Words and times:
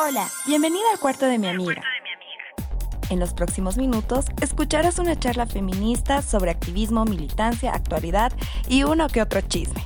Hola, 0.00 0.28
bienvenida 0.46 0.84
al 0.92 1.00
cuarto 1.00 1.26
de 1.26 1.40
mi 1.40 1.48
amiga. 1.48 1.82
En 3.10 3.18
los 3.18 3.34
próximos 3.34 3.76
minutos 3.76 4.26
escucharás 4.40 5.00
una 5.00 5.18
charla 5.18 5.44
feminista 5.44 6.22
sobre 6.22 6.52
activismo, 6.52 7.04
militancia, 7.04 7.72
actualidad 7.72 8.32
y 8.68 8.84
uno 8.84 9.08
que 9.08 9.20
otro 9.20 9.40
chisme. 9.40 9.84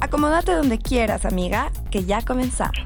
Acomódate 0.00 0.52
donde 0.52 0.78
quieras, 0.78 1.24
amiga, 1.24 1.72
que 1.90 2.04
ya 2.04 2.22
comenzamos. 2.22 2.76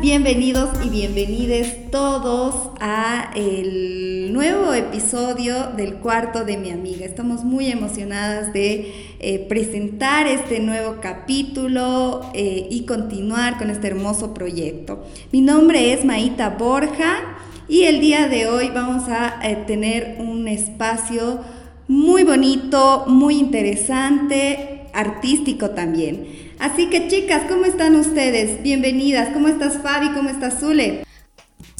Bienvenidos 0.00 0.70
y 0.84 0.88
bienvenides 0.88 1.88
todos 1.92 2.70
a 2.80 3.30
el 3.36 4.32
nuevo 4.32 4.74
episodio 4.74 5.68
del 5.76 5.94
cuarto 5.94 6.44
de 6.44 6.56
mi 6.56 6.72
amiga. 6.72 7.06
Estamos 7.06 7.44
muy 7.44 7.68
emocionadas 7.68 8.52
de 8.52 8.92
eh, 9.20 9.46
presentar 9.48 10.26
este 10.26 10.58
nuevo 10.58 10.96
capítulo 11.00 12.22
eh, 12.34 12.66
y 12.72 12.86
continuar 12.86 13.56
con 13.56 13.70
este 13.70 13.86
hermoso 13.86 14.34
proyecto. 14.34 15.04
Mi 15.30 15.42
nombre 15.42 15.92
es 15.92 16.04
Maita 16.04 16.50
Borja 16.50 17.20
y 17.68 17.82
el 17.82 18.00
día 18.00 18.26
de 18.26 18.48
hoy 18.48 18.70
vamos 18.74 19.08
a 19.08 19.48
eh, 19.48 19.62
tener 19.64 20.16
un 20.18 20.48
espacio 20.48 21.38
muy 21.86 22.24
bonito, 22.24 23.04
muy 23.06 23.38
interesante, 23.38 24.88
artístico 24.92 25.70
también. 25.70 26.41
Así 26.62 26.88
que 26.88 27.08
chicas, 27.08 27.42
¿cómo 27.48 27.64
están 27.64 27.96
ustedes? 27.96 28.62
Bienvenidas. 28.62 29.30
¿Cómo 29.32 29.48
estás 29.48 29.78
Fabi? 29.82 30.12
¿Cómo 30.12 30.28
estás 30.28 30.60
Zule? 30.60 31.04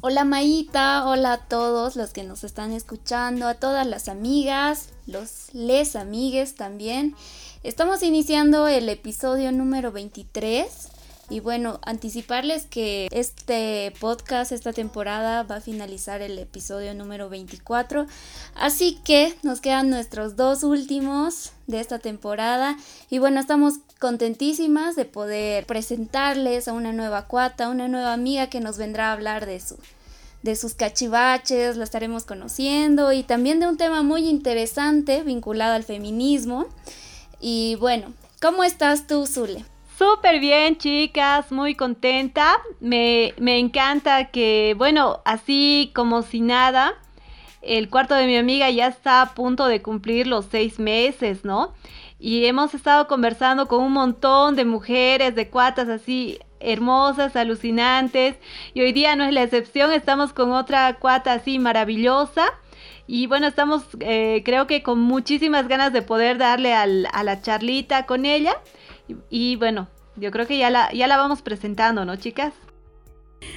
Hola 0.02 0.24
Maíta, 0.24 1.06
hola 1.06 1.34
a 1.34 1.38
todos 1.38 1.94
los 1.94 2.10
que 2.10 2.24
nos 2.24 2.42
están 2.42 2.72
escuchando, 2.72 3.46
a 3.46 3.54
todas 3.54 3.86
las 3.86 4.08
amigas, 4.08 4.88
los 5.06 5.54
les 5.54 5.94
amigues 5.94 6.56
también. 6.56 7.14
Estamos 7.62 8.02
iniciando 8.02 8.66
el 8.66 8.88
episodio 8.88 9.52
número 9.52 9.92
23 9.92 10.66
y 11.30 11.40
bueno, 11.40 11.78
anticiparles 11.84 12.66
que 12.66 13.08
este 13.10 13.94
podcast, 14.00 14.52
esta 14.52 14.72
temporada 14.72 15.44
va 15.44 15.56
a 15.56 15.60
finalizar 15.60 16.20
el 16.20 16.38
episodio 16.38 16.92
número 16.92 17.28
24. 17.28 18.06
Así 18.56 18.98
que 19.04 19.34
nos 19.42 19.60
quedan 19.60 19.88
nuestros 19.88 20.36
dos 20.36 20.64
últimos 20.64 21.52
de 21.68 21.80
esta 21.80 22.00
temporada. 22.00 22.76
Y 23.08 23.18
bueno, 23.18 23.40
estamos 23.40 23.76
contentísimas 24.02 24.96
de 24.96 25.04
poder 25.04 25.64
presentarles 25.64 26.66
a 26.66 26.72
una 26.72 26.92
nueva 26.92 27.28
cuata, 27.28 27.68
una 27.68 27.86
nueva 27.86 28.12
amiga 28.12 28.48
que 28.48 28.58
nos 28.58 28.76
vendrá 28.76 29.10
a 29.10 29.12
hablar 29.12 29.46
de 29.46 29.60
su 29.60 29.78
de 30.42 30.56
sus 30.56 30.74
cachivaches, 30.74 31.76
la 31.76 31.84
estaremos 31.84 32.24
conociendo 32.24 33.12
y 33.12 33.22
también 33.22 33.60
de 33.60 33.68
un 33.68 33.76
tema 33.76 34.02
muy 34.02 34.28
interesante 34.28 35.22
vinculado 35.22 35.74
al 35.74 35.84
feminismo. 35.84 36.66
Y 37.40 37.76
bueno, 37.76 38.12
¿cómo 38.40 38.64
estás 38.64 39.06
tú, 39.06 39.24
Zule? 39.24 39.64
Súper 39.96 40.40
bien, 40.40 40.78
chicas, 40.78 41.52
muy 41.52 41.76
contenta. 41.76 42.56
Me, 42.80 43.34
me, 43.38 43.60
encanta 43.60 44.32
que, 44.32 44.74
bueno, 44.76 45.20
así 45.24 45.92
como 45.94 46.22
si 46.22 46.40
nada, 46.40 46.94
el 47.62 47.88
cuarto 47.88 48.16
de 48.16 48.26
mi 48.26 48.36
amiga 48.36 48.68
ya 48.68 48.88
está 48.88 49.22
a 49.22 49.34
punto 49.34 49.66
de 49.66 49.80
cumplir 49.80 50.26
los 50.26 50.46
seis 50.50 50.80
meses, 50.80 51.44
¿no? 51.44 51.72
Y 52.24 52.46
hemos 52.46 52.72
estado 52.72 53.08
conversando 53.08 53.66
con 53.66 53.82
un 53.82 53.92
montón 53.92 54.54
de 54.54 54.64
mujeres, 54.64 55.34
de 55.34 55.50
cuatas 55.50 55.88
así 55.88 56.38
hermosas, 56.60 57.34
alucinantes. 57.34 58.36
Y 58.74 58.82
hoy 58.82 58.92
día 58.92 59.16
no 59.16 59.24
es 59.24 59.32
la 59.32 59.42
excepción, 59.42 59.92
estamos 59.92 60.32
con 60.32 60.52
otra 60.52 61.00
cuata 61.00 61.32
así 61.32 61.58
maravillosa. 61.58 62.44
Y 63.08 63.26
bueno, 63.26 63.48
estamos 63.48 63.82
eh, 63.98 64.42
creo 64.44 64.68
que 64.68 64.84
con 64.84 65.00
muchísimas 65.00 65.66
ganas 65.66 65.92
de 65.92 66.02
poder 66.02 66.38
darle 66.38 66.74
al, 66.74 67.08
a 67.12 67.24
la 67.24 67.42
charlita 67.42 68.06
con 68.06 68.24
ella. 68.24 68.54
Y, 69.28 69.56
bueno, 69.56 69.88
yo 70.14 70.30
creo 70.30 70.46
que 70.46 70.58
ya 70.58 70.70
la, 70.70 70.92
ya 70.92 71.08
la 71.08 71.16
vamos 71.16 71.42
presentando, 71.42 72.04
¿no, 72.04 72.14
chicas? 72.14 72.52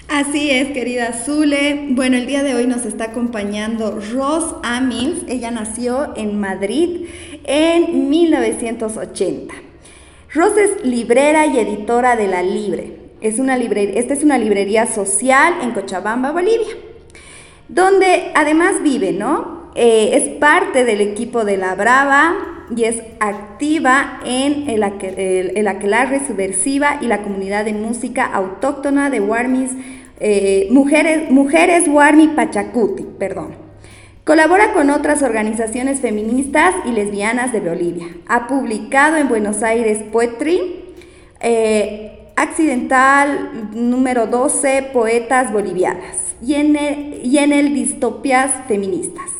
Así 0.07 0.51
es, 0.51 0.69
querida 0.69 1.13
Zule. 1.13 1.87
Bueno, 1.89 2.15
el 2.15 2.27
día 2.27 2.43
de 2.43 2.53
hoy 2.53 2.67
nos 2.67 2.85
está 2.85 3.05
acompañando 3.05 3.99
Ros 4.13 4.55
Amils. 4.63 5.23
Ella 5.27 5.49
nació 5.51 6.13
en 6.15 6.39
Madrid 6.39 7.07
en 7.43 8.09
1980. 8.09 9.53
Ros 10.33 10.57
es 10.57 10.85
librera 10.85 11.47
y 11.47 11.57
editora 11.57 12.15
de 12.15 12.27
La 12.27 12.43
Libre. 12.43 12.99
Es 13.21 13.39
una 13.39 13.57
esta 13.57 14.13
es 14.13 14.23
una 14.23 14.37
librería 14.37 14.85
social 14.85 15.55
en 15.63 15.71
Cochabamba, 15.71 16.31
Bolivia, 16.31 16.75
donde 17.69 18.31
además 18.35 18.83
vive, 18.83 19.11
¿no? 19.13 19.71
Eh, 19.73 20.11
es 20.13 20.29
parte 20.37 20.85
del 20.85 21.01
equipo 21.01 21.43
de 21.43 21.57
La 21.57 21.73
Brava, 21.73 22.54
y 22.75 22.83
es 22.83 23.01
activa 23.19 24.19
en 24.25 24.69
el, 24.69 24.83
el, 25.53 25.67
aquelarre 25.67 26.25
subversiva 26.25 26.99
y 27.01 27.07
la 27.07 27.21
comunidad 27.21 27.65
de 27.65 27.73
música 27.73 28.25
autóctona 28.25 29.09
de 29.09 29.19
Warmis, 29.19 29.71
eh, 30.19 30.67
mujeres, 30.71 31.29
mujeres 31.29 31.87
Warmi 31.87 32.29
Pachacuti, 32.29 33.03
perdón. 33.17 33.55
Colabora 34.23 34.73
con 34.73 34.89
otras 34.89 35.21
organizaciones 35.21 35.99
feministas 35.99 36.73
y 36.85 36.91
lesbianas 36.91 37.51
de 37.51 37.59
Bolivia. 37.59 38.07
Ha 38.27 38.47
publicado 38.47 39.17
en 39.17 39.27
Buenos 39.27 39.61
Aires 39.61 40.01
Poetry, 40.11 40.83
eh, 41.41 42.31
Accidental 42.35 43.69
número 43.73 44.25
12, 44.25 44.89
Poetas 44.93 45.53
Bolivianas, 45.53 46.35
y 46.41 46.55
en 46.55 46.75
y 47.23 47.37
en 47.37 47.53
el 47.53 47.73
Distopias 47.75 48.51
Feministas. 48.67 49.34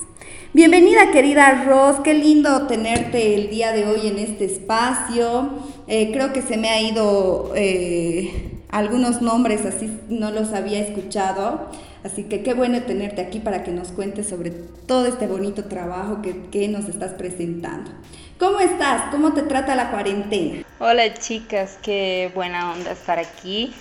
Bienvenida 0.55 1.11
querida 1.11 1.65
Ros, 1.65 1.97
qué 2.01 2.13
lindo 2.13 2.65
tenerte 2.65 3.35
el 3.35 3.49
día 3.49 3.73
de 3.73 3.85
hoy 3.87 4.07
en 4.07 4.17
este 4.17 4.45
espacio. 4.45 5.49
Eh, 5.85 6.13
creo 6.13 6.31
que 6.31 6.41
se 6.41 6.55
me 6.55 6.69
ha 6.69 6.79
ido 6.79 7.51
eh, 7.57 8.61
algunos 8.69 9.21
nombres, 9.21 9.65
así 9.65 9.91
no 10.07 10.31
los 10.31 10.53
había 10.53 10.79
escuchado. 10.79 11.69
Así 12.05 12.23
que 12.23 12.41
qué 12.41 12.53
bueno 12.53 12.83
tenerte 12.83 13.21
aquí 13.21 13.41
para 13.41 13.65
que 13.65 13.71
nos 13.71 13.89
cuentes 13.89 14.29
sobre 14.29 14.51
todo 14.51 15.07
este 15.07 15.27
bonito 15.27 15.65
trabajo 15.65 16.21
que, 16.21 16.43
que 16.43 16.69
nos 16.69 16.87
estás 16.87 17.11
presentando. 17.11 17.91
¿Cómo 18.39 18.61
estás? 18.61 19.11
¿Cómo 19.11 19.33
te 19.33 19.41
trata 19.41 19.75
la 19.75 19.91
cuarentena? 19.91 20.63
Hola 20.79 21.13
chicas, 21.15 21.77
qué 21.81 22.31
buena 22.33 22.71
onda 22.71 22.91
estar 22.91 23.19
aquí. 23.19 23.73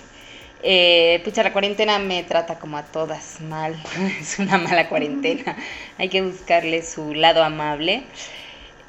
Eh, 0.67 1.21
pucha, 1.23 1.43
la 1.43 1.53
cuarentena 1.53 1.99
me 1.99 2.23
trata 2.23 2.57
como 2.57 2.77
a 2.77 2.83
todas 2.83 3.39
mal. 3.39 3.75
es 4.19 4.39
una 4.39 4.57
mala 4.57 4.89
cuarentena. 4.89 5.55
Hay 5.99 6.09
que 6.09 6.23
buscarle 6.23 6.81
su 6.81 7.13
lado 7.13 7.43
amable. 7.43 8.03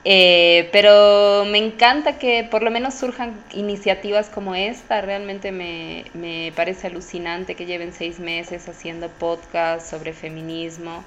Eh, 0.02 0.70
pero 0.72 1.44
me 1.44 1.58
encanta 1.58 2.18
que 2.18 2.44
por 2.44 2.62
lo 2.62 2.70
menos 2.70 2.94
surjan 2.94 3.34
iniciativas 3.52 4.30
como 4.30 4.54
esta. 4.54 5.02
Realmente 5.02 5.52
me, 5.52 6.06
me 6.14 6.50
parece 6.56 6.86
alucinante 6.86 7.54
que 7.54 7.66
lleven 7.66 7.92
seis 7.92 8.20
meses 8.20 8.66
haciendo 8.70 9.10
podcast 9.10 9.86
sobre 9.90 10.14
feminismo. 10.14 11.04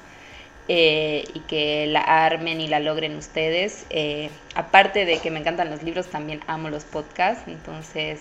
Eh, 0.72 1.24
y 1.34 1.40
que 1.40 1.88
la 1.88 2.02
armen 2.02 2.62
y 2.62 2.68
la 2.68 2.80
logren 2.80 3.16
ustedes. 3.16 3.88
Eh, 3.90 4.30
aparte 4.53 5.06
de 5.06 5.18
que 5.18 5.31
me 5.31 5.40
encantan 5.40 5.72
los 5.72 5.81
libros, 5.81 6.07
también 6.07 6.41
amo 6.46 6.69
los 6.69 6.84
podcasts. 6.84 7.47
Entonces, 7.47 8.19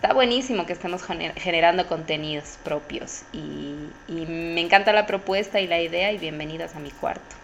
está 0.00 0.14
buenísimo 0.14 0.64
que 0.64 0.72
estemos 0.72 1.02
generando 1.36 1.86
contenidos 1.86 2.58
propios 2.64 3.24
y, 3.34 3.74
me 4.08 4.62
encanta 4.62 4.94
la 4.94 5.06
propuesta 5.06 5.60
y 5.60 5.66
la 5.66 5.78
idea 5.78 6.10
y 6.10 6.16
bienvenidas 6.16 6.74
a 6.74 6.78
mi 6.78 6.90
cuarto. 6.90 7.36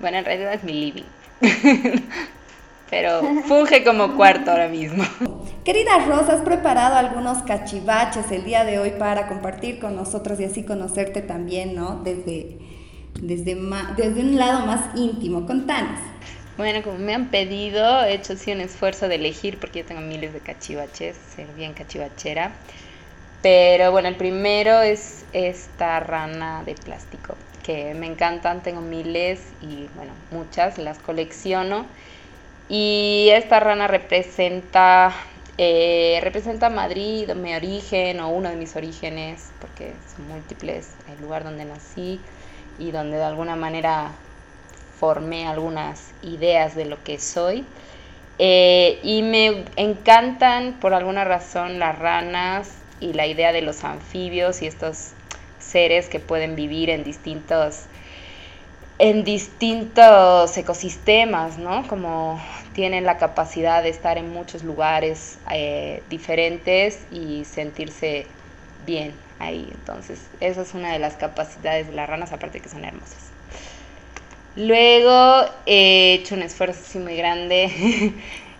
Bueno, 0.00 0.16
en 0.16 0.24
realidad 0.24 0.54
es 0.54 0.64
mi 0.64 0.72
living, 0.72 1.04
pero 2.90 3.20
funge 3.46 3.84
como 3.84 4.16
cuarto 4.16 4.52
ahora 4.52 4.68
mismo. 4.68 5.04
Querida 5.64 5.98
Rosa, 6.06 6.32
has 6.32 6.40
preparado 6.40 6.96
algunos 6.96 7.42
cachivaches 7.42 8.30
el 8.30 8.44
día 8.44 8.64
de 8.64 8.78
hoy 8.78 8.92
para 8.98 9.26
compartir 9.26 9.78
con 9.78 9.96
nosotros 9.96 10.40
y 10.40 10.44
así 10.44 10.64
conocerte 10.64 11.20
también, 11.20 11.74
¿no? 11.74 11.96
Desde, 12.02 12.56
desde, 13.20 13.56
desde 13.96 14.20
un 14.20 14.36
lado 14.36 14.66
más 14.66 14.96
íntimo. 14.96 15.46
Contanos. 15.46 16.00
Bueno, 16.56 16.82
como 16.82 16.98
me 16.98 17.14
han 17.14 17.28
pedido, 17.28 18.04
he 18.04 18.14
hecho 18.14 18.34
sí 18.36 18.50
un 18.50 18.60
esfuerzo 18.60 19.08
de 19.08 19.16
elegir 19.16 19.58
porque 19.58 19.80
yo 19.80 19.84
tengo 19.84 20.00
miles 20.00 20.32
de 20.32 20.40
cachivaches, 20.40 21.16
ser 21.34 21.46
bien 21.54 21.74
cachivachera. 21.74 22.52
Pero 23.42 23.92
bueno, 23.92 24.08
el 24.08 24.16
primero 24.16 24.80
es 24.80 25.24
esta 25.32 26.00
rana 26.00 26.62
de 26.64 26.74
plástico, 26.74 27.36
que 27.62 27.94
me 27.94 28.06
encantan, 28.06 28.62
tengo 28.62 28.80
miles 28.80 29.40
y 29.60 29.88
bueno, 29.94 30.12
muchas, 30.30 30.78
las 30.78 30.98
colecciono. 30.98 31.84
Y 32.68 33.28
esta 33.32 33.60
rana 33.60 33.86
representa, 33.86 35.12
eh, 35.58 36.18
representa 36.22 36.70
Madrid, 36.70 37.30
mi 37.34 37.54
origen 37.54 38.18
o 38.20 38.30
uno 38.30 38.48
de 38.48 38.56
mis 38.56 38.74
orígenes, 38.76 39.50
porque 39.60 39.92
son 40.16 40.26
múltiples, 40.28 40.88
el 41.14 41.20
lugar 41.22 41.44
donde 41.44 41.66
nací 41.66 42.18
y 42.78 42.90
donde 42.90 43.16
de 43.16 43.24
alguna 43.24 43.56
manera 43.56 44.12
formé 44.98 45.46
algunas 45.46 46.12
ideas 46.22 46.74
de 46.74 46.86
lo 46.86 47.02
que 47.02 47.18
soy. 47.18 47.64
Eh, 48.38 48.98
y 49.02 49.22
me 49.22 49.64
encantan 49.76 50.74
por 50.80 50.92
alguna 50.92 51.24
razón 51.24 51.78
las 51.78 51.98
ranas 51.98 52.70
y 53.00 53.14
la 53.14 53.26
idea 53.26 53.52
de 53.52 53.62
los 53.62 53.82
anfibios 53.84 54.60
y 54.62 54.66
estos 54.66 55.12
seres 55.58 56.08
que 56.08 56.20
pueden 56.20 56.54
vivir 56.54 56.90
en 56.90 57.02
distintos 57.02 57.84
en 58.98 59.24
distintos 59.24 60.56
ecosistemas, 60.56 61.58
¿no? 61.58 61.86
Como 61.86 62.40
tienen 62.72 63.04
la 63.04 63.18
capacidad 63.18 63.82
de 63.82 63.90
estar 63.90 64.16
en 64.16 64.32
muchos 64.32 64.64
lugares 64.64 65.38
eh, 65.52 66.02
diferentes 66.08 67.00
y 67.12 67.44
sentirse 67.44 68.26
bien 68.86 69.25
ahí. 69.38 69.68
Entonces, 69.72 70.20
esa 70.40 70.62
es 70.62 70.74
una 70.74 70.92
de 70.92 70.98
las 70.98 71.14
capacidades 71.14 71.88
de 71.88 71.94
las 71.94 72.08
ranas, 72.08 72.32
aparte 72.32 72.60
que 72.60 72.68
son 72.68 72.84
hermosas. 72.84 73.30
Luego 74.56 75.50
he 75.66 76.14
hecho 76.14 76.34
un 76.34 76.42
esfuerzo 76.42 76.80
así 76.82 76.98
muy 76.98 77.14
grande 77.14 77.70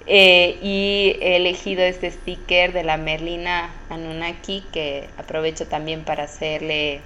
eh, 0.06 0.58
y 0.60 1.16
he 1.22 1.36
elegido 1.36 1.82
este 1.82 2.10
sticker 2.10 2.74
de 2.74 2.84
la 2.84 2.98
Merlina 2.98 3.70
Anunnaki 3.88 4.62
que 4.72 5.08
aprovecho 5.16 5.66
también 5.66 6.04
para 6.04 6.24
hacerle 6.24 7.00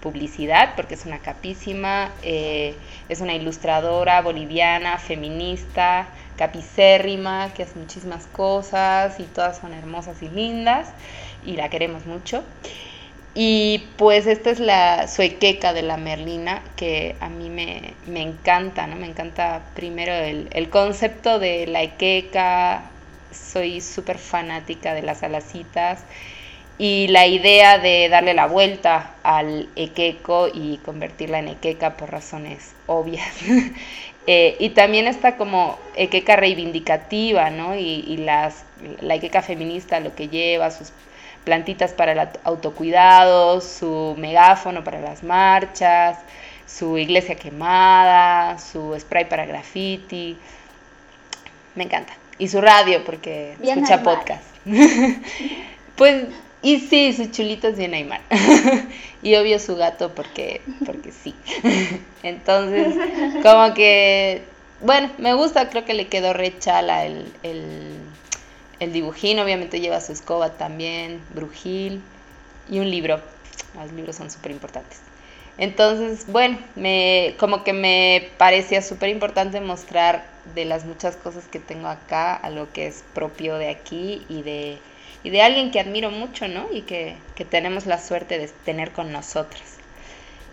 publicidad 0.00 0.74
porque 0.76 0.94
es 0.94 1.06
una 1.06 1.18
capísima, 1.18 2.12
eh, 2.22 2.76
es 3.08 3.20
una 3.20 3.34
ilustradora 3.34 4.22
boliviana, 4.22 4.98
feminista, 4.98 6.06
capicérrima, 6.36 7.52
que 7.52 7.64
hace 7.64 7.76
muchísimas 7.76 8.26
cosas 8.26 9.18
y 9.18 9.24
todas 9.24 9.58
son 9.58 9.72
hermosas 9.72 10.22
y 10.22 10.28
lindas 10.28 10.88
y 11.44 11.56
la 11.56 11.68
queremos 11.68 12.06
mucho. 12.06 12.44
Y 13.38 13.84
pues 13.98 14.26
esta 14.26 14.50
es 14.50 14.60
la 14.60 15.08
suequeca 15.08 15.74
de 15.74 15.82
la 15.82 15.98
Merlina, 15.98 16.62
que 16.74 17.16
a 17.20 17.28
mí 17.28 17.50
me, 17.50 17.92
encanta, 18.06 18.86
¿no? 18.86 18.96
Me 18.96 19.06
encanta 19.06 19.60
primero 19.74 20.12
el, 20.14 20.48
el 20.52 20.70
concepto 20.70 21.38
de 21.38 21.66
la 21.66 21.82
equeca, 21.82 22.90
soy 23.32 23.82
súper 23.82 24.16
fanática 24.16 24.94
de 24.94 25.02
las 25.02 25.22
alacitas 25.22 26.00
y 26.78 27.08
la 27.08 27.26
idea 27.26 27.78
de 27.78 28.08
darle 28.08 28.32
la 28.32 28.46
vuelta 28.46 29.14
al 29.22 29.68
equeco 29.76 30.48
y 30.52 30.78
convertirla 30.78 31.38
en 31.38 31.48
equeca 31.48 31.96
por 31.96 32.10
razones 32.10 32.74
obvias. 32.86 33.34
Eh, 34.28 34.56
y 34.58 34.70
también 34.70 35.06
está 35.06 35.36
como 35.36 35.78
equeca 35.94 36.34
reivindicativa, 36.34 37.48
¿no? 37.50 37.76
Y, 37.76 38.04
y 38.08 38.16
las, 38.16 38.64
la 39.00 39.14
equeca 39.14 39.40
feminista 39.40 40.00
lo 40.00 40.16
que 40.16 40.28
lleva, 40.28 40.72
sus 40.72 40.90
plantitas 41.46 41.92
para 41.92 42.12
el 42.12 42.28
autocuidado, 42.42 43.60
su 43.60 44.16
megáfono 44.18 44.82
para 44.82 45.00
las 45.00 45.22
marchas, 45.22 46.18
su 46.66 46.98
iglesia 46.98 47.36
quemada, 47.36 48.58
su 48.58 48.94
spray 48.98 49.28
para 49.28 49.46
graffiti. 49.46 50.36
Me 51.76 51.84
encanta. 51.84 52.12
Y 52.38 52.48
su 52.48 52.60
radio 52.60 53.04
porque 53.04 53.56
escucha 53.62 54.02
podcast. 54.02 54.42
pues 55.96 56.24
y 56.62 56.80
sí, 56.80 57.12
su 57.12 57.26
chulito 57.26 57.68
es 57.68 57.78
bien 57.78 57.94
Aymar. 57.94 58.22
y 59.22 59.36
obvio 59.36 59.60
su 59.60 59.76
gato 59.76 60.12
porque, 60.16 60.62
porque 60.84 61.12
sí. 61.12 61.32
Entonces, 62.24 62.92
como 63.44 63.72
que, 63.72 64.42
bueno, 64.80 65.08
me 65.18 65.32
gusta, 65.34 65.70
creo 65.70 65.84
que 65.84 65.94
le 65.94 66.08
quedó 66.08 66.32
rechala 66.32 67.04
el, 67.04 67.32
el, 67.44 67.92
el 68.80 68.92
dibujín. 68.92 69.38
Obviamente 69.38 69.80
lleva 69.80 70.00
su 70.00 70.12
escoba 70.12 70.50
también, 70.50 71.20
brujil 71.34 72.02
y 72.70 72.78
un 72.78 72.90
libro. 72.90 73.20
Los 73.74 73.92
libros 73.92 74.16
son 74.16 74.30
súper 74.30 74.52
importantes. 74.52 75.00
Entonces, 75.58 76.26
bueno, 76.30 76.58
me, 76.74 77.34
como 77.38 77.64
que 77.64 77.72
me 77.72 78.30
parecía 78.36 78.82
súper 78.82 79.08
importante 79.08 79.60
mostrar 79.60 80.26
de 80.54 80.64
las 80.66 80.84
muchas 80.84 81.16
cosas 81.16 81.44
que 81.44 81.58
tengo 81.58 81.88
acá 81.88 82.34
a 82.34 82.50
lo 82.50 82.72
que 82.72 82.86
es 82.86 83.04
propio 83.14 83.56
de 83.56 83.70
aquí 83.70 84.24
y 84.28 84.42
de 84.42 84.78
y 85.26 85.30
de 85.30 85.42
alguien 85.42 85.72
que 85.72 85.80
admiro 85.80 86.12
mucho, 86.12 86.46
¿no? 86.46 86.68
Y 86.70 86.82
que, 86.82 87.16
tenemos 87.50 87.84
la 87.86 87.98
suerte 87.98 88.38
de 88.38 88.46
tener 88.64 88.92
con 88.92 89.10
nosotras. 89.10 89.78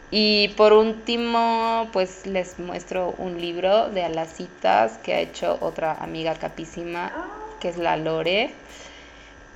Y 0.09 0.47
por 0.57 0.73
último, 0.73 1.89
pues 1.93 2.25
les 2.25 2.57
muestro 2.57 3.13
un 3.19 3.39
libro 3.39 3.89
de 3.89 4.03
alacitas 4.03 4.97
que 5.03 5.13
ha 5.13 5.19
hecho 5.19 5.59
otra 5.61 5.93
amiga 5.93 6.33
capísima, 6.33 7.11
que 7.63 7.69
es 7.69 7.77
la 7.77 7.95
Lore. 7.95 8.51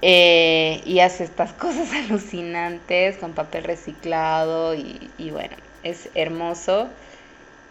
Eh, 0.01 0.81
y 0.86 1.00
hace 1.01 1.25
estas 1.25 1.51
cosas 1.63 1.92
alucinantes 1.92 3.18
con 3.18 3.33
papel 3.33 3.65
reciclado 3.65 4.74
y, 4.74 5.30
bueno, 5.31 5.56
es 5.83 6.09
hermoso. 6.15 6.88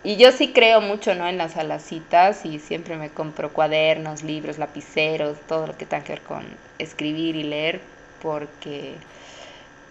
Y 0.05 0.17
yo 0.17 0.31
sí 0.31 0.53
creo 0.53 0.81
mucho, 0.81 1.15
¿no? 1.15 1.27
En 1.27 1.39
las 1.39 1.57
alacitas 1.57 2.45
y 2.45 2.61
siempre 2.61 2.97
me 2.97 3.11
compro 3.11 3.53
cuadernos, 3.53 4.23
libros, 4.23 4.59
lapiceros, 4.59 5.39
todo 5.49 5.67
lo 5.67 5.77
que 5.77 5.87
tenga 5.87 6.05
que 6.05 6.13
ver 6.13 6.23
con 6.23 6.45
escribir 6.79 7.35
y 7.35 7.43
leer 7.43 7.81
porque 8.23 8.95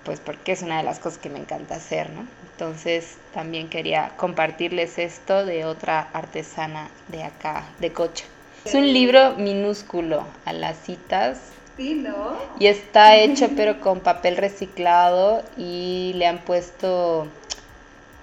pues 0.06 0.20
porque 0.20 0.52
es 0.52 0.62
una 0.62 0.78
de 0.78 0.84
las 0.84 1.00
cosas 1.00 1.18
que 1.18 1.30
me 1.30 1.40
encanta 1.40 1.76
hacer, 1.76 2.12
¿no? 2.12 2.28
Entonces 2.52 3.18
también 3.34 3.70
quería 3.70 4.12
compartirles 4.18 5.00
esto 5.00 5.44
de 5.46 5.66
otra 5.66 6.02
artesana 6.14 6.90
de 7.08 7.24
acá, 7.24 7.66
de 7.80 7.92
Cocha. 7.92 8.26
Es 8.66 8.74
un 8.74 8.92
libro 8.92 9.36
minúsculo, 9.36 10.26
a 10.44 10.54
las 10.54 10.78
citas. 10.80 11.38
Sí, 11.78 11.94
¿no? 11.94 12.36
Y 12.60 12.68
está 12.68 13.16
hecho 13.16 13.50
pero 13.56 13.80
con 13.80 14.00
papel 14.00 14.38
reciclado 14.38 15.44
y 15.58 16.14
le 16.16 16.26
han 16.26 16.40
puesto 16.40 17.28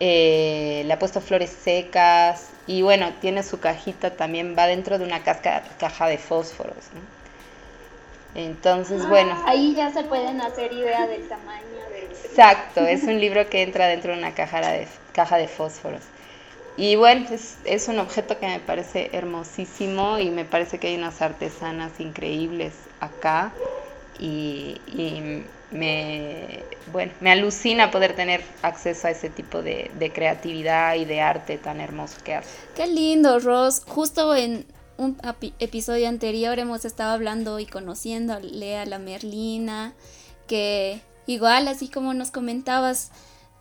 eh, 0.01 0.83
le 0.85 0.93
ha 0.93 0.99
puesto 0.99 1.21
flores 1.21 1.51
secas 1.51 2.49
y 2.67 2.83
bueno, 2.83 3.13
tiene 3.21 3.45
su 3.45 3.61
cajita 3.61 4.17
también, 4.17 4.57
va 4.59 4.67
dentro 4.67 4.99
de 4.99 5.05
una 5.05 5.23
casca, 5.23 5.63
caja 5.79 6.09
de 6.09 6.19
fósforos. 6.19 6.87
Entonces, 8.35 9.03
ah, 9.05 9.09
bueno. 9.09 9.45
Ahí 9.47 9.75
ya 9.77 9.93
se 9.93 10.03
pueden 10.03 10.41
hacer 10.41 10.73
idea 10.73 11.07
del 11.07 11.29
tamaño. 11.29 11.63
Exacto, 12.11 12.81
es 12.81 13.05
un 13.05 13.21
libro 13.21 13.49
que 13.49 13.63
entra 13.63 13.87
dentro 13.87 14.13
de 14.13 14.19
una 14.19 14.35
caja 14.35 14.61
de, 14.61 14.89
caja 15.13 15.37
de 15.37 15.47
fósforos. 15.47 16.03
Y 16.77 16.97
bueno, 16.97 17.27
es, 17.31 17.59
es 17.65 17.89
un 17.89 17.99
objeto 17.99 18.39
que 18.39 18.47
me 18.47 18.61
parece 18.61 19.11
hermosísimo 19.13 20.19
y 20.19 20.31
me 20.31 20.45
parece 20.45 20.79
que 20.79 20.89
hay 20.89 20.97
unas 20.97 21.21
artesanas 21.21 22.01
increíbles 22.01 22.73
acá 23.01 23.53
y, 24.19 24.81
y 24.87 25.45
me, 25.73 26.63
bueno, 26.93 27.13
me 27.21 27.33
alucina 27.33 27.91
poder 27.91 28.15
tener 28.15 28.43
acceso 28.63 29.09
a 29.09 29.11
ese 29.11 29.31
tipo 29.31 29.63
de, 29.63 29.91
creatividad 30.15 30.95
y 30.97 31.05
de 31.05 31.21
arte 31.21 31.59
tan 31.59 31.81
hermoso 31.81 32.19
que 32.23 32.35
hace. 32.35 32.51
Qué 32.77 32.87
lindo, 32.87 33.39
Ross. 33.41 33.83
Justo 33.87 34.35
en 34.35 34.67
un 34.99 35.17
episodio 35.59 36.09
anterior 36.09 36.59
hemos 36.59 36.85
estado 36.85 37.13
hablando 37.13 37.59
y 37.59 37.67
conociendo 37.67 38.35
a 38.35 38.41
la 38.41 38.99
Merlina, 38.99 39.95
que 40.47 41.01
igual, 41.27 41.69
así 41.69 41.89
como 41.89 42.15
nos 42.15 42.31
comentabas, 42.31 43.11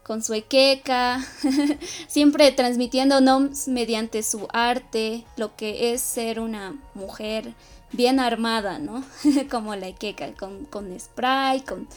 con 0.03 0.24
su 0.24 0.33
equeca, 0.33 1.24
siempre 2.07 2.51
transmitiéndonos 2.51 3.68
mediante 3.68 4.24
su 4.24 4.48
arte 4.51 5.24
lo 5.38 5.56
que 5.56 5.94
es 5.94 6.01
ser 6.01 6.39
una 6.39 6.75
mujer 6.94 7.53
bien 7.92 8.19
armada, 8.19 8.80
¿no? 8.80 9.03
Como 9.51 9.75
la 9.75 9.87
Ikeka, 9.87 10.33
con, 10.33 10.66
con 10.66 10.97
spray, 10.99 11.61
con 11.61 11.87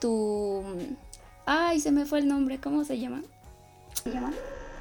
tu... 0.00 0.64
Ay, 1.46 1.80
se 1.80 1.90
me 1.90 2.06
fue 2.06 2.20
el 2.20 2.28
nombre, 2.28 2.60
¿cómo 2.60 2.84
se 2.84 2.98
llama? 2.98 3.22
¿Se 4.02 4.10
llama? 4.10 4.32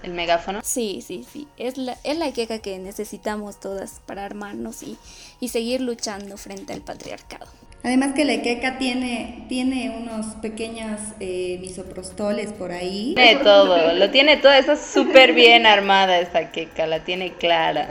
¿El 0.03 0.13
megáfono? 0.13 0.61
Sí, 0.63 1.03
sí, 1.05 1.25
sí. 1.29 1.47
Es 1.57 1.77
la, 1.77 1.97
es 2.03 2.17
la 2.17 2.25
Ikeka 2.25 2.59
que 2.59 2.77
necesitamos 2.79 3.59
todas 3.59 4.01
para 4.05 4.25
armarnos 4.25 4.83
y, 4.83 4.97
y 5.39 5.49
seguir 5.49 5.81
luchando 5.81 6.37
frente 6.37 6.73
al 6.73 6.81
patriarcado. 6.81 7.47
Además 7.81 8.13
que 8.13 8.25
la 8.25 8.33
Ikeka 8.33 8.77
tiene, 8.77 9.45
tiene 9.47 9.95
unos 9.97 10.35
pequeños 10.41 10.99
eh, 11.21 11.57
misoprostoles 11.61 12.51
por 12.51 12.73
ahí. 12.73 13.13
Tiene 13.15 13.37
todo, 13.37 13.93
lo 13.93 14.09
tiene 14.09 14.35
todo, 14.37 14.51
está 14.51 14.75
súper 14.75 15.33
bien 15.33 15.65
armada 15.65 16.19
esta 16.19 16.39
Ikeka, 16.39 16.87
la 16.87 16.99
tiene 16.99 17.33
clara. 17.33 17.87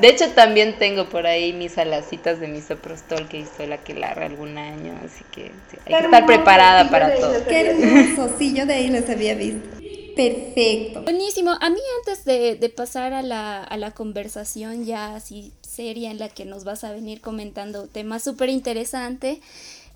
De 0.00 0.08
hecho, 0.08 0.30
también 0.30 0.76
tengo 0.78 1.08
por 1.10 1.26
ahí 1.26 1.52
mis 1.52 1.76
alacitas 1.76 2.40
de 2.40 2.48
misoprostol 2.48 3.28
que 3.28 3.40
hizo 3.40 3.66
la 3.66 3.76
que 3.78 3.92
larga 3.92 4.24
algún 4.24 4.56
año, 4.56 4.98
así 5.04 5.22
que 5.30 5.52
hay 5.86 6.00
que 6.00 6.04
estar 6.06 6.24
preparada 6.24 6.88
para 6.88 7.14
todo. 7.14 7.44
Qué 7.46 7.60
hermoso, 7.60 8.34
sí, 8.38 8.54
yo 8.54 8.64
de 8.64 8.74
ahí 8.74 8.88
los 8.88 9.08
había 9.10 9.34
visto. 9.34 9.68
Perfecto. 10.16 11.02
Buenísimo. 11.02 11.50
A 11.60 11.70
mí 11.70 11.80
antes 11.98 12.24
de, 12.24 12.72
pasar 12.74 13.12
a 13.12 13.22
la, 13.22 13.62
a 13.62 13.76
la, 13.76 13.90
conversación 13.92 14.84
ya 14.84 15.14
así 15.14 15.52
seria 15.80 16.10
en 16.10 16.18
la 16.18 16.28
que 16.28 16.44
nos 16.44 16.64
vas 16.64 16.84
a 16.84 16.92
venir 16.92 17.22
comentando 17.22 17.86
temas 17.86 18.22
súper 18.22 18.50
interesantes, 18.50 19.38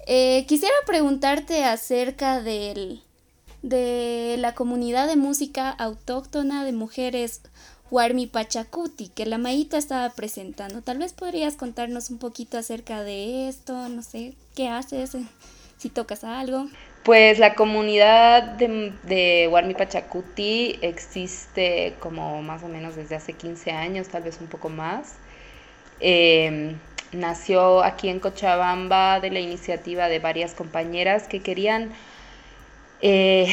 eh, 0.07 0.47
quisiera 0.49 0.75
preguntarte 0.87 1.63
acerca 1.63 2.41
del, 2.41 3.03
de 3.61 4.37
la 4.39 4.55
comunidad 4.55 5.07
de 5.07 5.17
música 5.17 5.69
autóctona 5.69 6.65
de 6.65 6.73
mujeres 6.73 7.43
Warmi 7.91 8.27
Pachacuti, 8.27 9.09
que 9.09 9.27
la 9.27 9.37
Maíta 9.37 9.77
estaba 9.77 10.09
presentando. 10.09 10.81
Tal 10.81 10.97
vez 10.97 11.13
podrías 11.13 11.55
contarnos 11.55 12.09
un 12.09 12.17
poquito 12.17 12.57
acerca 12.57 13.03
de 13.03 13.47
esto, 13.51 13.91
no 13.91 14.01
sé, 14.01 14.33
qué 14.57 14.69
haces, 14.69 15.19
si 15.77 15.91
tocas 15.91 16.25
algo. 16.25 16.67
Pues 17.05 17.39
la 17.39 17.55
comunidad 17.55 18.43
de, 18.57 18.95
de 19.03 19.51
Warmi 19.53 19.75
Pachacuti 19.75 20.79
existe 20.81 21.95
como 22.01 22.41
más 22.41 22.63
o 22.63 22.69
menos 22.69 22.97
desde 22.97 23.17
hace 23.17 23.35
15 23.35 23.73
años, 23.73 24.09
tal 24.09 24.23
vez 24.23 24.39
un 24.41 24.47
poco 24.47 24.71
más. 24.71 25.19
Em, 26.01 26.81
nació 27.13 27.83
aquí 27.85 28.09
en 28.09 28.21
Cochabamba 28.21 29.21
de 29.21 29.31
la 29.31 29.41
iniciativa 29.41 30.09
de 30.09 30.19
varias 30.19 30.55
compañeras 30.55 31.29
que 31.29 31.43
querían 31.43 31.93
eh, 33.01 33.47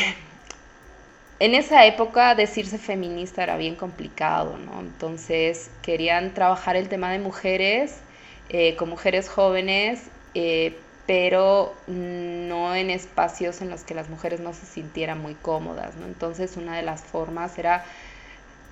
en 1.39 1.55
esa 1.55 1.86
época 1.88 2.36
decirse 2.36 2.77
feminista 2.77 3.43
era 3.43 3.57
bien 3.57 3.75
complicado, 3.75 4.57
¿no? 4.57 4.79
Entonces 4.79 5.71
querían 5.81 6.33
trabajar 6.33 6.75
el 6.75 6.88
tema 6.88 7.12
de 7.12 7.19
mujeres, 7.19 8.03
eh, 8.50 8.75
con 8.75 8.89
mujeres 8.89 9.27
jóvenes, 9.29 10.12
eh, 10.36 10.86
pero 11.07 11.81
no 11.88 12.75
en 12.75 12.91
espacios 12.91 13.62
en 13.62 13.69
los 13.71 13.83
que 13.83 13.95
las 13.95 14.07
mujeres 14.10 14.39
no 14.39 14.53
se 14.53 14.65
sintieran 14.67 15.19
muy 15.19 15.33
cómodas, 15.36 15.95
¿no? 15.95 16.05
Entonces 16.05 16.57
una 16.57 16.77
de 16.77 16.83
las 16.83 17.01
formas 17.03 17.57
era 17.57 17.86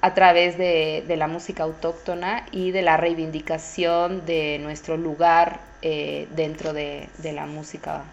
a 0.02 0.14
través 0.14 0.58
de, 0.58 1.04
la 1.18 1.28
música 1.28 1.64
autóctona 1.64 2.46
y 2.52 2.72
de 2.72 2.82
la 2.82 2.98
reivindicación 2.98 4.26
de 4.26 4.60
nuestro 4.60 4.98
lugar 4.98 5.60
eh, 5.82 6.28
dentro 6.36 6.74
de, 6.74 7.10
de 7.18 7.34
la 7.34 7.46
música 7.46 8.04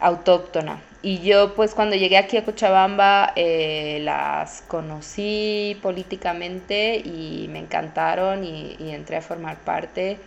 autóctona. 0.00 0.80
Y 1.02 1.20
yo 1.20 1.54
pues 1.54 1.74
cuando 1.74 1.96
llegué 1.96 2.16
aquí 2.16 2.36
a 2.36 2.44
Cochabamba 2.44 3.32
eh, 3.36 3.98
las 4.02 4.62
conocí 4.68 5.78
políticamente 5.82 6.96
y 6.96 7.46
me 7.50 7.58
encantaron 7.58 8.44
y, 8.44 8.76
entré 8.80 9.16
a 9.18 9.22
formar 9.22 9.58
parte 9.58 10.18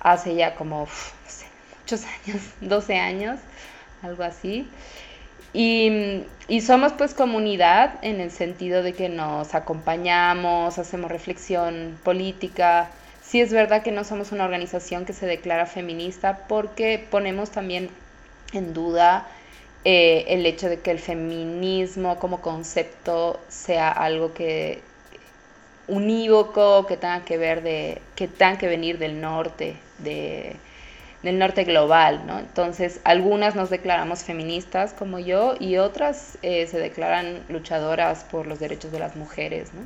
hace 0.00 0.34
ya 0.34 0.54
como 0.54 0.86
muchos 1.80 2.04
años, 2.26 2.42
12 2.60 2.98
años, 2.98 3.40
algo 4.02 4.22
así. 4.24 4.68
Y, 5.52 6.24
y, 6.46 6.60
somos 6.60 6.92
pues 6.92 7.14
comunidad 7.14 7.94
en 8.02 8.20
el 8.20 8.30
sentido 8.30 8.82
de 8.82 8.92
que 8.92 9.08
nos 9.08 9.54
acompañamos, 9.54 10.78
hacemos 10.78 11.10
reflexión 11.10 11.98
política. 12.04 12.90
Sí 13.22 13.40
es 13.40 13.52
verdad 13.52 13.82
que 13.82 13.92
no 13.92 14.04
somos 14.04 14.32
una 14.32 14.44
organización 14.44 15.04
que 15.04 15.12
se 15.12 15.26
declara 15.26 15.66
feminista 15.66 16.46
porque 16.48 17.04
ponemos 17.10 17.50
también 17.50 17.90
en 18.52 18.74
duda 18.74 19.26
eh, 19.84 20.24
el 20.28 20.44
hecho 20.46 20.68
de 20.68 20.80
que 20.80 20.90
el 20.90 20.98
feminismo 20.98 22.18
como 22.18 22.40
concepto 22.40 23.40
sea 23.48 23.90
algo 23.90 24.34
que 24.34 24.80
unívoco, 25.86 26.86
que 26.86 26.96
tenga 26.96 27.24
que 27.24 27.38
ver 27.38 27.62
de, 27.62 28.02
que 28.14 28.28
tenga 28.28 28.58
que 28.58 28.66
venir 28.66 28.98
del 28.98 29.20
norte, 29.20 29.76
de, 29.98 30.56
del 31.22 31.38
norte 31.38 31.64
global, 31.64 32.26
¿no? 32.26 32.38
Entonces, 32.38 33.00
algunas 33.04 33.54
nos 33.56 33.70
declaramos 33.70 34.22
feministas 34.22 34.92
como 34.92 35.18
yo 35.18 35.54
y 35.58 35.76
otras 35.76 36.38
eh, 36.42 36.66
se 36.66 36.78
declaran 36.78 37.40
luchadoras 37.48 38.24
por 38.24 38.46
los 38.46 38.60
derechos 38.60 38.92
de 38.92 39.00
las 39.00 39.16
mujeres, 39.16 39.74
¿no? 39.74 39.80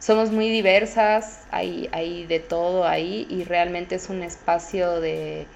Somos 0.00 0.30
muy 0.30 0.50
diversas, 0.50 1.44
hay, 1.50 1.88
hay 1.92 2.26
de 2.26 2.38
todo 2.38 2.86
ahí 2.86 3.26
y 3.30 3.44
realmente 3.44 3.94
es 3.94 4.10
un 4.10 4.22
espacio 4.22 5.00
de, 5.00 5.46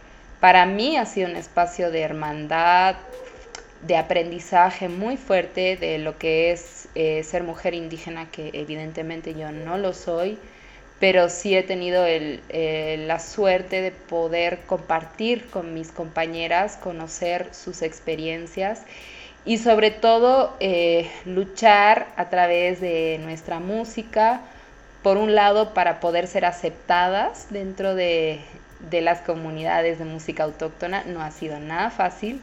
para 0.41 0.65
mí 0.65 0.97
ha 0.97 1.05
sido 1.05 1.29
un 1.29 1.37
espacio 1.37 1.91
de 1.91 2.01
hermandad, 2.01 2.97
de 3.83 3.97
aprendizaje 3.97 4.89
muy 4.89 5.17
fuerte 5.17 5.77
de 5.77 5.99
lo 5.99 6.19
que 6.19 6.53
es 6.53 6.89
eh, 6.95 7.23
ser 7.25 7.43
mujer 7.43 7.75
indígena, 7.75 8.31
que 8.31 8.51
evidentemente 8.55 9.35
yo 9.35 9.53
no 9.53 9.77
lo 9.79 9.93
soy, 9.93 10.39
pero 11.01 11.29
sí 11.29 11.57
he 11.57 11.63
tenido 11.63 12.05
la 12.07 13.19
suerte 13.21 13.81
de 13.81 13.93
poder 13.93 14.61
compartir 14.67 15.49
con 15.49 15.75
mis 15.75 15.93
compañeras, 15.93 16.77
conocer 16.77 17.49
sus 17.53 17.83
experiencias 17.83 18.83
y 19.45 19.59
sobre 19.59 19.91
todo 19.91 20.57
eh, 20.61 21.11
luchar 21.25 22.09
a 22.17 22.29
través 22.29 22.81
de 22.81 23.19
nuestra 23.23 23.61
música, 23.61 24.43
por 25.03 25.17
un 25.17 25.35
lado 25.35 25.73
para 25.75 26.01
poder 26.01 26.27
ser 26.27 26.45
aceptadas 26.45 27.47
dentro 27.51 27.95
de, 27.95 28.41
de 28.81 29.01
las 29.01 29.21
comunidades 29.21 29.99
de 29.99 30.05
música 30.05 30.45
autóctona 30.45 31.05
no 31.05 31.23
ha 31.23 31.31
sido 31.31 31.61
nada 31.61 31.91
fácil. 31.91 32.43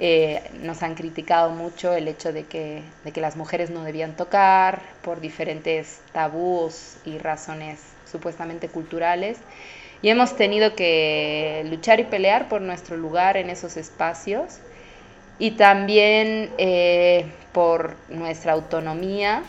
Eh, 0.00 0.42
nos 0.62 0.82
han 0.82 0.94
criticado 0.94 1.50
mucho 1.50 1.92
el 1.92 2.06
hecho 2.06 2.32
de 2.32 2.44
que, 2.44 2.82
de 3.04 3.12
que 3.12 3.20
las 3.20 3.36
mujeres 3.36 3.70
no 3.70 3.82
debían 3.82 4.16
tocar 4.16 4.80
por 5.02 5.20
diferentes 5.20 6.00
tabús 6.12 6.96
y 7.04 7.18
razones 7.18 7.80
supuestamente 8.10 8.68
culturales. 8.68 9.38
Y 10.00 10.10
hemos 10.10 10.36
tenido 10.36 10.76
que 10.76 11.66
luchar 11.68 11.98
y 12.00 12.04
pelear 12.04 12.48
por 12.48 12.60
nuestro 12.60 12.96
lugar 12.96 13.36
en 13.36 13.50
esos 13.50 13.76
espacios 13.76 14.58
y 15.38 15.52
también 15.52 16.50
eh, 16.58 17.26
por 17.52 17.96
nuestra 18.08 18.52
autonomía 18.52 19.42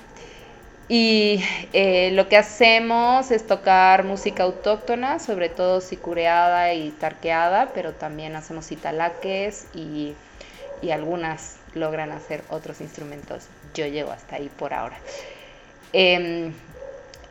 y 0.92 1.44
eh, 1.72 2.10
lo 2.14 2.28
que 2.28 2.36
hacemos 2.36 3.30
es 3.30 3.46
tocar 3.46 4.04
música 4.04 4.42
autóctona, 4.44 5.20
sobre 5.20 5.48
todo 5.50 5.82
sicureada 5.82 6.74
y 6.74 6.90
tarqueada, 6.90 7.70
pero 7.76 7.94
también 7.94 8.36
hacemos 8.36 8.72
italaques 8.72 9.68
y, 9.76 10.16
y 10.82 10.92
algunas 10.92 11.58
logran 11.74 12.12
hacer 12.12 12.44
otros 12.50 12.82
instrumentos. 12.82 13.48
Yo 13.74 13.86
llego 13.86 14.12
hasta 14.12 14.38
ahí 14.38 14.50
por 14.58 14.74
ahora. 14.74 14.98
Em, 15.94 16.54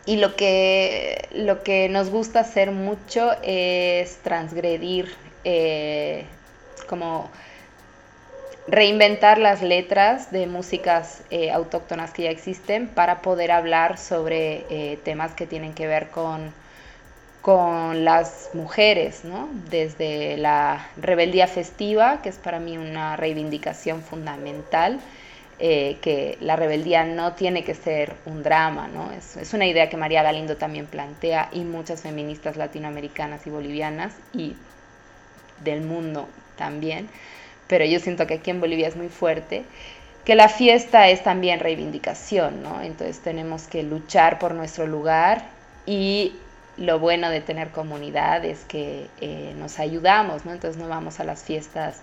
y 0.06 0.16
lo 0.16 0.36
que, 0.36 1.28
lo 1.32 1.62
que 1.62 1.88
nos 1.88 2.10
gusta 2.10 2.40
hacer 2.40 2.70
mucho 2.70 3.32
es 3.42 4.16
transgredir 4.18 5.14
eh, 5.44 6.24
como 6.88 7.30
reinventar 8.66 9.38
las 9.38 9.62
letras 9.62 10.30
de 10.30 10.46
músicas 10.46 11.22
eh, 11.30 11.50
autóctonas 11.50 12.12
que 12.12 12.24
ya 12.24 12.30
existen 12.30 12.88
para 12.88 13.22
poder 13.22 13.50
hablar 13.50 13.98
sobre 13.98 14.66
eh, 14.70 14.98
temas 15.04 15.32
que 15.32 15.46
tienen 15.46 15.72
que 15.72 15.86
ver 15.86 16.08
con, 16.08 16.52
con 17.48 18.04
las 18.04 18.50
mujeres, 18.52 19.24
¿no? 19.24 19.48
desde 19.70 20.36
la 20.36 20.86
rebeldía 20.98 21.46
festiva, 21.46 22.20
que 22.20 22.28
es 22.28 22.36
para 22.36 22.60
mí 22.60 22.76
una 22.76 23.16
reivindicación 23.16 24.02
fundamental, 24.02 25.00
eh, 25.58 25.96
que 26.02 26.36
la 26.42 26.56
rebeldía 26.56 27.04
no 27.04 27.32
tiene 27.32 27.64
que 27.64 27.74
ser 27.74 28.12
un 28.26 28.42
drama, 28.42 28.86
¿no? 28.88 29.12
es, 29.12 29.38
es 29.38 29.54
una 29.54 29.64
idea 29.64 29.88
que 29.88 29.96
María 29.96 30.22
Galindo 30.22 30.58
también 30.58 30.84
plantea 30.84 31.48
y 31.50 31.60
muchas 31.60 32.02
feministas 32.02 32.58
latinoamericanas 32.58 33.46
y 33.46 33.48
bolivianas 33.48 34.12
y 34.34 34.54
del 35.64 35.80
mundo 35.80 36.28
también 36.58 37.08
pero 37.66 37.86
yo 37.86 38.00
siento 38.00 38.26
que 38.26 38.34
aquí 38.34 38.50
en 38.50 38.60
Bolivia 38.60 38.88
es 38.88 38.96
muy 38.96 39.08
fuerte, 39.08 39.64
que 40.24 40.34
la 40.34 40.48
fiesta 40.48 41.08
es 41.08 41.22
también 41.22 41.60
reivindicación, 41.60 42.62
¿no? 42.62 42.82
Entonces 42.82 43.20
tenemos 43.20 43.68
que 43.68 43.82
luchar 43.82 44.38
por 44.38 44.54
nuestro 44.54 44.86
lugar 44.86 45.44
y 45.86 46.34
lo 46.78 46.98
bueno 46.98 47.30
de 47.30 47.40
tener 47.40 47.70
comunidad 47.70 48.44
es 48.44 48.64
que 48.64 49.08
eh, 49.20 49.54
nos 49.58 49.78
ayudamos. 49.78 50.46
Entonces 50.46 50.76
no 50.76 50.88
vamos 50.88 51.20
a 51.20 51.24
las 51.24 51.42
fiestas 51.42 52.00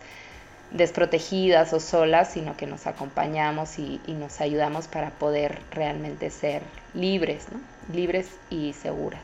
desprotegidas 0.72 1.74
o 1.74 1.80
solas, 1.80 2.32
sino 2.32 2.58
que 2.58 2.68
nos 2.68 2.88
acompañamos 2.88 3.80
y, 3.80 4.02
nos 4.08 4.42
ayudamos 4.42 4.88
para 4.88 5.12
poder 5.12 5.60
realmente 5.72 6.30
ser 6.30 6.62
libres, 6.94 7.48
¿no? 7.52 7.60
Libres 7.96 8.30
y 8.50 8.74
seguras. 8.74 9.22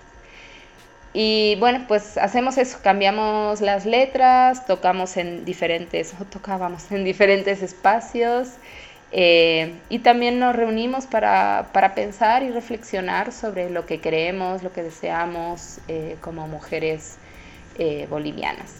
Y 1.14 1.58
bueno, 1.60 1.84
pues 1.90 2.18
hacemos 2.18 2.58
eso, 2.58 2.78
cambiamos 2.82 3.60
las 3.60 3.86
letras, 3.86 4.66
tocamos 4.66 5.18
en 5.18 5.44
diferentes, 5.44 6.14
tocábamos 6.30 6.90
en 6.92 7.04
diferentes 7.04 7.62
espacios 7.62 8.48
eh, 9.12 9.74
y 9.90 10.00
también 10.00 10.40
nos 10.40 10.56
reunimos 10.56 11.06
para, 11.06 11.70
pensar 11.96 12.44
y 12.44 12.50
reflexionar 12.50 13.32
sobre 13.32 13.70
lo 13.70 13.86
que 13.86 14.00
queremos, 14.00 14.64
lo 14.64 14.72
que 14.72 14.84
deseamos 14.84 15.80
eh, 15.88 16.16
como 16.22 16.48
mujeres 16.48 17.18
eh, 17.78 18.08
bolivianas. 18.10 18.78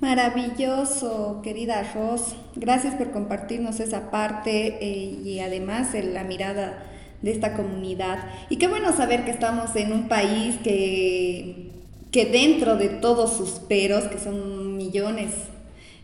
Maravilloso, 0.00 1.40
querida 1.42 1.82
Ros. 1.94 2.34
Gracias 2.54 2.94
por 2.96 3.12
compartirnos 3.12 3.80
esa 3.80 4.10
parte 4.10 4.78
y 4.82 5.40
además 5.40 5.94
la 5.94 6.22
mirada 6.22 6.82
de 7.22 7.30
esta 7.30 7.54
comunidad. 7.54 8.18
Y 8.50 8.56
qué 8.56 8.66
bueno 8.66 8.92
saber 8.92 9.24
que 9.24 9.30
estamos 9.30 9.74
en 9.74 9.92
un 9.92 10.08
país 10.08 10.56
que, 10.62 11.70
que 12.10 12.26
dentro 12.26 12.76
de 12.76 12.88
todos 12.90 13.36
sus 13.38 13.52
peros, 13.52 14.04
que 14.04 14.18
son 14.18 14.76
millones 14.76 15.30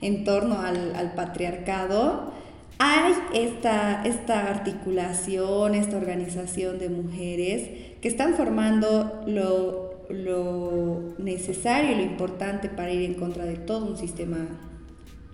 en 0.03 0.25
torno 0.25 0.61
al, 0.61 1.13
patriarcado, 1.15 2.33
hay 2.79 3.15
esta, 3.35 4.03
articulación, 4.51 5.75
esta 5.75 5.97
organización 5.97 6.79
de 6.79 6.89
mujeres 6.89 7.71
que 8.01 8.09
están 8.09 8.35
formando 8.35 9.23
lo, 9.27 10.05
lo 10.11 11.15
necesario 11.19 11.93
y 11.93 11.95
lo 11.95 12.03
importante 12.03 12.69
para 12.69 12.93
ir 12.93 13.03
en 13.03 13.15
contra 13.15 13.45
de 13.45 13.57
todo 13.57 13.87
un 13.87 13.97
sistema 13.97 14.49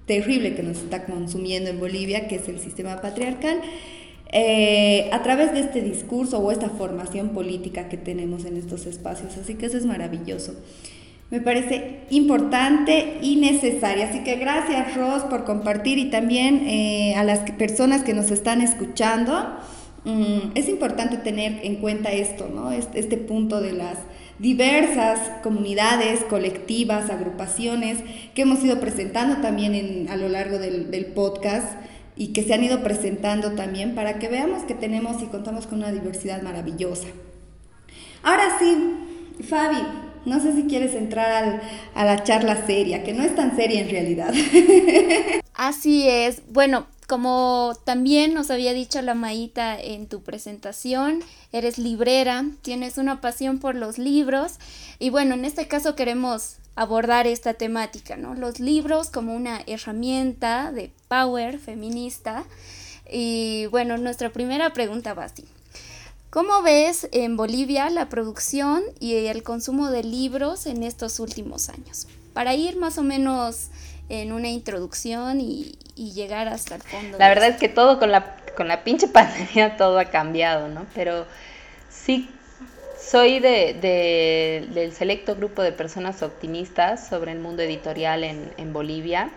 terrible 0.06 0.54
que 0.54 0.62
nos 0.62 0.78
está 0.78 1.04
consumiendo 1.04 1.70
en 1.70 1.80
Bolivia, 1.80 2.28
que 2.28 2.36
es 2.36 2.48
el 2.48 2.60
sistema 2.60 3.00
patriarcal. 3.00 3.60
Eh, 4.30 5.08
a 5.10 5.22
través 5.22 5.52
de 5.54 5.60
este 5.60 5.80
discurso 5.80 6.38
o 6.38 6.50
esta 6.52 6.68
formación 6.68 7.30
política 7.30 7.88
que 7.88 7.96
tenemos 7.96 8.44
en 8.44 8.58
estos 8.58 8.84
espacios. 8.86 9.36
Así 9.38 9.54
que 9.54 9.66
eso 9.66 9.78
es 9.78 9.86
maravilloso. 9.86 10.54
Me 11.30 11.40
parece 11.40 12.06
importante 12.10 13.18
y 13.20 13.36
necesario. 13.36 14.04
Así 14.04 14.20
que 14.20 14.36
gracias 14.36 14.96
Ros 14.96 15.24
por 15.24 15.44
compartir 15.44 15.98
y 15.98 16.10
también 16.10 16.66
eh, 16.66 17.14
a 17.16 17.24
las 17.24 17.40
personas 17.52 18.02
que 18.02 18.14
nos 18.14 18.30
están 18.30 18.62
escuchando. 18.62 19.58
Mm, 20.04 20.52
es 20.54 20.68
importante 20.68 21.18
tener 21.18 21.60
en 21.62 21.76
cuenta 21.76 22.12
esto, 22.12 22.48
¿no? 22.48 22.72
Este, 22.72 22.98
este 22.98 23.18
punto 23.18 23.60
de 23.60 23.72
las 23.72 23.98
diversas 24.38 25.18
comunidades, 25.42 26.20
colectivas, 26.24 27.10
agrupaciones 27.10 27.98
que 28.34 28.42
hemos 28.42 28.64
ido 28.64 28.80
presentando 28.80 29.42
también 29.42 30.08
a 30.08 30.16
lo 30.16 30.28
largo 30.28 30.58
del, 30.58 30.90
del 30.90 31.06
podcast 31.06 31.68
y 32.16 32.28
que 32.28 32.42
se 32.42 32.54
han 32.54 32.64
ido 32.64 32.82
presentando 32.82 33.52
también 33.52 33.94
para 33.94 34.18
que 34.18 34.28
veamos 34.28 34.62
que 34.62 34.74
tenemos 34.74 35.22
y 35.22 35.26
contamos 35.26 35.66
con 35.66 35.78
una 35.78 35.92
diversidad 35.92 36.40
maravillosa. 36.42 37.08
Ahora 38.22 38.58
sí, 38.58 38.76
Fabi, 39.42 39.76
no 40.28 40.40
sé 40.40 40.54
si 40.54 40.64
quieres 40.64 40.94
entrar 40.94 41.62
a 41.94 42.04
la 42.04 42.22
charla 42.22 42.66
seria, 42.66 43.02
que 43.02 43.12
no 43.12 43.22
es 43.22 43.34
tan 43.34 43.56
seria 43.56 43.80
en 43.80 43.90
realidad. 43.90 44.32
Así 45.54 46.08
es. 46.08 46.42
Bueno, 46.50 46.86
como 47.08 47.72
también 47.84 48.34
nos 48.34 48.50
había 48.50 48.72
dicho 48.72 49.00
la 49.02 49.14
Maíta 49.14 49.80
en 49.80 50.06
tu 50.06 50.22
presentación, 50.22 51.20
eres 51.52 51.78
librera, 51.78 52.44
tienes 52.62 52.98
una 52.98 53.20
pasión 53.20 53.58
por 53.58 53.74
los 53.74 53.98
libros 53.98 54.58
y 54.98 55.10
bueno, 55.10 55.34
en 55.34 55.44
este 55.44 55.66
caso 55.66 55.96
queremos 55.96 56.56
abordar 56.78 57.26
esta 57.26 57.54
temática, 57.54 58.16
¿no? 58.16 58.34
Los 58.34 58.60
libros 58.60 59.10
como 59.10 59.34
una 59.34 59.62
herramienta 59.66 60.70
de 60.70 60.92
power 61.08 61.58
feminista. 61.58 62.44
Y 63.10 63.66
bueno, 63.66 63.98
nuestra 63.98 64.30
primera 64.30 64.72
pregunta 64.72 65.12
va 65.12 65.24
así. 65.24 65.44
¿Cómo 66.30 66.60
ves 66.60 67.08
en 67.12 67.38
Bolivia 67.38 67.88
la 67.88 68.10
producción 68.10 68.82
y 69.00 69.14
el 69.26 69.42
consumo 69.42 69.90
de 69.90 70.04
libros 70.04 70.66
en 70.66 70.82
estos 70.82 71.20
últimos 71.20 71.70
años? 71.70 72.06
Para 72.34 72.54
ir 72.54 72.76
más 72.76 72.98
o 72.98 73.02
menos 73.02 73.68
en 74.10 74.32
una 74.32 74.48
introducción 74.48 75.40
y, 75.40 75.78
llegar 75.96 76.46
hasta 76.46 76.76
el 76.76 76.82
fondo. 76.82 77.18
La 77.18 77.28
verdad 77.28 77.48
es 77.48 77.56
que 77.56 77.68
todo 77.68 77.98
con 77.98 78.12
la, 78.12 78.36
con 78.56 78.68
la 78.68 78.84
pinche 78.84 79.08
pandemia 79.12 79.78
todo 79.78 79.98
ha 79.98 80.04
cambiado, 80.04 80.68
¿no? 80.68 80.84
Pero 80.94 81.26
sí 81.90 82.28
soy 83.00 83.40
de, 83.40 84.68
del 84.70 84.92
selecto 84.92 85.34
grupo 85.34 85.62
de 85.62 85.72
personas 85.72 86.22
optimistas 86.22 87.08
sobre 87.08 87.32
el 87.32 87.38
mundo 87.38 87.62
editorial 87.62 88.22
en, 88.22 88.52
en 88.58 88.74
Bolivia. 88.74 89.30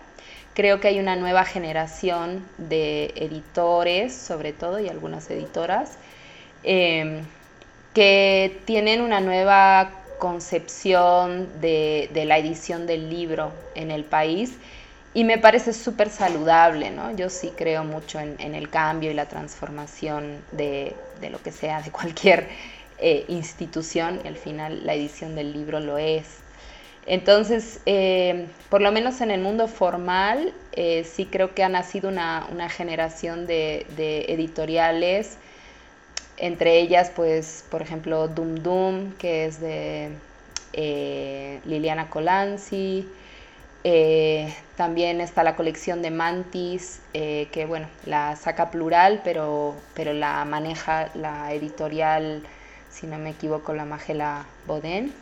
Creo 0.52 0.78
que 0.78 0.88
hay 0.88 1.00
una 1.00 1.16
nueva 1.16 1.46
generación 1.46 2.46
de 2.58 3.14
editores, 3.16 4.14
sobre 4.14 4.52
todo, 4.52 4.78
y 4.78 4.88
algunas 4.88 5.30
editoras, 5.30 5.96
Em, 6.64 7.24
que 7.94 8.60
tienen 8.64 9.00
una 9.00 9.20
nueva 9.20 9.90
concepción 10.18 11.48
de, 11.60 12.08
la 12.26 12.38
edición 12.38 12.86
del 12.86 13.10
libro 13.10 13.52
en 13.74 13.90
el 13.90 14.04
país 14.04 14.54
y 15.14 15.24
me 15.24 15.36
parece 15.36 15.72
súper 15.72 16.08
saludable, 16.08 16.90
¿no? 16.90 17.14
Yo 17.14 17.28
sí 17.28 17.52
creo 17.54 17.84
mucho 17.84 18.18
en, 18.20 18.54
el 18.54 18.70
cambio 18.70 19.10
y 19.10 19.14
la 19.14 19.26
transformación 19.26 20.38
de, 20.52 20.94
lo 21.30 21.42
que 21.42 21.50
sea, 21.52 21.82
de 21.82 21.90
cualquier 21.90 22.48
eh, 22.98 23.24
institución 23.28 24.20
y 24.24 24.28
al 24.28 24.36
final 24.36 24.86
la 24.86 24.94
edición 24.94 25.34
del 25.34 25.52
libro 25.52 25.80
lo 25.80 25.98
es. 25.98 26.38
Entonces, 27.04 27.80
em, 27.84 28.46
por 28.70 28.80
lo 28.80 28.92
menos 28.92 29.20
en 29.20 29.32
el 29.32 29.40
mundo 29.40 29.66
formal, 29.66 30.54
eh, 30.72 31.04
sí 31.04 31.26
creo 31.26 31.52
que 31.54 31.64
ha 31.64 31.68
nacido 31.68 32.08
una, 32.08 32.68
generación 32.70 33.46
de, 33.46 33.86
de 33.96 34.26
editoriales 34.28 35.36
entre 36.42 36.80
ellas, 36.80 37.12
pues, 37.14 37.64
por 37.70 37.82
ejemplo, 37.82 38.26
Dum 38.26 38.56
Dum, 38.56 39.12
que 39.12 39.46
es 39.46 39.60
de 39.60 40.10
eh, 40.72 41.60
Liliana 41.64 42.10
Colanzi. 42.10 43.08
Eh, 43.84 44.52
también 44.76 45.20
está 45.20 45.44
la 45.44 45.54
colección 45.54 46.02
de 46.02 46.10
Mantis, 46.10 47.00
eh, 47.14 47.46
que 47.52 47.64
bueno, 47.64 47.86
la 48.06 48.34
saca 48.34 48.72
plural, 48.72 49.20
pero, 49.22 49.76
pero 49.94 50.12
la 50.14 50.44
maneja 50.44 51.10
la 51.14 51.52
editorial, 51.52 52.42
si 52.90 53.06
no 53.06 53.18
me 53.18 53.30
equivoco, 53.30 53.72
la 53.72 53.84
Magela 53.84 54.44
Bodén, 54.66 55.12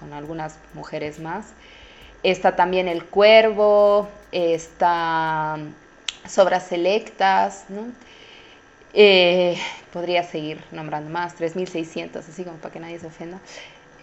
con 0.00 0.14
algunas 0.14 0.56
mujeres 0.72 1.20
más. 1.20 1.48
Está 2.22 2.56
también 2.56 2.88
El 2.88 3.04
Cuervo, 3.04 4.08
está 4.32 5.58
Sobras 6.26 6.66
Selectas, 6.66 7.66
¿no? 7.68 7.92
Eh, 8.94 9.56
podría 9.92 10.22
seguir 10.22 10.62
nombrando 10.70 11.10
más, 11.10 11.38
3.600, 11.38 12.16
así 12.16 12.44
como 12.44 12.58
para 12.58 12.72
que 12.72 12.80
nadie 12.80 12.98
se 12.98 13.06
ofenda. 13.06 13.38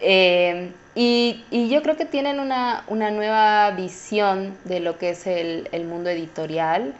Eh, 0.00 0.72
y, 0.94 1.44
yo 1.68 1.82
creo 1.82 1.96
que 1.96 2.06
tienen 2.06 2.40
una, 2.40 2.84
nueva 2.88 3.70
visión 3.72 4.56
de 4.64 4.80
lo 4.80 4.98
que 4.98 5.10
es 5.10 5.26
el, 5.26 5.68
mundo 5.86 6.10
editorial, 6.10 6.94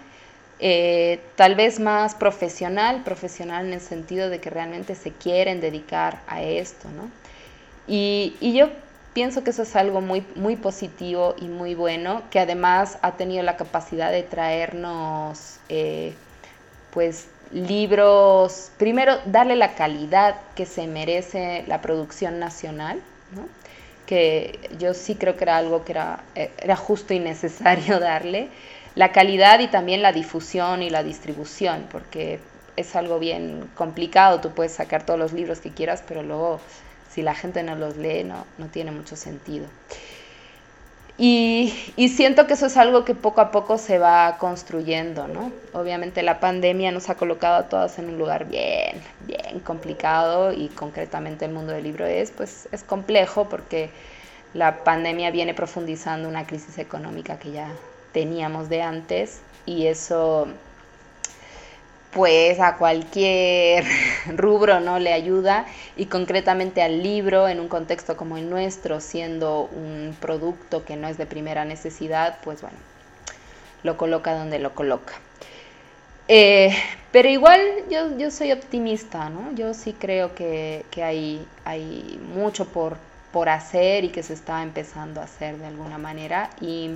eh, 0.61 1.21
tal 1.37 1.55
vez 1.55 1.81
más 1.81 2.15
profesional, 2.15 3.03
profesional 3.03 3.67
en 3.67 3.73
el 3.73 3.81
sentido 3.81 4.29
de 4.29 4.41
que 4.41 4.51
realmente 4.51 4.95
se 4.95 5.11
quieren 5.13 5.61
dedicar 5.61 6.21
a 6.29 6.43
esto, 6.43 6.89
¿no? 6.91 7.11
Y, 7.89 8.37
y 8.41 8.53
yo 8.53 8.69
pienso 9.15 9.43
que 9.43 9.51
eso 9.51 9.63
es 9.63 9.75
algo 9.75 10.01
muy, 10.01 10.25
muy 10.37 10.57
positivo 10.57 11.35
y 11.41 11.47
muy 11.47 11.75
bueno, 11.75 12.23
que 12.31 12.39
además 12.39 12.99
ha 13.03 13.13
tenido 13.13 13.43
la 13.43 13.57
capacidad 13.57 14.13
de 14.13 14.23
traernos, 14.23 15.59
pues, 16.93 17.29
libros, 17.53 18.71
primero 18.77 19.19
darle 19.27 19.57
la 19.57 19.75
calidad 19.75 20.37
que 20.55 20.67
se 20.67 20.87
merece 20.87 21.65
la 21.67 21.81
producción 21.81 22.39
nacional, 22.39 23.01
que 24.07 24.59
yo 24.79 24.95
sí 24.95 25.15
creo 25.15 25.37
que 25.37 25.45
era 25.45 25.57
algo 25.57 25.85
que 25.85 25.93
era, 25.93 26.25
eh, 26.35 26.51
era 26.59 26.77
justo 26.77 27.15
y 27.15 27.19
necesario 27.19 28.01
darle, 28.01 28.49
la 28.95 29.13
calidad 29.13 29.61
y 29.61 29.69
también 29.69 30.03
la 30.03 30.13
difusión 30.13 30.83
y 30.83 30.91
la 30.91 31.03
distribución, 31.03 31.87
porque 31.91 32.41
es 32.77 32.97
algo 32.97 33.19
bien 33.19 33.69
complicado, 33.75 34.41
tú 34.41 34.51
puedes 34.51 34.73
sacar 34.73 35.05
todos 35.05 35.19
los 35.19 35.33
libros 35.33 35.61
que 35.61 35.71
quieras, 35.71 36.03
pero 36.07 36.23
luego 36.23 36.61
si 37.11 37.23
la 37.23 37.35
gente 37.35 37.63
no 37.63 37.77
los 37.77 37.97
lee 37.97 38.25
no, 38.25 38.47
no 38.59 38.67
tiene 38.67 38.91
mucho 38.91 39.17
sentido. 39.17 39.67
Y, 41.23 41.75
siento 42.17 42.47
que 42.47 42.55
eso 42.55 42.65
es 42.65 42.79
algo 42.79 43.05
que 43.05 43.15
poco 43.15 43.43
a 43.43 43.51
poco 43.51 43.77
se 43.77 43.99
va 43.99 44.39
construyendo, 44.39 45.29
¿no? 45.29 45.53
Obviamente 45.75 46.23
la 46.23 46.41
pandemia 46.41 46.93
nos 46.93 47.11
ha 47.11 47.17
colocado 47.17 47.57
a 47.57 47.69
todas 47.69 47.99
en 47.99 48.09
un 48.09 48.19
lugar 48.19 48.47
bien, 48.49 49.03
bien 49.27 49.61
complicado 49.61 50.51
y 50.51 50.69
concretamente 50.69 51.45
el 51.45 51.53
mundo 51.53 51.73
del 51.73 51.85
libro 51.85 52.07
es, 52.07 52.31
pues, 52.31 52.71
es 52.73 52.83
complejo 52.83 53.51
porque 53.51 53.91
la 54.55 54.83
pandemia 54.83 55.31
viene 55.31 55.53
profundizando 55.53 56.27
una 56.27 56.47
crisis 56.47 56.79
económica 56.79 57.39
que 57.39 57.53
ya 57.53 57.69
teníamos 58.13 58.71
de 58.71 58.81
antes 58.81 59.41
y 59.67 59.89
eso 59.89 60.49
pues 62.13 62.59
a 62.61 62.77
cualquier 62.77 63.85
rubro 64.37 64.81
no 64.81 64.99
le 64.99 65.13
ayuda 65.13 65.67
y 65.97 66.07
concretamente 66.07 66.83
al 66.83 67.03
libro 67.03 67.49
en 67.49 67.61
un 67.61 67.69
contexto 67.69 68.17
como 68.17 68.37
el 68.37 68.51
nuestro 68.51 69.01
siendo 69.01 69.63
un 69.73 70.17
producto 70.21 70.85
que 70.85 70.97
no 70.97 71.09
es 71.09 71.19
de 71.19 71.27
primera 71.27 71.65
necesidad 71.65 72.39
pues 72.43 72.63
bueno 72.63 72.79
lo 73.83 73.97
coloca 73.97 74.35
donde 74.35 74.59
lo 74.59 74.75
coloca. 74.75 75.15
Eh, 76.29 76.77
pero 77.11 77.29
igual 77.29 77.61
yo, 77.91 78.17
yo, 78.17 78.31
soy 78.31 78.53
optimista 78.53 79.31
no 79.31 79.53
yo 79.55 79.75
sí 79.75 79.95
creo 79.99 80.35
que, 80.35 80.85
que 80.91 81.03
hay, 81.03 81.45
hay 81.65 82.21
mucho 82.35 82.67
por, 82.67 82.99
por 83.33 83.49
hacer 83.49 84.05
y 84.05 84.11
que 84.11 84.23
se 84.23 84.35
está 84.35 84.63
empezando 84.63 85.21
a 85.21 85.25
hacer 85.25 85.57
de 85.57 85.67
alguna 85.67 85.99
manera 85.99 86.51
y 86.61 86.91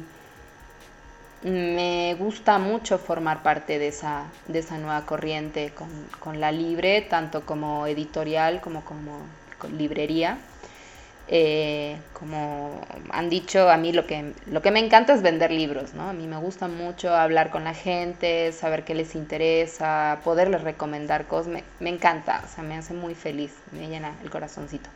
me 1.45 2.15
gusta 2.19 2.59
mucho 2.59 2.99
formar 2.99 3.43
parte 3.43 3.79
de 3.79 3.89
esa, 3.89 4.25
de 4.49 4.61
esa 4.61 4.79
nueva 4.79 5.05
corriente 5.07 5.73
con, 6.21 6.41
la 6.41 6.51
Libre, 6.51 7.03
tanto 7.03 7.45
como 7.45 7.87
editorial 7.87 8.61
como 8.61 8.85
como 8.85 9.19
librería. 9.77 10.39
Eh, 11.27 11.97
como 12.13 12.83
han 13.11 13.31
dicho, 13.31 13.71
a 13.71 13.79
mí 13.79 13.93
lo 13.93 14.07
que, 14.07 14.35
lo 14.47 14.61
que 14.61 14.71
me 14.71 14.81
encanta 14.81 15.15
es 15.15 15.23
vender 15.23 15.51
libros, 15.51 15.95
¿no? 15.95 16.11
A 16.11 16.13
mí 16.13 16.27
me 16.27 16.37
gusta 16.37 16.69
mucho 16.69 17.15
hablar 17.15 17.51
con 17.51 17.65
la 17.65 17.73
gente, 17.73 18.53
saber 18.53 18.85
qué 18.85 18.95
les 18.95 19.15
interesa, 19.15 20.21
poderles 20.23 20.63
recomendar 20.63 21.27
cosas, 21.27 21.51
me, 21.51 21.65
me 21.81 21.89
encanta, 21.89 22.43
o 22.45 22.55
sea, 22.55 22.63
me 22.63 22.77
hace 22.77 22.93
muy 22.93 23.15
feliz, 23.15 23.55
me 23.73 23.89
llena 23.89 24.13
el 24.23 24.29
corazoncito. 24.29 24.91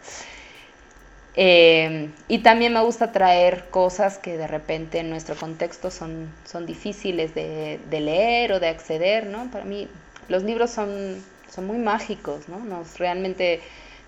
Eh, 1.40 2.10
y 2.26 2.38
también 2.38 2.72
me 2.72 2.80
gusta 2.80 3.12
traer 3.12 3.66
cosas 3.70 4.18
que 4.18 4.36
de 4.36 4.48
repente 4.48 4.98
en 4.98 5.08
nuestro 5.08 5.36
contexto 5.36 5.88
son, 5.92 6.28
son 6.44 6.66
difíciles 6.66 7.32
de, 7.32 7.78
leer 7.92 8.52
o 8.52 8.58
de 8.58 8.66
acceder, 8.66 9.26
¿no? 9.26 9.48
Para 9.52 9.64
mí 9.64 9.86
los 10.28 10.42
libros 10.42 10.70
son, 10.72 11.22
son 11.48 11.68
muy 11.68 11.78
mágicos, 11.78 12.48
¿no? 12.48 12.58
Nos 12.58 12.98
realmente 12.98 13.60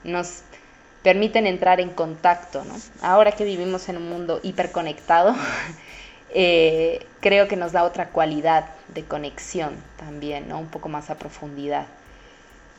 nos 0.02 0.42
permiten 1.04 1.46
entrar 1.46 1.80
en 1.80 1.90
contacto, 1.90 2.64
¿no? 2.64 2.74
Ahora 3.00 3.30
que 3.30 3.44
vivimos 3.44 3.88
en 3.88 3.98
un 3.98 4.08
mundo 4.08 4.40
hiperconectado, 4.42 5.36
eh, 6.34 7.06
creo 7.20 7.46
que 7.46 7.54
nos 7.54 7.70
da 7.70 7.84
otra 7.84 8.08
cualidad 8.08 8.70
de 8.88 9.04
conexión 9.04 9.76
también, 9.98 10.48
¿no? 10.48 10.58
Un 10.58 10.66
poco 10.66 10.88
más 10.88 11.10
a 11.10 11.14
profundidad. 11.14 11.86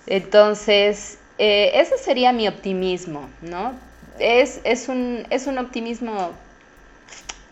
Entonces, 0.07 1.19
eh, 1.37 1.71
ese 1.75 1.97
sería 1.97 2.33
mi 2.33 2.49
optimismo, 2.49 3.29
¿no? 3.41 3.90
Es, 4.21 4.88
un, 4.88 5.25
es 5.29 5.47
un 5.47 5.57
optimismo, 5.57 6.31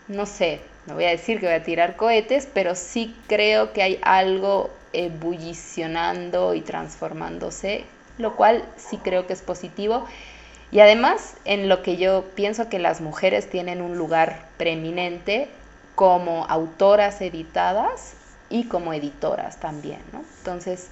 no 0.08 0.26
sé, 0.26 0.60
no 0.86 0.94
voy 0.94 1.04
a 1.04 1.10
decir 1.10 1.40
que 1.40 1.46
voy 1.46 1.54
a 1.54 1.62
tirar 1.62 1.96
cohetes, 1.96 2.48
pero 2.52 2.74
sí 2.74 3.14
creo 3.26 3.72
que 3.72 3.82
hay 3.82 3.98
algo 4.02 4.70
ebullicionando 4.92 6.54
y 6.54 6.62
transformándose, 6.62 7.84
lo 8.18 8.36
cual 8.36 8.64
sí 8.76 8.98
creo 8.98 9.26
que 9.26 9.32
es 9.32 9.42
positivo. 9.42 10.06
Y 10.72 10.80
además, 10.80 11.34
en 11.44 11.68
lo 11.68 11.82
que 11.82 11.96
yo 11.96 12.24
pienso 12.34 12.68
que 12.68 12.78
las 12.78 13.00
mujeres 13.00 13.50
tienen 13.50 13.82
un 13.82 13.98
lugar 13.98 14.46
preeminente 14.56 15.48
como 15.96 16.46
autoras 16.46 17.20
editadas 17.20 18.14
y 18.48 18.64
como 18.64 18.92
editoras 18.92 19.58
también, 19.58 20.00
¿no? 20.12 20.24
Entonces, 20.38 20.88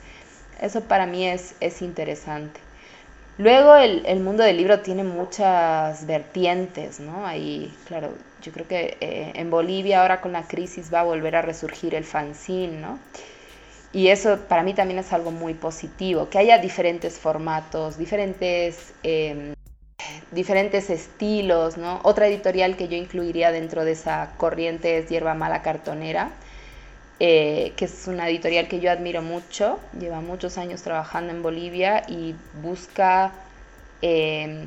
eso 0.60 0.82
para 0.82 1.06
mí 1.06 1.26
es, 1.26 1.54
es 1.60 1.80
interesante. 1.82 2.60
Luego 3.38 3.76
el, 3.76 4.04
el, 4.06 4.18
mundo 4.18 4.42
del 4.42 4.56
libro 4.56 4.80
tiene 4.80 5.04
muchas 5.04 6.06
vertientes, 6.06 6.98
¿no? 6.98 7.24
Ahí, 7.24 7.72
claro, 7.86 8.12
yo 8.42 8.52
creo 8.52 8.66
que 8.66 8.96
eh, 9.00 9.32
en 9.36 9.48
Bolivia 9.48 10.02
ahora 10.02 10.20
con 10.20 10.32
la 10.32 10.42
crisis 10.42 10.92
va 10.92 11.00
a 11.00 11.04
volver 11.04 11.36
a 11.36 11.42
resurgir 11.42 11.94
el 11.94 12.04
fanzine, 12.04 12.80
¿no? 12.80 12.98
Y 13.92 14.08
eso 14.08 14.38
para 14.48 14.62
mí 14.62 14.74
también 14.74 14.98
es 14.98 15.12
algo 15.12 15.30
muy 15.30 15.54
positivo, 15.54 16.28
que 16.28 16.38
haya 16.38 16.58
diferentes 16.58 17.18
formatos, 17.18 17.96
diferentes, 17.96 18.92
em, 19.02 19.54
diferentes 20.32 20.90
estilos, 20.90 21.78
¿no? 21.78 22.00
Otra 22.02 22.26
editorial 22.26 22.76
que 22.76 22.88
yo 22.88 22.96
incluiría 22.96 23.50
dentro 23.52 23.84
de 23.84 23.92
esa 23.92 24.34
corriente 24.36 24.98
es 24.98 25.08
Hierba 25.08 25.34
Mala 25.34 25.62
Cartonera, 25.62 26.32
eh, 27.20 27.72
que 27.76 27.86
es 27.86 28.06
una 28.06 28.28
editorial 28.28 28.68
que 28.68 28.80
yo 28.80 28.90
admiro 28.90 29.22
mucho, 29.22 29.80
lleva 29.98 30.20
muchos 30.20 30.56
años 30.56 30.82
trabajando 30.82 31.32
en 31.32 31.42
Bolivia 31.42 32.04
y 32.06 32.36
busca, 32.62 33.32
em, 34.02 34.66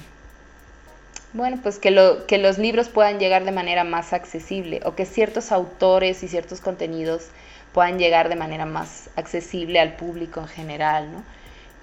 bueno, 1.34 1.60
pues 1.64 1.80
que, 1.80 1.92
lo, 1.92 2.26
que 2.28 2.38
los 2.38 2.58
libros 2.58 2.90
puedan 2.90 3.20
llegar 3.20 3.46
de 3.46 3.52
manera 3.54 3.86
más 3.86 4.12
accesible 4.12 4.82
o 4.84 4.96
que 4.96 5.06
ciertos 5.06 5.52
autores 5.54 6.24
y 6.24 6.28
ciertos 6.28 6.60
contenidos 6.60 7.30
puedan 7.74 7.98
llegar 7.98 8.28
de 8.30 8.36
manera 8.36 8.66
más 8.66 9.10
accesible 9.16 9.80
al 9.80 9.96
público 9.96 10.42
en 10.42 10.48
general, 10.48 11.12
¿no? 11.12 11.24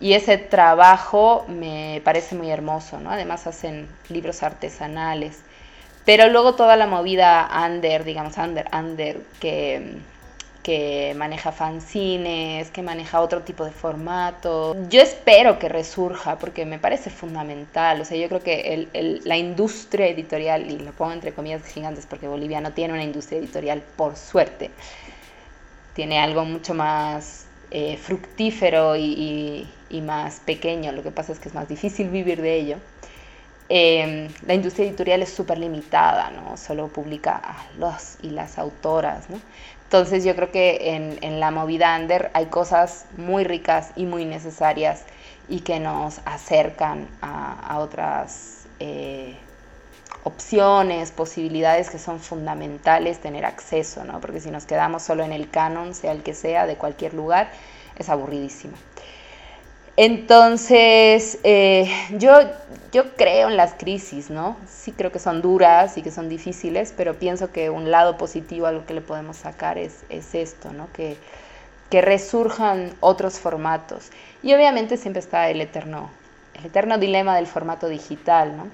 Y 0.00 0.12
ese 0.12 0.38
trabajo 0.38 1.44
me 1.48 2.02
parece 2.04 2.36
muy 2.36 2.50
hermoso, 2.50 3.00
¿no? 3.00 3.10
Además 3.10 3.46
hacen 3.46 3.88
libros 4.08 4.42
artesanales. 4.42 5.40
Pero 6.04 6.28
luego 6.28 6.54
toda 6.54 6.76
la 6.76 6.86
movida 6.86 7.48
under, 7.66 8.04
digamos, 8.04 8.36
under, 8.38 8.66
under, 8.72 9.20
que, 9.40 9.98
que 10.68 11.14
maneja 11.16 11.50
fanzines, 11.50 12.70
que 12.70 12.82
maneja 12.82 13.22
otro 13.22 13.40
tipo 13.40 13.64
de 13.64 13.70
formato. 13.70 14.76
Yo 14.90 15.00
espero 15.00 15.58
que 15.58 15.66
resurja 15.66 16.38
porque 16.38 16.66
me 16.66 16.78
parece 16.78 17.08
fundamental. 17.08 18.02
O 18.02 18.04
sea, 18.04 18.18
yo 18.18 18.28
creo 18.28 18.42
que 18.42 18.86
la 19.24 19.38
industria 19.38 20.08
editorial, 20.08 20.70
y 20.70 20.78
lo 20.78 20.92
pongo 20.92 21.12
entre 21.12 21.32
comillas 21.32 21.64
gigantes 21.64 22.04
porque 22.04 22.28
Bolivia 22.28 22.60
no 22.60 22.74
tiene 22.74 22.92
una 22.92 23.02
industria 23.02 23.38
editorial, 23.38 23.82
por 23.96 24.14
suerte, 24.16 24.70
tiene 25.94 26.18
algo 26.18 26.44
mucho 26.44 26.74
más 26.74 27.46
eh, 27.70 27.96
fructífero 27.96 28.94
y, 28.94 29.66
más 30.02 30.40
pequeño, 30.40 30.92
lo 30.92 31.02
que 31.02 31.10
pasa 31.10 31.32
es 31.32 31.38
que 31.38 31.48
es 31.48 31.54
más 31.54 31.66
difícil 31.66 32.10
vivir 32.10 32.42
de 32.42 32.54
ello. 32.56 32.76
Em, 33.70 34.28
la 34.46 34.52
industria 34.52 34.86
editorial 34.86 35.22
es 35.22 35.30
súper 35.30 35.58
limitada, 35.58 36.30
¿no? 36.30 36.58
Solo 36.58 36.88
publica 36.88 37.36
a 37.36 37.66
los 37.78 38.16
y 38.22 38.30
las 38.30 38.58
autoras, 38.58 39.28
¿no? 39.30 39.40
Entonces 39.88 40.22
yo 40.22 40.36
creo 40.36 40.50
que 40.50 40.94
en, 40.94 41.18
en, 41.22 41.40
la 41.40 41.50
movida 41.50 41.96
under 41.98 42.30
hay 42.34 42.46
cosas 42.46 43.06
muy 43.16 43.44
ricas 43.44 43.92
y 43.96 44.04
muy 44.04 44.26
necesarias 44.26 45.04
y 45.48 45.60
que 45.60 45.80
nos 45.80 46.20
acercan 46.26 47.08
a, 47.22 47.58
a 47.66 47.78
otras 47.78 48.66
eh, 48.80 49.34
opciones, 50.24 51.10
posibilidades 51.10 51.88
que 51.88 51.98
son 51.98 52.20
fundamentales 52.20 53.18
tener 53.18 53.46
acceso, 53.46 54.04
¿no? 54.04 54.20
Porque 54.20 54.40
si 54.40 54.50
nos 54.50 54.66
quedamos 54.66 55.04
solo 55.04 55.24
en 55.24 55.32
el 55.32 55.48
canon, 55.48 55.94
sea 55.94 56.12
el 56.12 56.22
que 56.22 56.34
sea, 56.34 56.66
de 56.66 56.76
cualquier 56.76 57.14
lugar, 57.14 57.50
es 57.96 58.10
aburridísimo. 58.10 58.74
Entonces, 60.00 61.40
eh, 61.42 61.90
yo, 62.18 62.38
yo 62.92 63.16
creo 63.16 63.48
en 63.50 63.56
las 63.56 63.74
crisis, 63.74 64.30
¿no? 64.30 64.56
Sí 64.70 64.92
creo 64.92 65.10
que 65.10 65.18
son 65.18 65.42
duras 65.42 65.98
y 65.98 66.02
que 66.02 66.12
son 66.12 66.28
difíciles, 66.28 66.94
pero 66.96 67.14
pienso 67.14 67.50
que 67.50 67.68
un 67.68 67.90
lado 67.90 68.16
positivo 68.16 68.66
a 68.66 68.70
lo 68.70 68.86
que 68.86 68.94
le 68.94 69.00
podemos 69.00 69.38
sacar 69.38 69.76
es, 69.76 70.04
es 70.08 70.36
esto, 70.36 70.72
¿no? 70.72 70.86
Que, 70.92 71.16
que 71.90 72.00
resurjan 72.00 72.92
otros 73.00 73.40
formatos. 73.40 74.10
Y 74.44 74.54
obviamente 74.54 74.98
siempre 74.98 75.18
está 75.18 75.50
el 75.50 75.60
eterno, 75.60 76.10
el 76.54 76.66
eterno 76.66 76.98
dilema 76.98 77.34
del 77.34 77.48
formato 77.48 77.88
digital, 77.88 78.56
¿no? 78.56 78.68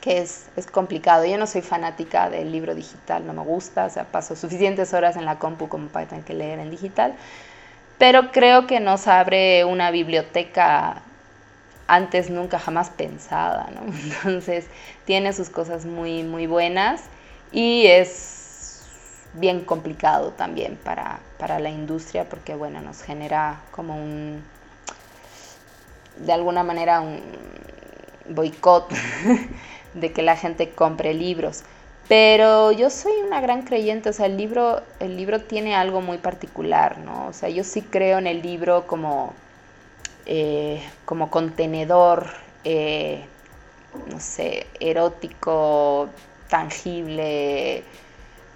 que 0.00 0.18
es, 0.18 0.46
es, 0.56 0.66
complicado. 0.66 1.24
Yo 1.24 1.38
no 1.38 1.46
soy 1.46 1.62
fanática 1.62 2.28
del 2.28 2.50
libro 2.50 2.74
digital, 2.74 3.24
no 3.24 3.34
me 3.34 3.42
gusta, 3.42 3.84
o 3.84 3.90
sea, 3.90 4.02
paso 4.02 4.34
suficientes 4.34 4.94
horas 4.94 5.14
en 5.14 5.26
la 5.26 5.38
compu 5.38 5.68
como 5.68 5.86
para 5.86 6.06
tener 6.06 6.24
que 6.24 6.34
leer 6.34 6.58
en 6.58 6.70
digital, 6.70 7.14
pero 8.04 8.32
creo 8.32 8.66
que 8.66 8.80
nos 8.80 9.08
abre 9.08 9.64
una 9.64 9.90
biblioteca 9.90 11.00
antes 11.86 12.28
nunca 12.28 12.58
jamás 12.58 12.90
pensada, 12.90 13.70
¿no? 13.74 13.80
Entonces 14.26 14.66
tiene 15.06 15.32
sus 15.32 15.48
cosas 15.48 15.86
muy, 15.86 16.22
muy 16.22 16.46
buenas 16.46 17.04
y 17.50 17.86
es 17.86 18.82
bien 19.32 19.64
complicado 19.64 20.32
también 20.32 20.76
para, 20.76 21.20
para 21.38 21.58
la 21.60 21.70
industria 21.70 22.28
porque, 22.28 22.54
bueno, 22.54 22.82
nos 22.82 23.00
genera 23.00 23.62
como 23.70 23.96
un, 23.96 24.44
de 26.16 26.32
alguna 26.34 26.62
manera, 26.62 27.00
un 27.00 27.22
boicot 28.28 28.92
de 29.94 30.12
que 30.12 30.20
la 30.20 30.36
gente 30.36 30.68
compre 30.68 31.14
libros. 31.14 31.62
Pero 32.08 32.70
yo 32.72 32.90
soy 32.90 33.12
una 33.26 33.40
gran 33.40 33.62
creyente, 33.62 34.10
o 34.10 34.12
sea, 34.12 34.26
el 34.26 34.36
libro, 34.36 34.82
el 35.00 35.16
libro 35.16 35.42
tiene 35.46 35.74
algo 35.74 36.02
muy 36.02 36.18
particular, 36.18 36.98
¿no? 36.98 37.28
O 37.28 37.32
sea, 37.32 37.48
yo 37.48 37.64
sí 37.64 37.88
creo 37.90 38.18
en 38.18 38.26
el 38.26 38.42
libro 38.42 38.86
como, 38.86 39.42
eh, 40.26 40.82
como 41.04 41.30
contenedor, 41.30 42.28
eh, 42.64 43.30
no 44.06 44.20
sé, 44.20 44.72
erótico, 44.80 46.14
tangible, 46.48 47.90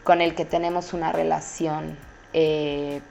con 0.04 0.20
el 0.22 0.34
que 0.34 0.44
tenemos 0.46 0.92
una 0.94 1.12
relación 1.12 1.98
eh, 2.32 3.02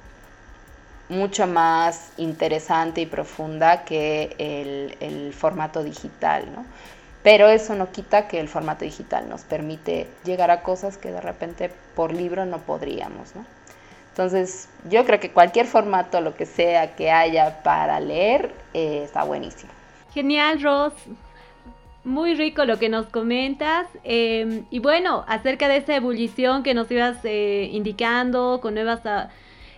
mucho 1.10 1.48
más 1.48 2.12
interesante 2.18 3.02
y 3.02 3.06
profunda 3.06 3.86
que 3.86 4.36
el, 4.40 4.98
el 5.00 5.34
formato 5.34 5.84
digital, 5.84 6.52
¿no? 6.54 6.68
Pero 7.28 7.50
eso 7.50 7.76
no 7.76 7.92
quita 7.92 8.30
que 8.30 8.40
el 8.40 8.48
formato 8.48 8.86
digital 8.86 9.28
nos 9.28 9.42
permite 9.42 10.08
llegar 10.24 10.50
a 10.50 10.62
cosas 10.62 10.98
que 10.98 11.12
de 11.12 11.20
repente 11.20 11.70
por 11.94 12.14
libro 12.14 12.46
no 12.46 12.60
podríamos, 12.60 13.36
¿no? 13.36 13.46
Entonces, 14.12 14.70
yo 14.90 15.04
creo 15.04 15.20
que 15.20 15.32
cualquier 15.32 15.66
formato, 15.66 16.22
lo 16.22 16.38
que 16.38 16.46
sea 16.46 16.96
que 16.96 17.12
haya 17.12 17.64
para 17.64 18.00
leer, 18.00 18.54
eh, 18.74 19.02
está 19.04 19.26
buenísimo. 19.26 19.70
Genial, 20.14 20.62
Ros. 20.64 20.94
Muy 22.06 22.34
rico 22.34 22.64
lo 22.64 22.80
que 22.80 22.88
nos 22.88 23.08
comentas. 23.08 23.88
Em, 24.06 24.64
y 24.70 24.80
bueno, 24.80 25.26
acerca 25.28 25.68
de 25.68 25.76
esa 25.76 25.98
ebullición 25.98 26.64
que 26.64 26.74
nos 26.74 26.90
ibas 26.90 27.18
eh, 27.26 27.68
indicando 27.74 28.60
con 28.62 28.74
nuevas, 28.74 29.06
ah, 29.06 29.28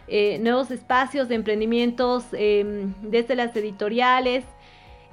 eh, 0.07 0.37
nuevos 0.37 0.69
espacios 0.69 1.27
de 1.27 1.33
emprendimientos 1.33 2.25
em, 2.33 2.93
desde 3.01 3.33
las 3.33 3.55
editoriales 3.55 4.45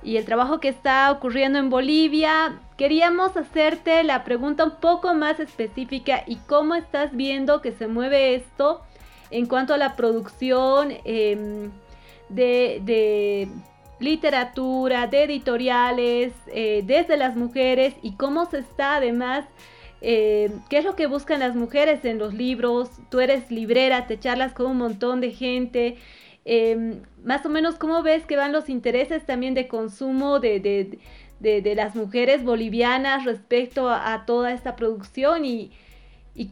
y 0.03 0.17
el 0.17 0.25
trabajo 0.25 0.61
que 0.61 0.69
está 0.69 1.11
ocurriendo 1.11 1.59
en 1.59 1.71
Bolivia, 1.71 2.61
queríamos 2.77 3.37
hacerte 3.37 4.05
la 4.05 4.25
pregunta 4.25 4.65
un 4.65 4.77
poco 4.77 5.15
más 5.15 5.41
específica 5.41 6.23
y 6.27 6.37
cómo 6.37 6.75
estás 6.75 7.15
viendo 7.17 7.61
que 7.61 7.73
se 7.73 7.89
mueve 7.89 8.35
esto 8.35 8.83
en 9.31 9.47
cuanto 9.47 9.75
a 9.75 9.79
la 9.79 9.97
producción 9.97 10.93
em, 11.05 11.71
de, 12.29 13.49
literatura, 13.99 15.07
de 15.07 15.25
editoriales, 15.25 16.33
eh, 16.49 16.83
desde 16.85 17.17
las 17.17 17.35
mujeres 17.35 17.95
y 18.03 18.13
cómo 18.13 18.45
se 18.45 18.59
está 18.59 18.97
además 18.97 19.47
eh, 20.03 20.51
qué 20.69 20.79
es 20.79 20.85
lo 20.85 20.95
que 20.95 21.07
buscan 21.07 21.41
las 21.41 21.55
mujeres 21.55 22.05
en 22.05 22.19
los 22.19 22.35
libros. 22.35 22.91
Tú 23.11 23.21
eres 23.21 23.51
librera, 23.51 24.07
te 24.07 24.19
charlas 24.19 24.53
con 24.53 24.67
un 24.67 24.79
montón 24.79 25.21
de 25.21 25.33
gente. 25.33 25.97
Más 27.27 27.45
o 27.45 27.49
menos, 27.49 27.75
¿cómo 27.75 28.05
ves 28.05 28.25
que 28.25 28.37
van 28.37 28.53
los 28.53 28.69
intereses 28.69 29.27
también 29.27 29.55
de 29.55 29.67
consumo 29.67 30.39
de, 30.39 30.97
las 31.75 31.97
mujeres 31.97 32.45
bolivianas 32.45 33.25
respecto 33.25 33.91
a, 33.91 34.23
toda 34.27 34.53
esta 34.53 34.77
producción 34.77 35.45
y, 35.45 35.73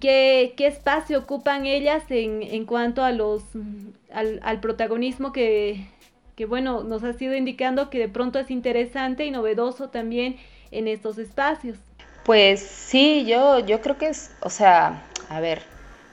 qué, 0.00 0.52
espacio 0.58 1.20
ocupan 1.20 1.64
ellas 1.64 2.02
en, 2.08 2.66
cuanto 2.66 3.04
a 3.04 3.12
los, 3.12 3.44
al, 4.12 4.58
protagonismo 4.58 5.32
que, 5.32 5.87
bueno, 6.48 6.82
nos 6.82 7.04
ha 7.04 7.12
sido 7.12 7.37
indicando 7.37 7.88
que 7.88 8.00
de 8.00 8.08
pronto 8.08 8.40
es 8.40 8.50
interesante 8.50 9.24
y 9.24 9.30
novedoso 9.30 9.90
también 9.90 10.38
en 10.72 10.88
estos 10.88 11.18
espacios? 11.18 11.78
Pues 12.24 12.58
sí, 12.58 13.24
yo, 13.28 13.60
yo 13.60 13.80
creo 13.80 13.96
que 13.96 14.08
es, 14.08 14.34
o 14.40 14.50
sea, 14.50 15.04
a 15.28 15.38
ver, 15.38 15.62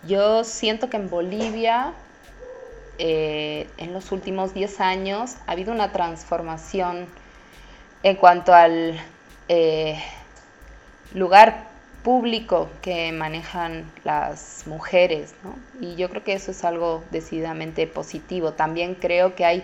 yo 0.07 0.43
siento 0.43 0.87
que 0.87 0.97
en 0.97 1.09
Bolivia 1.09 1.95
eh, 3.03 3.67
en 3.77 3.93
los 3.93 4.11
últimos 4.11 4.53
10 4.53 4.79
años 4.79 5.37
ha 5.47 5.53
habido 5.53 5.73
una 5.73 5.91
transformación 5.91 7.07
en 8.03 8.15
cuanto 8.15 8.53
al 8.53 9.01
eh, 9.49 9.99
lugar 11.15 11.67
público 12.03 12.69
que 12.83 13.11
manejan 13.11 13.91
las 14.03 14.67
mujeres, 14.67 15.33
¿no? 15.43 15.55
Y 15.83 15.95
yo 15.95 16.11
creo 16.11 16.23
que 16.23 16.33
eso 16.33 16.51
es 16.51 16.63
algo 16.63 17.03
decididamente 17.09 17.87
positivo. 17.87 18.53
También 18.53 18.93
creo 18.93 19.33
que 19.33 19.45
hay 19.45 19.63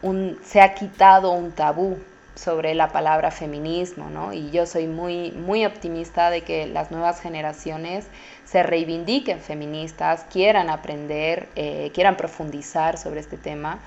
un, 0.00 0.38
se 0.44 0.60
ha 0.60 0.74
quitado 0.74 1.32
un 1.32 1.50
tabú 1.50 1.98
sobre 2.40 2.74
la 2.74 2.88
palabra 2.88 3.30
feminismo, 3.30 4.08
¿no? 4.08 4.32
Y 4.32 4.50
yo 4.50 4.64
soy 4.64 4.86
muy, 4.86 5.30
muy 5.32 5.66
optimista 5.66 6.30
de 6.30 6.40
que 6.40 6.66
las 6.66 6.90
nuevas 6.90 7.20
generaciones 7.20 8.06
se 8.46 8.62
reivindiquen 8.62 9.40
feministas, 9.40 10.24
quieran 10.32 10.70
aprender, 10.70 11.48
eh, 11.54 11.90
quieran 11.92 12.16
profundizar 12.16 12.96
sobre 12.96 13.20
este 13.20 13.36
tema, 13.36 13.78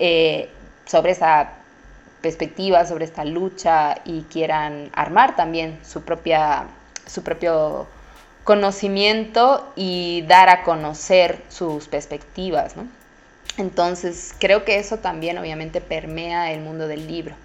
eh, 0.00 0.50
sobre 0.84 1.12
esa 1.12 1.52
perspectiva, 2.22 2.84
sobre 2.86 3.04
esta 3.04 3.24
lucha 3.24 3.94
y 4.04 4.22
quieran 4.22 4.90
armar 4.92 5.36
también 5.36 5.78
su, 5.84 6.02
propia, 6.02 6.66
su 7.06 7.22
propio 7.22 7.86
conocimiento 8.42 9.72
y 9.76 10.24
dar 10.26 10.48
a 10.48 10.64
conocer 10.64 11.40
sus 11.48 11.86
perspectivas, 11.86 12.76
¿no? 12.76 12.88
Entonces, 13.58 14.34
creo 14.38 14.64
que 14.64 14.78
eso 14.78 14.98
también 14.98 15.38
obviamente 15.38 15.80
permea 15.80 16.52
el 16.52 16.60
mundo 16.60 16.88
del 16.88 17.06
libro. 17.06 17.36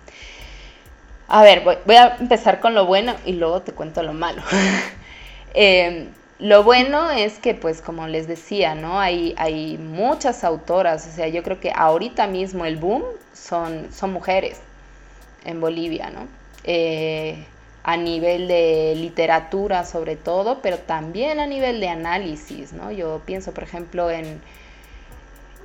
A 1.33 1.43
ver, 1.43 1.61
voy, 1.63 1.95
a 1.95 2.17
empezar 2.19 2.59
con 2.59 2.75
lo 2.75 2.85
bueno 2.85 3.15
y 3.25 3.31
luego 3.31 3.61
te 3.61 3.71
cuento 3.71 4.03
lo 4.03 4.13
malo. 4.13 4.41
Em, 5.53 6.07
lo 6.39 6.63
bueno 6.63 7.11
es 7.11 7.39
que, 7.39 7.53
pues, 7.53 7.81
como 7.81 8.07
les 8.07 8.25
decía, 8.27 8.73
¿no? 8.75 8.99
Hay, 8.99 9.33
hay 9.37 9.77
muchas 9.77 10.45
autoras, 10.45 11.07
o 11.07 11.11
sea, 11.15 11.27
yo 11.27 11.43
creo 11.43 11.59
que 11.59 11.73
ahorita 11.75 12.27
mismo 12.27 12.65
el 12.65 12.77
boom 12.77 13.03
son, 13.33 13.87
son 13.93 14.13
mujeres 14.13 14.59
en 15.45 15.59
Bolivia, 15.59 16.09
¿no? 16.09 16.27
Eh, 16.63 17.45
a 17.83 17.97
nivel 17.97 18.47
de 18.47 18.93
literatura 18.95 19.85
sobre 19.85 20.15
todo, 20.17 20.61
pero 20.61 20.77
también 20.79 21.39
a 21.39 21.47
nivel 21.47 21.79
de 21.79 21.89
análisis, 21.89 22.73
¿no? 22.73 22.91
Yo 22.91 23.21
pienso, 23.25 23.53
por 23.53 23.63
ejemplo, 23.63 24.11
en 24.11 24.41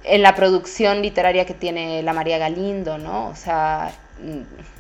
en 0.07 0.23
la 0.23 0.35
producción 0.35 1.03
literaria 1.03 1.45
que 1.45 1.55
tiene 1.55 2.03
la 2.03 2.13
María 2.13 2.39
Galindo, 2.39 2.97
¿no? 2.97 3.29
O 3.29 3.35
sea, 3.35 3.93
mm, 4.21 4.76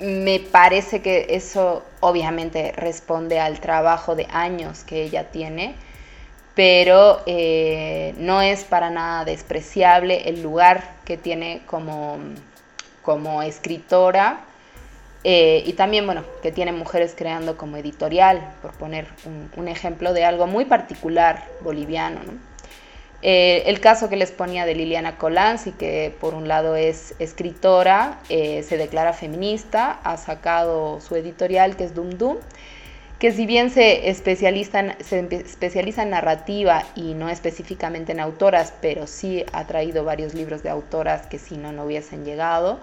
me 0.00 0.40
parece 0.40 1.02
que 1.02 1.26
eso 1.30 1.84
obviamente 2.00 2.72
responde 2.72 3.40
al 3.40 3.60
trabajo 3.60 4.14
de 4.14 4.26
años 4.30 4.84
que 4.84 5.02
ella 5.02 5.30
tiene, 5.30 5.74
pero 6.54 7.22
eh, 7.26 8.14
no 8.18 8.40
es 8.42 8.64
para 8.64 8.90
nada 8.90 9.24
despreciable 9.24 10.28
el 10.28 10.42
lugar 10.42 10.96
que 11.04 11.16
tiene 11.16 11.62
como, 11.66 12.18
como 13.02 13.42
escritora 13.42 14.40
eh, 15.24 15.62
y 15.66 15.72
también, 15.72 16.06
bueno, 16.06 16.24
que 16.42 16.52
tiene 16.52 16.72
mujeres 16.72 17.14
creando 17.16 17.56
como 17.56 17.76
editorial, 17.76 18.54
por 18.62 18.72
poner 18.72 19.08
un, 19.24 19.50
un 19.56 19.68
ejemplo 19.68 20.12
de 20.12 20.24
algo 20.24 20.46
muy 20.46 20.64
particular 20.64 21.44
boliviano, 21.60 22.20
¿no? 22.22 22.47
Eh, 23.20 23.64
el 23.66 23.80
caso 23.80 24.08
que 24.08 24.16
les 24.16 24.30
ponía 24.30 24.64
de 24.64 24.74
Liliana 24.76 25.16
Colanzi, 25.16 25.72
que 25.72 26.14
por 26.20 26.34
un 26.34 26.46
lado 26.46 26.76
es 26.76 27.14
escritora, 27.18 28.20
eh, 28.28 28.62
se 28.62 28.76
declara 28.76 29.12
feminista, 29.12 29.98
ha 30.04 30.16
sacado 30.16 31.00
su 31.00 31.16
editorial 31.16 31.76
que 31.76 31.84
es 31.84 31.94
Dum 31.94 32.10
Dum, 32.10 32.36
que 33.18 33.32
si 33.32 33.46
bien 33.46 33.70
se 33.70 34.08
especializa, 34.08 34.78
en, 34.78 36.10
narrativa 36.10 36.84
y 36.94 37.14
no 37.14 37.28
específicamente 37.28 38.12
en 38.12 38.20
autoras, 38.20 38.72
pero 38.80 39.08
sí 39.08 39.44
ha 39.52 39.66
traído 39.66 40.04
varios 40.04 40.34
libros 40.34 40.62
de 40.62 40.70
autoras 40.70 41.26
que 41.26 41.40
si 41.40 41.56
no, 41.56 41.72
no 41.72 41.84
hubiesen 41.84 42.24
llegado. 42.24 42.78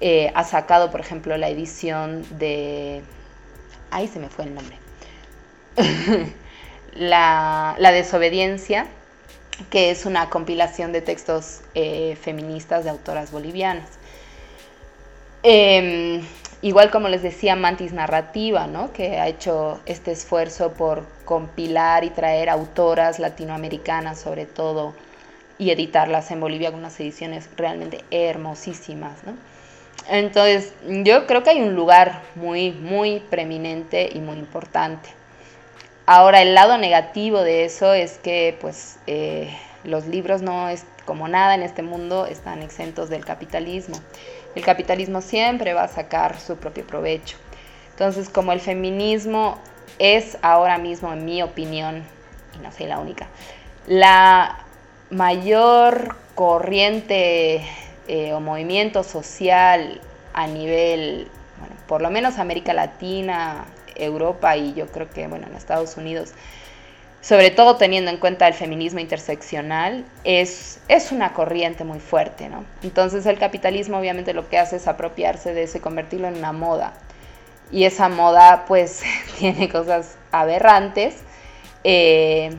Eh, 0.00 0.32
ha 0.34 0.44
sacado, 0.44 0.90
por 0.90 1.00
ejemplo, 1.00 1.36
la 1.36 1.50
edición 1.50 2.24
de... 2.38 3.02
Ahí 3.90 4.08
se 4.08 4.18
me 4.18 4.30
fue 4.30 4.46
el 4.46 4.54
nombre. 4.54 4.78
la, 6.94 7.76
la 7.78 7.92
desobediencia 7.92 8.86
que 9.70 9.90
es 9.90 10.06
una 10.06 10.28
compilación 10.30 10.92
de 10.92 11.00
textos 11.00 11.60
eh, 11.74 12.16
feministas 12.20 12.84
de 12.84 12.90
autoras 12.90 13.30
bolivianas. 13.30 13.88
Em, 15.42 16.22
igual 16.62 16.90
como 16.90 17.08
les 17.08 17.22
decía, 17.22 17.56
Mantis 17.56 17.92
Narrativa, 17.92 18.66
¿no? 18.66 18.92
que 18.92 19.18
ha 19.18 19.28
hecho 19.28 19.80
este 19.86 20.12
esfuerzo 20.12 20.72
por 20.72 21.04
compilar 21.24 22.04
y 22.04 22.10
traer 22.10 22.50
autoras 22.50 23.18
latinoamericanas 23.18 24.20
sobre 24.20 24.46
todo 24.46 24.94
y 25.58 25.70
editarlas 25.70 26.30
en 26.30 26.40
Bolivia 26.40 26.70
con 26.70 26.80
unas 26.80 26.98
ediciones 27.00 27.48
realmente 27.56 28.04
hermosísimas. 28.10 29.24
¿no? 29.24 29.34
Entonces, 30.08 30.72
yo 30.84 31.26
creo 31.26 31.42
que 31.42 31.50
hay 31.50 31.62
un 31.62 31.74
lugar 31.74 32.22
muy, 32.34 32.72
muy 32.72 33.20
preeminente 33.20 34.10
y 34.12 34.20
muy 34.20 34.36
importante. 34.36 35.15
Ahora, 36.06 36.40
el 36.40 36.54
lado 36.54 36.78
negativo 36.78 37.40
de 37.40 37.64
eso 37.64 37.92
es 37.92 38.18
que, 38.18 38.56
pues, 38.60 38.98
eh, 39.08 39.56
los 39.82 40.06
libros 40.06 40.40
no 40.40 40.68
es 40.68 40.84
como 41.04 41.26
nada 41.26 41.56
en 41.56 41.62
este 41.62 41.82
mundo 41.82 42.26
están 42.26 42.62
exentos 42.62 43.08
del 43.08 43.24
capitalismo. 43.24 43.96
El 44.54 44.64
capitalismo 44.64 45.20
siempre 45.20 45.74
va 45.74 45.82
a 45.82 45.88
sacar 45.88 46.38
su 46.38 46.56
propio 46.58 46.86
provecho. 46.86 47.36
Entonces, 47.90 48.28
como 48.28 48.52
el 48.52 48.60
feminismo 48.60 49.58
es 49.98 50.38
ahora 50.42 50.78
mismo, 50.78 51.12
en 51.12 51.24
mi 51.24 51.42
opinión, 51.42 52.04
y 52.54 52.62
no 52.62 52.70
soy 52.70 52.86
la 52.86 53.00
única, 53.00 53.26
la 53.88 54.64
mayor 55.10 56.14
corriente 56.36 57.64
eh, 58.06 58.32
o 58.32 58.40
movimiento 58.40 59.02
social 59.02 60.00
a 60.34 60.46
nivel, 60.46 61.28
por 61.88 62.00
lo 62.00 62.10
menos 62.10 62.38
América 62.38 62.74
Latina, 62.74 63.64
Europa 63.98 64.56
y 64.56 64.74
yo 64.74 64.86
creo 64.86 65.10
que, 65.10 65.26
bueno, 65.26 65.46
en 65.46 65.54
Estados 65.54 65.96
Unidos, 65.96 66.32
sobre 67.20 67.50
todo 67.50 67.76
teniendo 67.76 68.10
en 68.10 68.18
cuenta 68.18 68.46
el 68.46 68.54
feminismo 68.54 69.00
interseccional, 69.00 70.04
es, 70.24 70.80
es 70.88 71.10
una 71.12 71.32
corriente 71.32 71.84
muy 71.84 71.98
fuerte, 71.98 72.48
¿no? 72.48 72.64
Entonces 72.82 73.26
el 73.26 73.38
capitalismo 73.38 73.98
obviamente 73.98 74.32
lo 74.32 74.48
que 74.48 74.58
hace 74.58 74.76
es 74.76 74.86
apropiarse 74.86 75.52
de 75.52 75.64
eso 75.64 75.78
y 75.78 75.80
convertirlo 75.80 76.28
en 76.28 76.36
una 76.36 76.52
moda. 76.52 76.94
Y 77.72 77.84
esa 77.84 78.08
moda 78.08 78.64
pues 78.68 79.02
tiene 79.38 79.68
cosas 79.68 80.16
aberrantes. 80.30 81.16
Eh, 81.82 82.54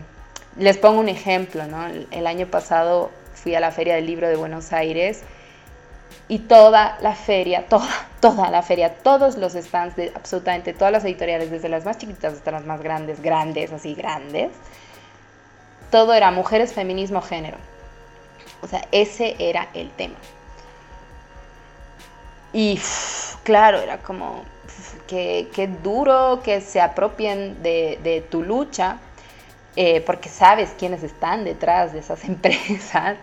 les 0.57 0.77
pongo 0.77 0.99
un 0.99 1.09
ejemplo, 1.09 1.65
¿no? 1.67 1.85
el 2.11 2.27
año 2.27 2.47
pasado 2.47 3.11
fui 3.35 3.55
a 3.55 3.59
la 3.59 3.71
Feria 3.71 3.95
del 3.95 4.05
Libro 4.05 4.27
de 4.27 4.35
Buenos 4.35 4.73
Aires 4.73 5.23
y 6.27 6.39
toda 6.39 6.97
la 7.01 7.15
feria, 7.15 7.65
toda, 7.67 7.89
toda 8.19 8.49
la 8.49 8.61
feria, 8.61 8.93
todos 8.95 9.37
los 9.37 9.53
stands 9.53 9.95
de 9.95 10.11
absolutamente 10.15 10.73
todas 10.73 10.91
las 10.91 11.05
editoriales, 11.05 11.51
desde 11.51 11.69
las 11.69 11.85
más 11.85 11.97
chiquitas 11.97 12.33
hasta 12.33 12.51
las 12.51 12.65
más 12.65 12.81
grandes, 12.81 13.21
grandes, 13.21 13.71
así 13.71 13.93
grandes, 13.93 14.51
todo 15.91 16.13
era 16.13 16.31
mujeres, 16.31 16.73
feminismo, 16.73 17.21
género. 17.21 17.57
O 18.61 18.67
sea, 18.67 18.85
ese 18.91 19.35
era 19.39 19.69
el 19.73 19.89
tema. 19.91 20.15
Y 22.53 22.79
claro, 23.43 23.79
era 23.79 23.99
como 23.99 24.43
que, 25.07 25.69
duro 25.83 26.41
que 26.43 26.61
se 26.61 26.81
apropien 26.81 27.61
de, 27.61 28.25
tu 28.29 28.43
lucha, 28.43 28.97
eh, 29.75 30.01
porque 30.01 30.27
sabes 30.27 30.71
quiénes 30.77 31.03
están 31.03 31.43
detrás 31.43 31.93
de 31.93 31.99
esas 31.99 32.23
empresas 32.25 33.17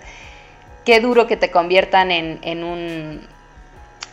qué 0.84 1.00
duro 1.00 1.26
que 1.26 1.36
te 1.36 1.50
conviertan 1.50 2.10
en, 2.10 2.64
un, 2.64 3.26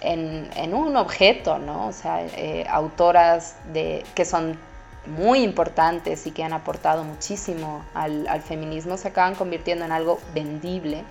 en, 0.02 0.74
un 0.74 0.96
objeto, 0.96 1.60
¿no? 1.60 1.88
O 1.88 1.94
sea, 1.94 2.24
eh, 2.24 2.66
autoras 2.70 3.58
que 3.74 4.26
son 4.26 4.58
muy 5.06 5.42
importantes 5.44 6.28
y 6.28 6.32
que 6.32 6.44
han 6.44 6.54
aportado 6.54 7.04
muchísimo 7.04 7.84
al, 7.94 8.42
feminismo 8.42 8.98
se 8.98 9.10
acaban 9.10 9.36
convirtiendo 9.36 9.86
en 9.86 9.92
algo 9.92 10.20
vendible. 10.34 11.04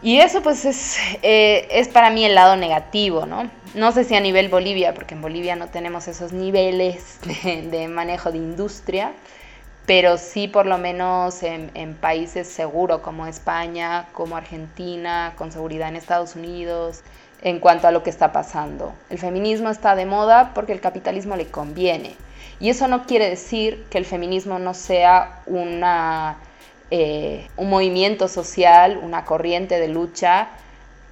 Y 0.00 0.18
eso 0.18 0.42
pues 0.42 0.64
es, 0.64 0.96
eh, 1.22 1.66
es 1.72 1.88
para 1.88 2.10
mí 2.10 2.24
el 2.24 2.36
lado 2.36 2.54
negativo, 2.54 3.26
¿no? 3.26 3.50
No 3.74 3.90
sé 3.90 4.04
si 4.04 4.14
a 4.14 4.20
nivel 4.20 4.48
Bolivia, 4.48 4.94
porque 4.94 5.14
en 5.14 5.22
Bolivia 5.22 5.56
no 5.56 5.68
tenemos 5.68 6.06
esos 6.06 6.32
niveles 6.32 7.18
de 7.44 7.88
manejo 7.88 8.30
de 8.30 8.38
industria, 8.38 9.12
pero 9.88 10.18
sí 10.18 10.48
por 10.48 10.66
lo 10.66 10.76
menos 10.76 11.42
en, 11.42 11.94
países 11.94 12.46
seguros 12.46 13.00
como 13.00 13.26
España, 13.26 14.06
como 14.12 14.36
Argentina, 14.36 15.32
con 15.38 15.50
seguridad 15.50 15.88
en 15.88 15.96
Estados 15.96 16.36
Unidos, 16.36 17.00
en 17.40 17.58
cuanto 17.58 17.88
a 17.88 17.90
lo 17.90 18.02
que 18.02 18.10
está 18.10 18.30
pasando. 18.30 18.92
El 19.08 19.16
feminismo 19.16 19.70
está 19.70 19.96
de 19.96 20.04
moda 20.04 20.52
porque 20.54 20.74
el 20.74 20.82
capitalismo 20.82 21.36
le 21.36 21.46
conviene. 21.46 22.16
Y 22.60 22.68
eso 22.68 22.86
no 22.86 23.06
quiere 23.06 23.30
decir 23.30 23.86
que 23.88 23.96
el 23.96 24.04
feminismo 24.04 24.58
no 24.58 24.74
sea 24.74 25.40
una, 25.46 26.36
eh, 26.90 27.48
un 27.56 27.70
movimiento 27.70 28.28
social, 28.28 29.00
una 29.02 29.24
corriente 29.24 29.80
de 29.80 29.88
lucha 29.88 30.48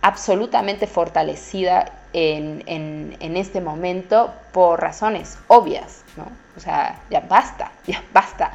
absolutamente 0.02 0.86
fortalecida 0.86 1.92
en, 2.12 2.62
en 2.66 3.36
este 3.38 3.62
momento 3.62 4.34
por 4.52 4.82
razones 4.82 5.38
obvias, 5.48 6.04
¿no? 6.18 6.45
O 6.56 6.60
sea, 6.60 7.00
ya 7.10 7.20
basta, 7.20 7.70
ya 7.86 8.02
basta. 8.12 8.50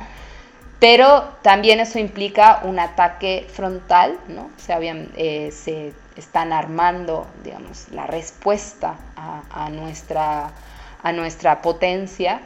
Pero 0.79 1.35
también 1.43 1.79
eso 1.79 1.99
implica 1.99 2.61
un 2.63 2.79
ataque 2.79 3.47
frontal, 3.53 4.17
¿no? 4.27 4.49
O 4.57 4.59
sea, 4.59 4.79
eh, 4.81 5.51
se 5.51 5.93
están 6.15 6.53
armando, 6.53 7.27
digamos, 7.43 7.89
la 7.91 8.07
respuesta 8.07 8.95
a, 9.15 9.69
nuestra, 9.69 10.49
a 11.03 11.11
nuestra 11.11 11.61
potencia 11.61 12.41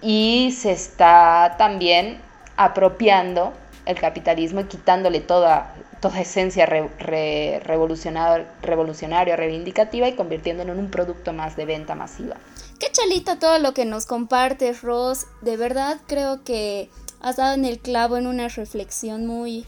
y 0.00 0.56
se 0.58 0.72
está 0.72 1.56
también 1.58 2.22
apropiando 2.56 3.52
el 3.84 4.00
capitalismo 4.00 4.60
y 4.60 4.64
quitándole 4.64 5.20
toda, 5.20 5.74
toda 6.00 6.20
esencia 6.20 6.64
revolucionaria, 6.64 9.36
reivindicativa 9.36 10.08
y 10.08 10.14
convirtiéndolo 10.14 10.72
en 10.72 10.78
un 10.78 10.90
producto 10.90 11.32
más 11.32 11.56
de 11.56 11.64
venta 11.66 11.94
masiva. 11.94 12.36
Qué 12.80 12.90
chalita 12.90 13.38
todo 13.38 13.58
lo 13.58 13.74
que 13.74 13.84
nos 13.84 14.06
compartes, 14.06 14.80
Ross. 14.80 15.26
De 15.42 15.58
verdad 15.58 16.00
creo 16.06 16.42
que 16.44 16.88
has 17.20 17.36
dado 17.36 17.52
en 17.52 17.66
el 17.66 17.78
clavo 17.78 18.16
en 18.16 18.26
una 18.26 18.48
reflexión 18.48 19.26
muy, 19.26 19.66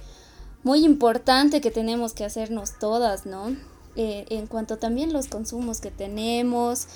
muy 0.63 0.83
importante 0.83 1.61
que 1.61 1.71
tenemos 1.71 2.15
que 2.15 2.25
hacernos 2.25 2.79
todas, 2.79 3.27
¿no? 3.27 3.55
Eh, 3.97 4.25
en 4.31 4.47
cuanto 4.47 4.79
también 4.79 5.13
los 5.13 5.29
consumos 5.29 5.83
que 5.83 5.91
tenemos 5.91 6.87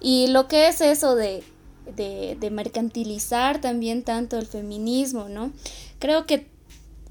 y 0.00 0.28
lo 0.28 0.48
que 0.48 0.68
es 0.68 0.80
eso 0.80 1.14
de, 1.14 1.44
de, 1.94 2.50
mercantilizar 2.50 3.60
también 3.60 4.02
tanto 4.02 4.38
el 4.38 4.46
feminismo, 4.46 5.28
¿no? 5.28 5.52
Creo 5.98 6.24
que 6.24 6.48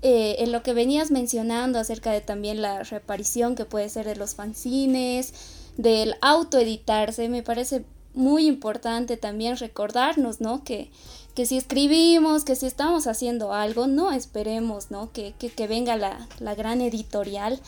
eh, 0.01 0.37
en 0.39 0.51
lo 0.51 0.63
que 0.63 0.73
venías 0.73 1.11
mencionando 1.11 1.77
acerca 1.77 2.11
de 2.11 2.21
también 2.21 2.63
la 2.63 2.81
reparición 2.81 3.53
que 3.53 3.65
puede 3.65 3.89
ser 3.89 4.07
de 4.07 4.15
los 4.15 4.33
fanzines, 4.33 5.35
del 5.77 6.15
autoeditarse, 6.21 7.29
me 7.29 7.43
parece 7.43 7.85
muy 8.15 8.47
importante 8.47 9.17
también 9.17 9.57
recordarnos, 9.57 10.41
¿no? 10.41 10.63
Que, 10.63 10.89
que 11.35 11.45
si 11.45 11.57
escribimos, 11.57 12.43
que 12.43 12.55
si 12.55 12.65
estamos 12.65 13.07
haciendo 13.07 13.53
algo, 13.53 13.87
no 13.87 14.11
esperemos, 14.11 14.89
¿no? 14.89 15.11
Que, 15.11 15.33
que, 15.33 15.67
venga 15.67 15.95
la, 15.97 16.27
la, 16.39 16.55
gran 16.55 16.81
editorial 16.81 17.59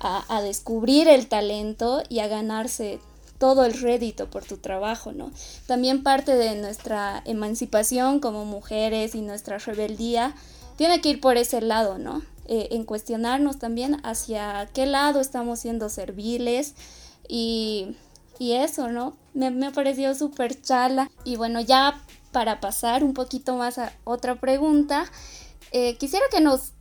a, 0.00 0.24
a, 0.34 0.42
descubrir 0.42 1.08
el 1.08 1.26
talento 1.26 2.02
y 2.08 2.20
a 2.20 2.28
ganarse 2.28 3.00
todo 3.38 3.64
el 3.64 3.74
rédito 3.74 4.30
por 4.30 4.44
tu 4.44 4.56
trabajo, 4.56 5.12
¿no? 5.12 5.30
También 5.66 6.02
parte 6.02 6.36
de 6.36 6.54
nuestra 6.54 7.22
emancipación 7.26 8.20
como 8.20 8.44
mujeres 8.44 9.14
y 9.14 9.20
nuestra 9.20 9.58
rebeldía 9.58 10.34
tiene 10.76 11.00
que 11.00 11.10
ir 11.10 11.20
por 11.20 11.36
ese 11.36 11.60
lado, 11.60 11.98
¿no? 11.98 12.22
Eh, 12.48 12.68
en 12.70 12.84
cuestionarnos 12.84 13.58
también 13.58 13.96
hacia 14.04 14.68
qué 14.72 14.86
lado 14.86 15.20
estamos 15.20 15.58
siendo 15.58 15.88
serviles 15.88 16.74
y, 17.28 17.96
eso, 18.40 18.88
¿no? 18.88 19.16
Me, 19.34 19.50
me 19.50 19.70
pareció 19.70 20.14
súper 20.14 20.60
chala. 20.60 21.10
Y 21.24 21.36
bueno, 21.36 21.60
ya 21.60 22.00
para 22.32 22.60
pasar 22.60 23.02
un 23.02 23.14
poquito 23.14 23.56
más 23.56 23.78
a 23.78 23.92
otra 24.04 24.34
pregunta, 24.36 25.06
eh, 25.72 25.96
quisiera 25.96 26.26
que 26.30 26.40
nos 26.40 26.72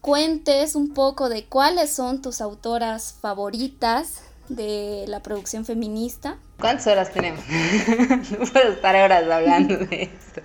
cuentes 0.00 0.74
un 0.74 0.92
poco 0.92 1.28
de 1.28 1.44
cuáles 1.44 1.90
son 1.90 2.20
tus 2.20 2.40
autoras 2.40 3.14
favoritas 3.20 4.22
de 4.48 5.04
la 5.08 5.20
producción 5.20 5.64
feminista. 5.64 6.36
¿Cuántas 6.58 6.86
horas 6.86 7.12
tenemos? 7.12 7.42
no 8.30 8.46
puedo 8.46 8.72
estar 8.72 8.96
horas 8.96 9.24
hablando 9.30 9.78
de 9.78 10.02
esto. 10.02 10.42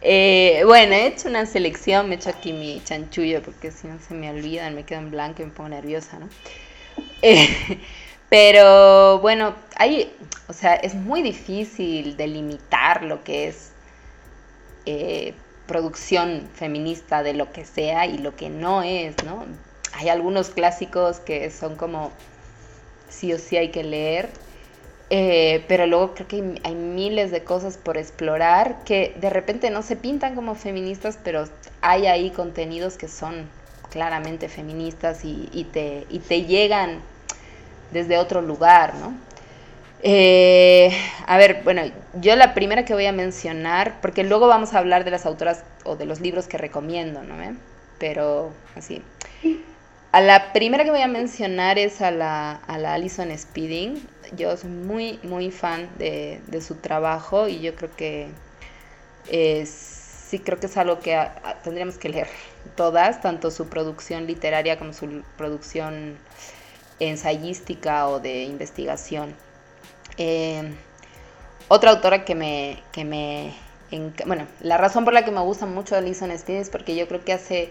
Eh, 0.00 0.62
bueno, 0.66 0.94
he 0.94 1.06
hecho 1.06 1.28
una 1.28 1.46
selección, 1.46 2.08
me 2.08 2.14
he 2.14 2.18
hecho 2.18 2.30
aquí 2.30 2.52
mi 2.52 2.82
chanchullo 2.84 3.42
porque 3.42 3.70
si 3.70 3.86
no 3.86 3.98
se 3.98 4.14
me 4.14 4.28
olvidan, 4.30 4.74
me 4.74 4.84
quedo 4.84 4.98
en 4.98 5.10
blanco 5.10 5.42
y 5.42 5.46
me 5.46 5.52
pongo 5.52 5.70
nerviosa, 5.70 6.18
¿no? 6.18 6.28
Eh, 7.22 7.48
pero 8.34 9.20
bueno, 9.20 9.54
hay, 9.76 10.12
o 10.48 10.52
sea, 10.52 10.74
es 10.74 10.96
muy 10.96 11.22
difícil 11.22 12.16
delimitar 12.16 13.04
lo 13.04 13.22
que 13.22 13.46
es 13.46 13.70
eh, 14.86 15.34
producción 15.68 16.48
feminista 16.52 17.22
de 17.22 17.34
lo 17.34 17.52
que 17.52 17.64
sea 17.64 18.06
y 18.06 18.18
lo 18.18 18.34
que 18.34 18.50
no 18.50 18.82
es, 18.82 19.14
¿no? 19.24 19.44
Hay 19.92 20.08
algunos 20.08 20.50
clásicos 20.50 21.20
que 21.20 21.48
son 21.52 21.76
como 21.76 22.10
sí 23.08 23.32
o 23.32 23.38
sí 23.38 23.56
hay 23.56 23.68
que 23.68 23.84
leer 23.84 24.30
eh, 25.10 25.64
pero 25.68 25.86
luego 25.86 26.14
creo 26.14 26.26
que 26.26 26.60
hay, 26.64 26.74
miles 26.74 27.30
de 27.30 27.44
cosas 27.44 27.76
por 27.76 27.98
explorar 27.98 28.82
que 28.82 29.14
de 29.20 29.30
repente 29.30 29.70
no 29.70 29.82
se 29.82 29.94
pintan 29.94 30.34
como 30.34 30.56
feministas, 30.56 31.20
pero 31.22 31.44
hay 31.82 32.06
ahí 32.08 32.30
contenidos 32.30 32.96
que 32.96 33.06
son 33.06 33.48
claramente 33.90 34.48
feministas 34.48 35.20
y, 35.24 35.68
te, 35.72 36.04
te 36.26 36.42
llegan 36.42 37.00
desde 37.94 38.18
otro 38.18 38.42
lugar, 38.42 38.94
¿no? 38.96 39.14
Eh, 40.02 40.90
a 41.26 41.38
ver, 41.38 41.62
bueno, 41.64 41.80
yo 42.20 42.36
la 42.36 42.52
primera 42.52 42.84
que 42.84 42.92
voy 42.92 43.06
a 43.06 43.12
mencionar, 43.12 44.02
porque 44.02 44.22
luego 44.22 44.46
vamos 44.48 44.74
a 44.74 44.78
hablar 44.78 45.04
de 45.04 45.10
las 45.10 45.24
autoras 45.24 45.64
o 45.84 45.96
de 45.96 46.04
los 46.04 46.20
libros 46.20 46.46
que 46.46 46.58
recomiendo, 46.58 47.22
¿no? 47.22 47.36
Pero 47.98 48.52
así. 48.76 49.02
A 50.12 50.20
la 50.20 50.52
primera 50.52 50.84
que 50.84 50.90
voy 50.90 51.00
a 51.00 51.08
mencionar 51.08 51.78
es 51.78 52.02
a 52.02 52.10
la, 52.10 52.52
a 52.52 52.76
la 52.76 52.92
Alison 52.92 53.36
Speeding. 53.36 54.06
Yo 54.36 54.54
soy 54.58 54.70
muy, 54.70 55.18
muy 55.22 55.50
fan 55.50 55.88
de, 55.96 56.42
su 56.60 56.74
trabajo 56.74 57.48
y 57.48 57.60
yo 57.60 57.74
creo 57.74 57.90
que 57.96 58.28
sí 59.64 60.38
creo 60.40 60.58
que 60.58 60.66
es 60.66 60.76
algo 60.76 60.98
que 61.00 61.18
tendríamos 61.62 61.96
que 61.96 62.08
leer 62.08 62.28
todas, 62.76 63.20
tanto 63.22 63.50
su 63.50 63.68
producción 63.68 64.26
literaria 64.26 64.78
como 64.78 64.92
su 64.92 65.22
producción 65.36 66.18
ensayística 67.00 68.08
o 68.08 68.20
de 68.20 68.44
investigación. 68.44 69.34
Eh, 70.18 70.74
otra 71.68 71.90
autora 71.90 72.24
que 72.24 72.34
me, 72.34 72.82
que 72.92 73.04
me 73.04 73.54
bueno, 74.26 74.46
la 74.60 74.76
razón 74.76 75.04
por 75.04 75.12
la 75.12 75.24
que 75.24 75.30
me 75.30 75.40
gusta 75.40 75.66
mucho 75.66 75.96
Alison 75.96 76.36
Speeding 76.36 76.62
es 76.62 76.70
porque 76.70 76.96
yo 76.96 77.06
creo 77.06 77.24
que 77.24 77.32
hace 77.32 77.70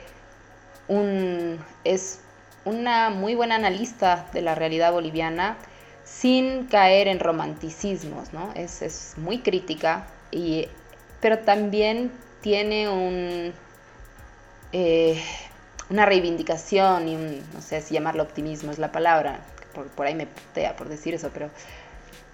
un 0.87 1.59
es 1.83 2.19
una 2.65 3.09
muy 3.09 3.35
buena 3.35 3.55
analista 3.55 4.27
de 4.33 4.41
la 4.41 4.55
realidad 4.55 4.91
boliviana 4.91 5.57
sin 6.03 6.65
caer 6.67 7.07
en 7.07 7.19
romanticismos, 7.19 8.33
¿no? 8.33 8.51
Es, 8.55 9.15
muy 9.17 9.39
crítica, 9.39 10.07
y, 10.31 10.67
pero 11.21 11.39
también 11.39 12.11
tiene 12.41 12.89
un, 12.89 13.53
eh, 14.73 15.21
una 15.89 16.05
reivindicación 16.05 17.07
y 17.07 17.15
no 17.53 17.61
sé 17.61 17.81
si 17.81 17.93
llamarlo 17.93 18.23
optimismo 18.23 18.71
es 18.71 18.79
la 18.79 18.91
palabra, 18.91 19.41
por, 19.95 20.05
ahí 20.05 20.15
me 20.15 20.27
putea 20.27 20.75
por 20.75 20.89
decir 20.89 21.13
eso, 21.13 21.29
pero 21.33 21.49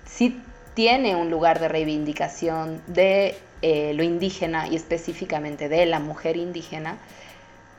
sí 0.05 0.41
tiene 0.73 1.15
un 1.15 1.29
lugar 1.29 1.59
de 1.59 1.67
reivindicación 1.67 2.81
de 2.88 3.38
eh, 3.62 3.93
lo 3.93 4.03
indígena 4.03 4.67
y 4.67 4.75
específicamente 4.75 5.67
de 5.67 5.85
la 5.85 5.99
mujer 5.99 6.38
indígena, 6.38 6.97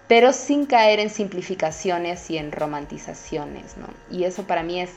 pero 0.08 0.32
sin 0.32 0.66
caer 0.66 0.98
en 0.98 1.08
simplificaciones 1.08 2.30
y 2.30 2.38
en 2.38 2.52
romantizaciones, 2.52 3.76
¿no? 3.76 3.86
Y 4.10 4.24
eso 4.24 4.42
para 4.42 4.62
mí 4.62 4.80
es 4.80 4.90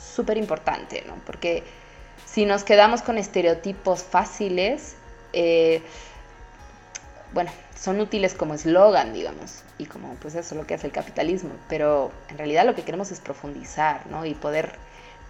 súper 0.00 0.38
importante, 0.38 1.04
¿no? 1.06 1.14
Porque 1.26 1.62
si 2.26 2.46
nos 2.46 2.64
quedamos 2.64 3.02
con 3.02 3.18
estereotipos 3.18 4.02
fáciles, 4.02 4.96
eh, 5.32 5.82
bueno, 7.32 7.50
son 7.80 7.98
útiles 7.98 8.34
como 8.34 8.52
eslogan, 8.52 9.14
digamos, 9.14 9.62
y 9.78 9.86
como 9.86 10.12
pues 10.16 10.34
eso 10.34 10.54
es 10.54 10.60
lo 10.60 10.66
que 10.66 10.74
hace 10.74 10.86
el 10.86 10.92
capitalismo, 10.92 11.50
pero 11.66 12.12
en 12.28 12.36
realidad 12.36 12.66
lo 12.66 12.74
que 12.74 12.82
queremos 12.82 13.10
es 13.10 13.20
profundizar, 13.20 14.06
¿no? 14.08 14.26
Y 14.26 14.34
poder 14.34 14.72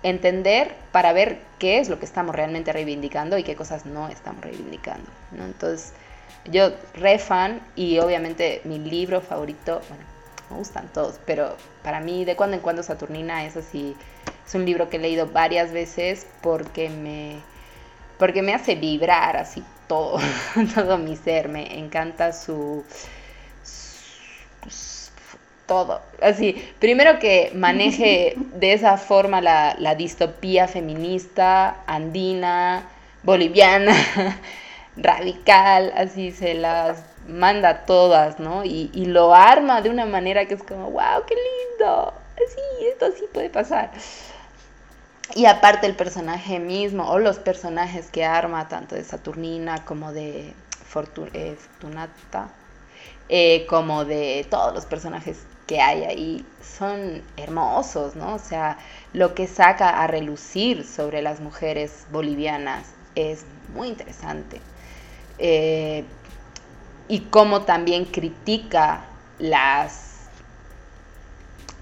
entender 0.03 0.75
para 0.91 1.13
ver 1.13 1.39
qué 1.61 1.79
es 1.79 1.89
lo 1.89 2.01
que 2.01 2.07
estamos 2.07 2.35
realmente 2.35 2.73
reivindicando 2.73 3.39
y 3.39 3.45
qué 3.45 3.55
cosas 3.55 3.87
no 3.87 4.09
estamos 4.09 4.43
reivindicando, 4.43 5.09
¿no? 5.31 5.45
Entonces, 5.45 5.93
yo 6.47 6.73
re 6.95 7.21
fan 7.21 7.61
y 7.77 8.01
obviamente 8.01 8.63
mi 8.65 8.81
libro 8.81 9.21
favorito, 9.21 9.81
bueno, 9.89 10.05
me 10.51 10.57
gustan 10.57 10.89
todos, 10.93 11.21
pero 11.25 11.57
para 11.85 12.01
mí 12.01 12.25
de 12.25 12.35
cuando 12.35 12.57
en 12.57 12.63
cuando 12.63 12.83
Saturnina 12.83 13.45
es 13.45 13.57
así, 13.57 13.95
es 14.45 14.55
un 14.57 14.65
libro 14.65 14.91
que 14.91 14.97
he 14.97 15.01
leído 15.01 15.29
varias 15.29 15.71
veces 15.71 16.27
porque 16.41 16.91
me, 16.91 17.37
porque 18.19 18.43
me 18.43 18.55
hace 18.55 18.75
vibrar 18.75 19.37
así 19.37 19.63
todo, 19.91 20.21
todo 20.75 20.99
mi 20.99 21.17
ser, 21.17 21.49
me 21.49 21.77
encanta 21.77 22.33
su, 22.33 22.85
todo, 25.67 26.01
así, 26.23 26.55
primero 26.79 27.19
que 27.19 27.51
maneje 27.57 28.35
de 28.55 28.73
esa 28.73 28.97
forma 28.99 29.41
la, 29.41 29.75
la 29.81 29.97
distopía 29.97 30.69
feminista, 30.69 31.83
andina, 31.89 32.89
boliviana, 33.25 33.97
radical, 34.97 35.93
así 35.97 36.31
se 36.31 36.55
las 36.55 37.03
manda 37.27 37.85
todas, 37.85 38.39
¿no? 38.39 38.65
Y, 38.65 38.91
lo 39.07 39.35
arma 39.35 39.83
de 39.83 39.91
una 39.91 40.07
manera 40.07 40.47
que 40.47 40.55
es 40.55 40.63
como, 40.63 40.89
wow, 40.93 41.25
qué 41.27 41.35
lindo, 41.35 42.15
así, 42.37 42.87
esto 42.87 43.07
sí 43.19 43.25
puede 43.33 43.51
pasar. 43.51 43.91
Y 45.35 45.47
aparte 45.47 45.87
el 45.87 45.95
personaje 45.95 46.59
mismo, 46.59 47.09
o 47.09 47.19
los 47.19 47.39
personajes 47.39 48.11
que 48.11 48.25
arma, 48.25 48.69
tanto 48.69 48.95
de 48.97 49.05
Saturnina 49.05 49.85
como 49.85 50.13
de 50.13 50.49
eh, 50.49 51.57
Fortunata, 51.57 52.49
eh, 53.29 53.65
como 53.69 54.05
de 54.05 54.47
todos 54.51 54.75
los 54.75 54.87
personajes 54.87 55.39
que 55.69 55.81
hay 55.81 56.03
ahí, 56.03 56.47
son 56.63 57.23
hermosos, 57.37 58.17
¿no? 58.17 58.35
O 58.35 58.39
sea, 58.41 58.79
lo 59.13 59.35
que 59.35 59.47
saca 59.47 60.03
a 60.03 60.09
relucir 60.09 60.85
sobre 60.85 61.23
las 61.23 61.41
mujeres 61.41 62.07
bolivianas 62.11 62.89
es 63.15 63.45
muy 63.73 63.87
interesante. 63.89 64.61
Eh, 65.39 66.05
y 67.07 67.21
cómo 67.21 67.63
también 67.63 68.05
critica 68.05 69.05
las 69.39 70.10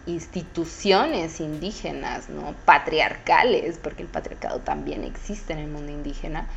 instituciones 0.09 1.39
indígenas, 1.39 2.29
¿no? 2.31 2.55
patriarcales, 2.65 3.79
porque 3.81 4.03
el 4.03 4.09
patriarcado 4.09 4.61
también 4.61 5.05
existe 5.05 5.53
en 5.53 5.61
el 5.61 5.69
mundo 5.69 5.93
indígena, 5.93 6.49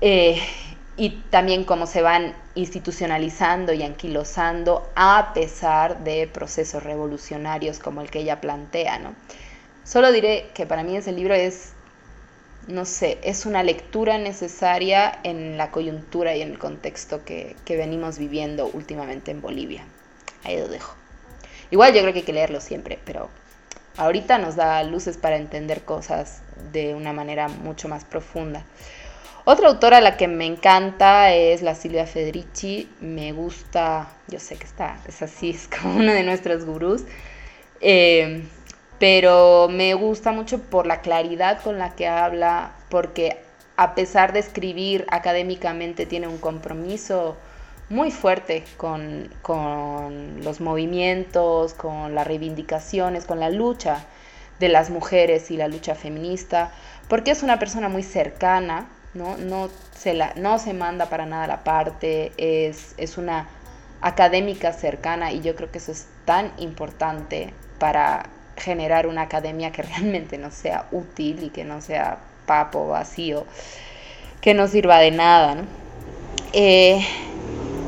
eh, 0.00 0.42
y 0.96 1.10
también 1.30 1.64
cómo 1.64 1.86
se 1.86 2.02
van 2.02 2.34
institucionalizando 2.54 3.72
y 3.72 3.84
anquilosando 3.84 4.90
a 4.96 5.32
pesar 5.32 6.02
de 6.04 6.26
procesos 6.26 6.82
revolucionarios 6.82 7.78
como 7.78 8.02
el 8.02 8.10
que 8.10 8.20
ella 8.20 8.40
plantea, 8.40 8.98
¿no? 8.98 9.14
Solo 9.84 10.12
diré 10.12 10.50
que 10.52 10.66
para 10.66 10.82
mí 10.82 10.96
ese 10.96 11.12
libro 11.12 11.34
es, 11.34 11.72
no 12.66 12.84
sé, 12.84 13.18
es 13.22 13.46
una 13.46 13.62
lectura 13.62 14.18
necesaria 14.18 15.20
en 15.22 15.56
la 15.56 15.70
coyuntura 15.70 16.36
y 16.36 16.42
en 16.42 16.50
el 16.50 16.58
contexto 16.58 17.24
que, 17.24 17.56
que 17.64 17.76
venimos 17.76 18.18
viviendo 18.18 18.66
últimamente 18.72 19.30
en 19.30 19.40
Bolivia. 19.40 19.84
Ahí 20.44 20.58
lo 20.58 20.68
dejo. 20.68 20.99
Igual 21.70 21.94
yo 21.94 22.00
creo 22.00 22.12
que 22.12 22.20
hay 22.20 22.24
que 22.24 22.32
leerlo 22.32 22.60
siempre, 22.60 22.98
pero 23.04 23.28
ahorita 23.96 24.38
nos 24.38 24.56
da 24.56 24.82
luces 24.82 25.16
para 25.16 25.36
entender 25.36 25.82
cosas 25.82 26.42
de 26.72 26.94
una 26.94 27.12
manera 27.12 27.48
mucho 27.48 27.88
más 27.88 28.04
profunda. 28.04 28.64
Otra 29.44 29.68
autora 29.68 29.98
a 29.98 30.00
la 30.00 30.16
que 30.16 30.28
me 30.28 30.46
encanta 30.46 31.32
es 31.32 31.62
la 31.62 31.74
Silvia 31.74 32.06
Federici. 32.06 32.88
Me 33.00 33.32
gusta, 33.32 34.08
yo 34.28 34.38
sé 34.38 34.56
que 34.56 34.64
está, 34.64 34.98
es 35.08 35.22
así, 35.22 35.50
es 35.50 35.68
como 35.68 35.96
una 35.96 36.12
de 36.12 36.22
nuestras 36.22 36.64
gurús. 36.64 37.04
Eh, 37.80 38.42
pero 38.98 39.68
me 39.70 39.94
gusta 39.94 40.30
mucho 40.30 40.60
por 40.60 40.86
la 40.86 41.00
claridad 41.00 41.62
con 41.62 41.78
la 41.78 41.94
que 41.94 42.06
habla, 42.06 42.72
porque 42.90 43.38
a 43.76 43.94
pesar 43.94 44.34
de 44.34 44.40
escribir 44.40 45.06
académicamente 45.10 46.04
tiene 46.04 46.28
un 46.28 46.36
compromiso 46.36 47.38
muy 47.90 48.12
fuerte 48.12 48.64
con, 48.76 49.28
con 49.42 50.42
los 50.42 50.60
movimientos, 50.60 51.74
con 51.74 52.14
las 52.14 52.26
reivindicaciones, 52.26 53.24
con 53.26 53.40
la 53.40 53.50
lucha 53.50 54.04
de 54.60 54.68
las 54.68 54.90
mujeres 54.90 55.50
y 55.50 55.56
la 55.56 55.66
lucha 55.66 55.96
feminista, 55.96 56.70
porque 57.08 57.32
es 57.32 57.42
una 57.42 57.58
persona 57.58 57.88
muy 57.88 58.04
cercana, 58.04 58.88
¿no? 59.12 59.36
No 59.36 59.68
se, 59.92 60.14
la, 60.14 60.32
no 60.36 60.60
se 60.60 60.72
manda 60.72 61.06
para 61.06 61.26
nada 61.26 61.48
la 61.48 61.64
parte, 61.64 62.32
es, 62.36 62.94
es 62.96 63.18
una 63.18 63.48
académica 64.00 64.72
cercana 64.72 65.32
y 65.32 65.40
yo 65.40 65.56
creo 65.56 65.72
que 65.72 65.78
eso 65.78 65.90
es 65.90 66.06
tan 66.24 66.52
importante 66.58 67.52
para 67.80 68.30
generar 68.56 69.08
una 69.08 69.22
academia 69.22 69.72
que 69.72 69.82
realmente 69.82 70.38
no 70.38 70.52
sea 70.52 70.86
útil 70.92 71.42
y 71.42 71.50
que 71.50 71.64
no 71.64 71.80
sea 71.80 72.18
papo 72.46 72.86
vacío, 72.86 73.46
que 74.40 74.54
no 74.54 74.68
sirva 74.68 74.98
de 74.98 75.10
nada. 75.10 75.56
Eh, 76.52 77.04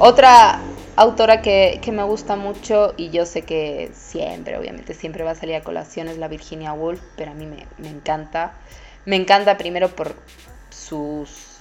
otra 0.05 0.61
autora 0.97 1.43
que, 1.43 1.81
me 1.93 2.03
gusta 2.03 2.35
mucho 2.35 2.93
y 2.97 3.11
yo 3.11 3.25
sé 3.25 3.43
que 3.43 3.93
siempre, 3.95 4.59
obviamente, 4.59 4.95
siempre 4.95 5.23
va 5.23 5.31
a 5.31 5.35
salir 5.37 5.55
a 5.55 5.63
colación 5.63 6.09
es 6.09 6.19
la 6.19 6.27
Virginia 6.27 6.73
Woolf, 6.73 7.01
pero 7.17 7.31
a 7.31 7.35
mí 7.35 7.47
me, 7.47 7.67
me 7.79 7.89
encanta. 7.89 8.55
Me 9.05 9.15
encanta 9.15 9.57
primero 9.57 9.91
por 9.91 10.17
sus 10.71 11.53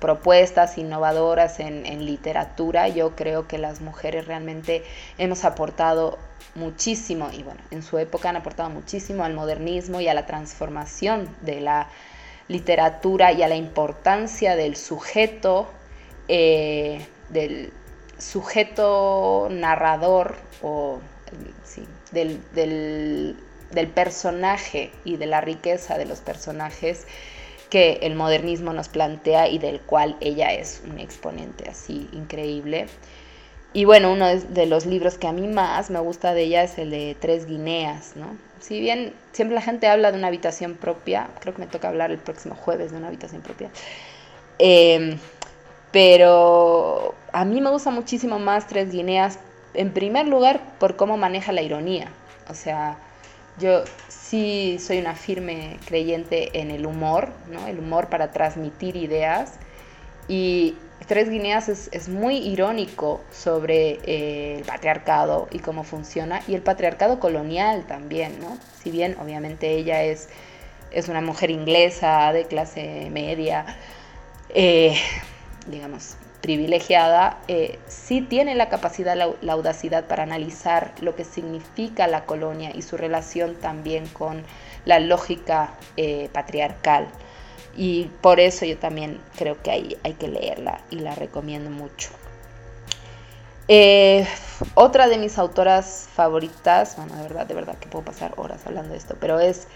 propuestas 0.00 0.78
innovadoras 0.78 1.60
en, 1.60 2.06
literatura. 2.06 2.88
Yo 2.88 3.14
creo 3.14 3.46
que 3.46 3.58
las 3.58 3.82
mujeres 3.82 4.26
realmente 4.26 4.82
hemos 5.18 5.44
aportado 5.44 6.18
muchísimo, 6.54 7.28
y 7.32 7.42
bueno, 7.42 7.60
en 7.70 7.82
su 7.82 7.98
época 7.98 8.30
han 8.30 8.36
aportado 8.36 8.70
muchísimo 8.70 9.24
al 9.24 9.34
modernismo 9.34 10.00
y 10.00 10.08
a 10.08 10.14
la 10.14 10.24
transformación 10.24 11.28
de 11.42 11.60
la 11.60 11.88
literatura 12.48 13.32
y 13.32 13.42
a 13.42 13.48
la 13.48 13.56
importancia 13.56 14.56
del 14.56 14.74
sujeto, 14.74 15.68
eh, 16.28 17.06
del 17.28 17.72
sujeto 18.20 19.48
narrador 19.50 20.36
o 20.62 21.00
del, 22.12 22.40
del 22.52 23.88
personaje 23.88 24.90
y 25.04 25.16
de 25.16 25.26
la 25.26 25.40
riqueza 25.40 25.98
de 25.98 26.06
los 26.06 26.20
personajes 26.20 27.06
que 27.70 28.00
el 28.02 28.16
modernismo 28.16 28.72
nos 28.72 28.88
plantea 28.88 29.48
y 29.48 29.58
del 29.58 29.80
cual 29.80 30.16
ella 30.20 30.52
es 30.52 30.82
un 30.90 30.98
exponente 30.98 31.70
así 31.70 32.08
increíble. 32.12 32.86
Y 33.72 33.84
bueno, 33.84 34.12
uno 34.12 34.26
de 34.26 34.66
los 34.66 34.84
libros 34.84 35.16
que 35.16 35.28
a 35.28 35.32
mí 35.32 35.46
más 35.46 35.90
me 35.90 36.00
gusta 36.00 36.34
de 36.34 36.42
ella 36.42 36.64
es 36.64 36.76
el 36.78 36.90
de 36.90 37.16
Tres 37.20 37.46
Guineas, 37.46 38.16
¿no? 38.16 38.36
Si 38.58 38.80
bien 38.80 39.14
siempre 39.32 39.54
la 39.54 39.62
gente 39.62 39.86
habla 39.86 40.10
de 40.10 40.18
una 40.18 40.26
habitación 40.26 40.74
propia, 40.74 41.30
creo 41.40 41.54
que 41.54 41.60
me 41.60 41.66
toca 41.68 41.88
hablar 41.88 42.10
el 42.10 42.18
próximo 42.18 42.56
jueves 42.56 42.90
de 42.90 42.98
una 42.98 43.06
habitación 43.06 43.40
propia, 43.42 43.70
em, 44.58 45.18
pero 45.92 47.14
a 47.32 47.44
mí 47.44 47.60
me 47.60 47.70
gusta 47.70 47.90
muchísimo 47.90 48.38
más 48.38 48.66
Tres 48.66 48.90
Guineas, 48.90 49.38
en 49.74 49.92
primer 49.92 50.26
lugar 50.26 50.60
por 50.78 50.96
cómo 50.96 51.16
maneja 51.16 51.52
la 51.52 51.62
ironía, 51.62 52.08
o 52.48 52.54
sea, 52.54 52.98
yo 53.58 53.84
sí 54.08 54.78
soy 54.80 54.98
una 54.98 55.14
firme 55.14 55.78
creyente 55.84 56.60
en 56.60 56.70
el 56.70 56.86
humor, 56.86 57.30
¿no? 57.50 57.66
El 57.66 57.78
humor 57.78 58.08
para 58.08 58.32
transmitir 58.32 58.96
ideas. 58.96 59.54
Y 60.28 60.76
Tres 61.06 61.28
Guineas 61.28 61.68
es, 61.68 62.08
muy 62.08 62.36
irónico 62.36 63.20
sobre 63.32 63.98
eh, 64.04 64.58
el 64.58 64.64
patriarcado 64.64 65.48
y 65.50 65.58
cómo 65.58 65.82
funciona, 65.82 66.40
y 66.46 66.54
el 66.54 66.62
patriarcado 66.62 67.18
colonial 67.20 67.84
también, 67.86 68.38
¿no? 68.40 68.56
Si 68.82 68.90
bien 68.90 69.16
obviamente 69.20 69.70
ella 69.72 70.04
es, 70.04 70.28
es 70.90 71.08
una 71.08 71.20
mujer 71.20 71.50
inglesa 71.50 72.32
de 72.32 72.44
clase 72.46 73.08
media, 73.10 73.66
eh, 74.50 74.94
digamos, 75.66 76.16
privilegiada, 76.40 77.38
eh, 77.48 77.78
sí 77.86 78.22
tiene 78.22 78.54
la 78.54 78.68
capacidad, 78.68 79.14
la, 79.16 79.52
audacidad 79.52 80.04
para 80.04 80.22
analizar 80.22 80.92
lo 81.00 81.14
que 81.14 81.24
significa 81.24 82.06
la 82.06 82.24
colonia 82.24 82.70
y 82.74 82.82
su 82.82 82.96
relación 82.96 83.54
también 83.56 84.06
con 84.08 84.42
la 84.84 85.00
lógica 85.00 85.74
eh, 85.96 86.28
patriarcal. 86.32 87.08
Y 87.76 88.06
por 88.20 88.40
eso 88.40 88.64
yo 88.64 88.78
también 88.78 89.20
creo 89.36 89.62
que 89.62 89.70
hay, 89.70 89.96
hay 90.02 90.14
que 90.14 90.28
leerla 90.28 90.80
y 90.90 90.96
la 90.96 91.14
recomiendo 91.14 91.70
mucho. 91.70 92.10
Eh, 93.68 94.26
otra 94.74 95.08
de 95.08 95.18
mis 95.18 95.38
autoras 95.38 96.08
favoritas, 96.12 96.96
bueno, 96.96 97.14
de 97.14 97.22
verdad, 97.22 97.46
de 97.46 97.54
verdad 97.54 97.78
que 97.78 97.88
puedo 97.88 98.04
pasar 98.04 98.32
horas 98.36 98.66
hablando 98.66 98.92
de 98.92 98.98
esto, 98.98 99.16
pero 99.20 99.38
es 99.38 99.68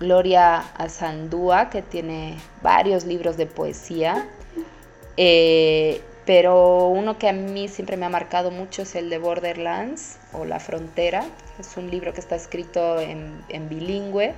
Gloria 0.00 0.58
Azandúa, 0.76 1.70
que 1.70 1.80
tiene 1.82 2.38
varios 2.60 3.04
libros 3.04 3.36
de 3.36 3.46
poesía. 3.46 4.28
Eh, 5.16 6.00
pero 6.24 6.86
uno 6.86 7.18
que 7.18 7.28
a 7.28 7.32
mí 7.32 7.68
siempre 7.68 7.96
me 7.96 8.06
ha 8.06 8.08
marcado 8.08 8.50
mucho 8.50 8.82
es 8.82 8.94
el 8.94 9.10
de 9.10 9.18
Borderlands 9.18 10.18
o 10.32 10.44
La 10.44 10.60
Frontera. 10.60 11.24
Es 11.58 11.76
un 11.76 11.90
libro 11.90 12.12
que 12.12 12.20
está 12.20 12.36
escrito 12.36 13.00
en, 13.00 13.68
bilingüe. 13.68 14.34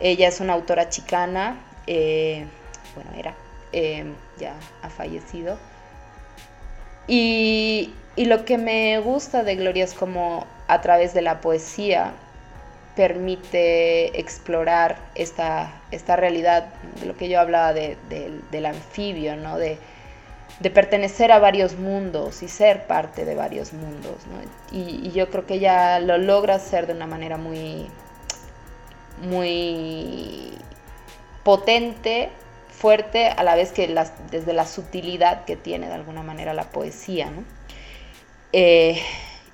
Ella 0.00 0.28
es 0.28 0.40
una 0.40 0.54
autora 0.54 0.88
chicana, 0.88 1.60
eh, 1.86 2.46
bueno, 2.94 3.10
era, 3.14 3.34
eh, 3.72 4.06
ya 4.38 4.54
ha 4.82 4.88
fallecido. 4.88 5.58
Y, 7.06 7.92
y, 8.16 8.24
lo 8.24 8.46
que 8.46 8.56
me 8.56 8.98
gusta 9.00 9.42
de 9.42 9.56
Gloria 9.56 9.84
es 9.84 9.92
como 9.92 10.46
a 10.68 10.80
través 10.80 11.12
de 11.12 11.20
la 11.20 11.40
poesía 11.42 12.14
permite 13.00 14.20
explorar 14.20 14.98
esta, 15.14 15.72
esta 15.90 16.16
realidad, 16.16 16.66
de 17.00 17.06
lo 17.06 17.16
que 17.16 17.30
yo 17.30 17.40
hablaba 17.40 17.72
del 17.72 18.66
anfibio, 18.66 19.36
¿no? 19.36 19.56
De, 19.56 19.78
pertenecer 20.74 21.32
a 21.32 21.38
varios 21.38 21.76
mundos 21.76 22.42
y 22.42 22.48
ser 22.48 22.86
parte 22.86 23.24
de 23.24 23.34
varios 23.34 23.72
mundos. 23.72 24.16
Y, 24.70 25.10
yo 25.12 25.30
creo 25.30 25.46
que 25.46 25.54
ella 25.54 25.98
lo 25.98 26.18
logra 26.18 26.56
hacer 26.56 26.86
de 26.86 26.92
una 26.92 27.06
manera 27.06 27.38
muy, 27.38 27.86
muy 29.22 30.52
potente, 31.42 32.28
fuerte, 32.68 33.28
a 33.28 33.42
la 33.44 33.54
vez 33.54 33.72
que 33.72 33.88
desde 34.30 34.52
la 34.52 34.66
sutilidad 34.66 35.46
que 35.46 35.56
tiene 35.56 35.86
de 35.86 35.94
alguna 35.94 36.22
manera 36.22 36.52
la 36.52 36.64
poesía. 36.64 37.32
Eh, 38.52 39.00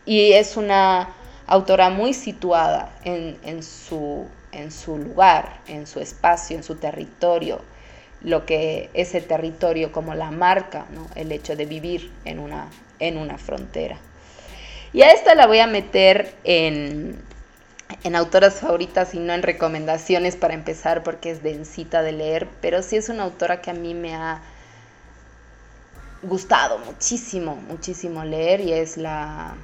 y 0.04 0.32
es 0.32 0.56
una 0.56 1.14
autora 1.46 1.90
muy 1.90 2.14
situada 2.14 2.90
en, 3.04 3.62
su, 3.62 4.26
en 4.52 4.70
su 4.70 4.98
lugar, 4.98 5.60
en 5.68 5.86
su 5.86 6.00
espacio, 6.00 6.56
en 6.56 6.62
su 6.62 6.76
territorio, 6.76 7.60
lo 8.22 8.46
que 8.46 8.90
ese 8.94 9.20
territorio 9.20 9.92
como 9.92 10.14
la 10.14 10.30
marca, 10.30 10.86
el 11.14 11.30
hecho 11.32 11.54
de 11.56 11.66
vivir 11.66 12.12
en 12.24 12.38
una, 12.38 12.68
en 12.98 13.16
una 13.16 13.38
frontera. 13.38 13.98
Y 14.92 15.02
a 15.02 15.10
esta 15.10 15.34
la 15.34 15.46
voy 15.46 15.58
a 15.58 15.66
meter 15.66 16.34
en, 16.44 17.20
en 18.02 18.16
autoras 18.16 18.60
favoritas 18.60 19.14
y 19.14 19.18
no 19.18 19.32
en 19.32 19.42
recomendaciones 19.42 20.36
para 20.36 20.54
empezar 20.54 21.02
porque 21.02 21.30
es 21.30 21.42
densita 21.42 22.02
de 22.02 22.12
leer, 22.12 22.48
pero 22.60 22.82
sí 22.82 22.96
es 22.96 23.08
una 23.08 23.24
autora 23.24 23.60
que 23.60 23.70
a 23.70 23.74
mí 23.74 23.94
me 23.94 24.14
ha 24.14 24.40
gustado 26.22 26.78
muchísimo, 26.78 27.56
muchísimo 27.56 28.24
leer 28.24 28.60
y 28.60 28.72
es 28.72 28.96
la, 28.96 29.54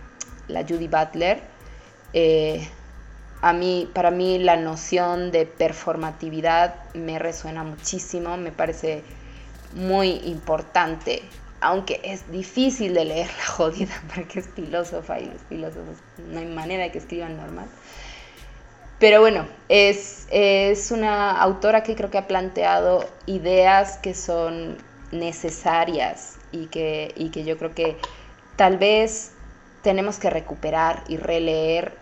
la 0.48 0.62
Judy 0.62 0.88
Butler. 0.88 1.51
Eh, 2.12 2.68
a 3.42 3.52
mí, 3.52 3.90
para 3.92 4.10
mí 4.10 4.38
la 4.38 4.56
noción 4.56 5.32
de 5.32 5.46
performatividad 5.46 6.74
me 6.94 7.18
resuena 7.18 7.64
muchísimo, 7.64 8.36
me 8.36 8.52
parece 8.52 9.02
muy 9.74 10.20
importante, 10.24 11.22
aunque 11.60 12.00
es 12.04 12.30
difícil 12.30 12.94
de 12.94 13.04
leer 13.04 13.30
la 13.38 13.46
jodida 13.46 14.00
porque 14.14 14.40
es 14.40 14.48
filósofa 14.48 15.18
y 15.18 15.26
los 15.26 15.42
filósofos 15.48 15.96
no 16.28 16.38
hay 16.38 16.46
manera 16.46 16.84
de 16.84 16.92
que 16.92 16.98
escriban 16.98 17.36
normal. 17.36 17.66
Pero 19.00 19.20
bueno, 19.20 19.48
es, 19.68 20.28
es 20.30 20.92
una 20.92 21.32
autora 21.32 21.82
que 21.82 21.96
creo 21.96 22.10
que 22.10 22.18
ha 22.18 22.28
planteado 22.28 23.04
ideas 23.26 23.98
que 23.98 24.14
son 24.14 24.76
necesarias 25.10 26.36
y 26.52 26.66
que, 26.66 27.12
y 27.16 27.30
que 27.30 27.42
yo 27.42 27.58
creo 27.58 27.74
que 27.74 27.96
tal 28.54 28.78
vez 28.78 29.32
tenemos 29.82 30.20
que 30.20 30.30
recuperar 30.30 31.02
y 31.08 31.16
releer 31.16 32.01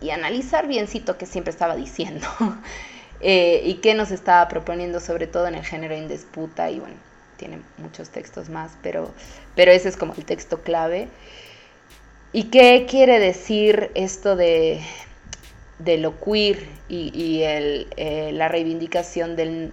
y, 0.00 0.06
y 0.06 0.10
analizar 0.10 0.66
biencito 0.66 1.18
que 1.18 1.26
siempre 1.26 1.50
estaba 1.50 1.76
diciendo 1.76 2.26
eh, 3.20 3.62
y 3.64 3.74
qué 3.74 3.94
nos 3.94 4.10
estaba 4.10 4.48
proponiendo 4.48 5.00
sobre 5.00 5.26
todo 5.26 5.46
en 5.46 5.54
el 5.54 5.64
género 5.64 5.94
en 5.94 6.08
disputa 6.08 6.70
y 6.70 6.80
bueno, 6.80 6.96
tiene 7.38 7.60
muchos 7.78 8.10
textos 8.10 8.50
más, 8.50 8.72
pero, 8.82 9.12
pero 9.54 9.72
ese 9.72 9.88
es 9.88 9.96
como 9.96 10.12
el 10.14 10.24
texto 10.24 10.62
clave. 10.62 11.08
¿Y 12.32 12.44
qué 12.44 12.86
quiere 12.88 13.18
decir 13.18 13.90
esto 13.94 14.36
de, 14.36 14.82
de 15.78 15.96
lo 15.96 16.20
queer 16.20 16.66
y, 16.90 17.42
el, 17.42 17.86
eh, 17.96 18.32
la 18.34 18.48
reivindicación 18.48 19.34
del, 19.34 19.72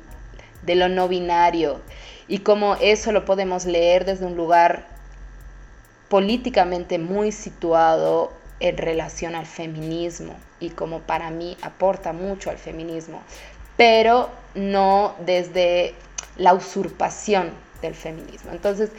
de 0.64 0.76
lo 0.76 0.88
no 0.88 1.10
binario? 1.10 1.82
Y 2.30 2.40
cómo 2.40 2.76
eso 2.76 3.12
lo 3.12 3.26
podemos 3.26 3.66
leer 3.66 4.06
desde 4.06 4.26
un 4.26 4.38
lugar 4.38 4.88
políticamente 6.08 6.98
muy 6.98 7.32
situado 7.34 8.32
en 8.60 8.78
relación 8.78 9.36
al 9.36 9.46
feminismo 9.46 10.36
y 10.60 10.70
como 10.70 11.00
para 11.02 11.30
mí 11.30 11.58
aporta 11.62 12.14
mucho 12.14 12.50
al 12.50 12.58
feminismo, 12.58 13.22
pero 13.78 14.30
no 14.54 15.16
desde 15.26 15.94
la 16.38 16.54
usurpación 16.54 17.52
del 17.82 17.96
feminismo. 17.96 18.52
Entonces, 18.52 18.90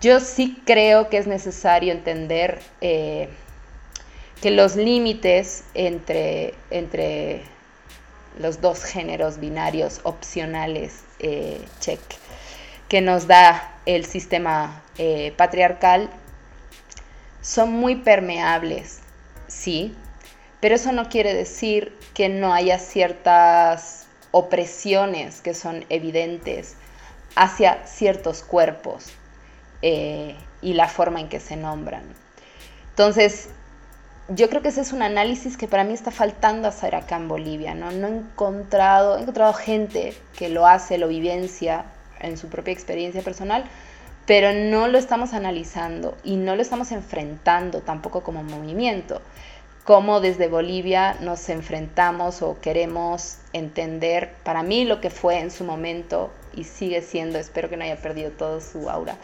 yo 0.00 0.20
sí 0.20 0.60
creo 0.64 1.08
que 1.08 1.18
es 1.18 1.26
necesario 1.26 1.92
entender 1.92 2.60
eh, 2.80 3.28
que 4.40 4.50
los 4.50 4.76
límites 4.76 5.64
entre, 5.74 6.54
entre 6.70 7.42
los 8.38 8.60
dos 8.60 8.84
géneros 8.84 9.40
binarios 9.40 10.00
opcionales, 10.04 11.02
eh, 11.18 11.60
que 12.88 13.00
nos 13.00 13.26
da 13.26 13.76
el 13.86 14.04
sistema 14.04 14.82
eh, 14.98 15.32
patriarcal, 15.36 16.10
son 17.48 17.72
muy 17.72 17.96
permeables, 17.96 18.98
sí, 19.46 19.96
pero 20.60 20.74
eso 20.74 20.92
no 20.92 21.08
quiere 21.08 21.32
decir 21.32 21.96
que 22.12 22.28
no 22.28 22.52
haya 22.52 22.78
ciertas 22.78 24.06
opresiones 24.32 25.40
que 25.40 25.54
son 25.54 25.86
evidentes 25.88 26.74
hacia 27.36 27.86
ciertos 27.86 28.42
cuerpos 28.42 29.06
eh, 29.80 30.36
y 30.60 30.74
la 30.74 30.88
forma 30.88 31.20
en 31.20 31.30
que 31.30 31.40
se 31.40 31.56
nombran. 31.56 32.02
Entonces, 32.90 33.48
yo 34.28 34.50
creo 34.50 34.60
que 34.60 34.68
ese 34.68 34.82
es 34.82 34.92
un 34.92 35.00
análisis 35.00 35.56
que 35.56 35.68
para 35.68 35.84
mí 35.84 35.94
está 35.94 36.10
faltando 36.10 36.68
hacer 36.68 36.94
acá 36.94 37.16
en 37.16 37.28
Bolivia, 37.28 37.74
¿no? 37.74 37.90
No 37.92 38.08
he 38.08 38.10
encontrado, 38.10 39.16
he 39.16 39.22
encontrado 39.22 39.54
gente 39.54 40.14
que 40.36 40.50
lo 40.50 40.66
hace, 40.66 40.98
lo 40.98 41.08
vivencia 41.08 41.86
en 42.20 42.36
su 42.36 42.48
propia 42.48 42.72
experiencia 42.74 43.22
personal, 43.22 43.64
pero 44.28 44.52
no 44.52 44.88
lo 44.88 44.98
estamos 44.98 45.32
analizando 45.32 46.14
y 46.22 46.36
no 46.36 46.54
lo 46.54 46.60
estamos 46.60 46.92
enfrentando 46.92 47.80
tampoco 47.80 48.22
como 48.22 48.42
movimiento. 48.42 49.22
Cómo 49.84 50.20
desde 50.20 50.48
Bolivia 50.48 51.16
nos 51.22 51.48
enfrentamos 51.48 52.42
o 52.42 52.60
queremos 52.60 53.38
entender, 53.54 54.34
para 54.44 54.62
mí 54.62 54.84
lo 54.84 55.00
que 55.00 55.08
fue 55.08 55.38
en 55.38 55.50
su 55.50 55.64
momento 55.64 56.30
y 56.54 56.64
sigue 56.64 57.00
siendo, 57.00 57.38
espero 57.38 57.70
que 57.70 57.78
no 57.78 57.84
haya 57.84 57.96
perdido 57.96 58.30
todo 58.32 58.60
su 58.60 58.90
aura, 58.90 59.16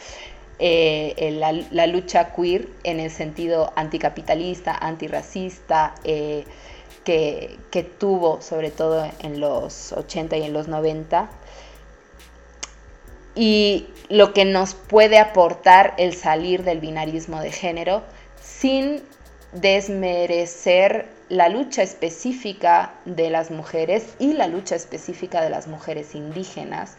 eh, 0.57 1.37
la, 1.69 1.85
lucha 1.85 2.33
queer 2.33 2.67
en 2.83 2.99
el 2.99 3.11
sentido 3.11 3.73
anticapitalista, 3.75 4.75
antirracista, 4.75 5.93
eh, 6.03 6.45
que, 7.03 7.59
que, 7.69 7.83
tuvo 7.83 8.41
sobre 8.41 8.71
todo 8.71 9.07
en 9.19 9.39
los 9.39 9.91
80 9.91 10.37
y 10.37 10.43
en 10.45 10.53
los 10.53 10.67
90 10.67 11.29
y 13.35 13.87
lo 14.09 14.33
que 14.33 14.45
nos 14.45 14.73
puede 14.73 15.19
aportar 15.19 15.93
el 15.97 16.13
salir 16.15 16.63
del 16.63 16.79
binarismo 16.79 17.41
de 17.41 17.51
género 17.51 18.03
sin 18.41 19.03
desmerecer 19.51 21.07
la 21.29 21.49
lucha 21.49 21.81
específica 21.81 22.93
de 23.05 23.29
las 23.29 23.51
mujeres 23.51 24.15
y 24.19 24.33
la 24.33 24.47
lucha 24.47 24.75
específica 24.75 25.41
de 25.41 25.49
las 25.49 25.67
mujeres 25.67 26.13
indígenas 26.13 26.97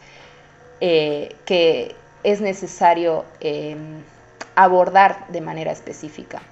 eh, 0.80 1.34
que 1.44 1.94
es 2.22 2.40
necesario 2.40 3.24
em, 3.40 4.02
abordar 4.56 5.26
de 5.28 5.40
manera 5.40 5.70
específica. 5.70 6.42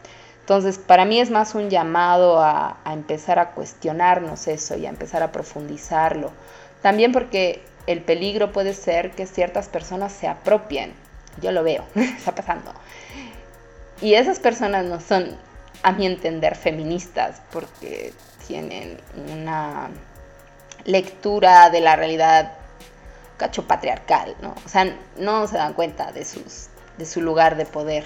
Entonces, 0.40 0.78
para 0.78 1.04
mí 1.04 1.20
es 1.20 1.30
más 1.30 1.54
un 1.54 1.68
llamado 1.68 2.40
a, 2.40 2.78
a 2.84 2.92
empezar 2.92 3.38
a 3.38 3.50
cuestionarnos 3.52 4.46
eso 4.46 4.76
y 4.76 4.86
a 4.86 4.90
empezar 4.90 5.22
a 5.22 5.32
profundizarlo. 5.32 6.30
También 6.80 7.12
porque 7.12 7.62
el 7.86 8.00
peligro 8.02 8.52
puede 8.52 8.74
ser 8.74 9.10
que 9.12 9.26
ciertas 9.26 9.68
personas 9.68 10.12
se 10.12 10.28
apropien. 10.28 10.92
Yo 11.40 11.52
lo 11.52 11.62
veo, 11.62 11.84
está 11.94 12.34
pasando. 12.34 12.72
Y 14.00 14.14
esas 14.14 14.38
personas 14.38 14.84
no 14.84 15.00
son, 15.00 15.36
a 15.82 15.92
mi 15.92 16.06
entender, 16.06 16.56
feministas 16.56 17.40
porque 17.52 18.12
tienen 18.46 18.98
una 19.32 19.88
lectura 20.84 21.70
de 21.70 21.80
la 21.80 21.96
realidad 21.96 22.52
cacho 23.36 23.66
patriarcal, 23.66 24.36
¿no? 24.40 24.54
O 24.64 24.68
sea, 24.68 24.96
no 25.16 25.46
se 25.46 25.56
dan 25.56 25.74
cuenta 25.74 26.12
de, 26.12 26.24
sus, 26.24 26.68
de 26.98 27.06
su 27.06 27.20
lugar 27.20 27.56
de 27.56 27.66
poder. 27.66 28.04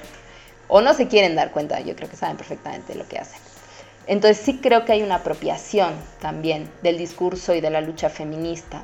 O 0.68 0.80
no 0.80 0.94
se 0.94 1.08
quieren 1.08 1.34
dar 1.34 1.50
cuenta, 1.50 1.80
yo 1.80 1.96
creo 1.96 2.08
que 2.08 2.16
saben 2.16 2.36
perfectamente 2.36 2.94
lo 2.94 3.06
que 3.08 3.18
hacen. 3.18 3.40
Entonces 4.06 4.38
sí 4.38 4.58
creo 4.58 4.84
que 4.84 4.92
hay 4.92 5.02
una 5.02 5.16
apropiación 5.16 5.94
también 6.20 6.70
del 6.82 6.96
discurso 6.96 7.54
y 7.54 7.60
de 7.60 7.70
la 7.70 7.80
lucha 7.80 8.08
feminista. 8.08 8.82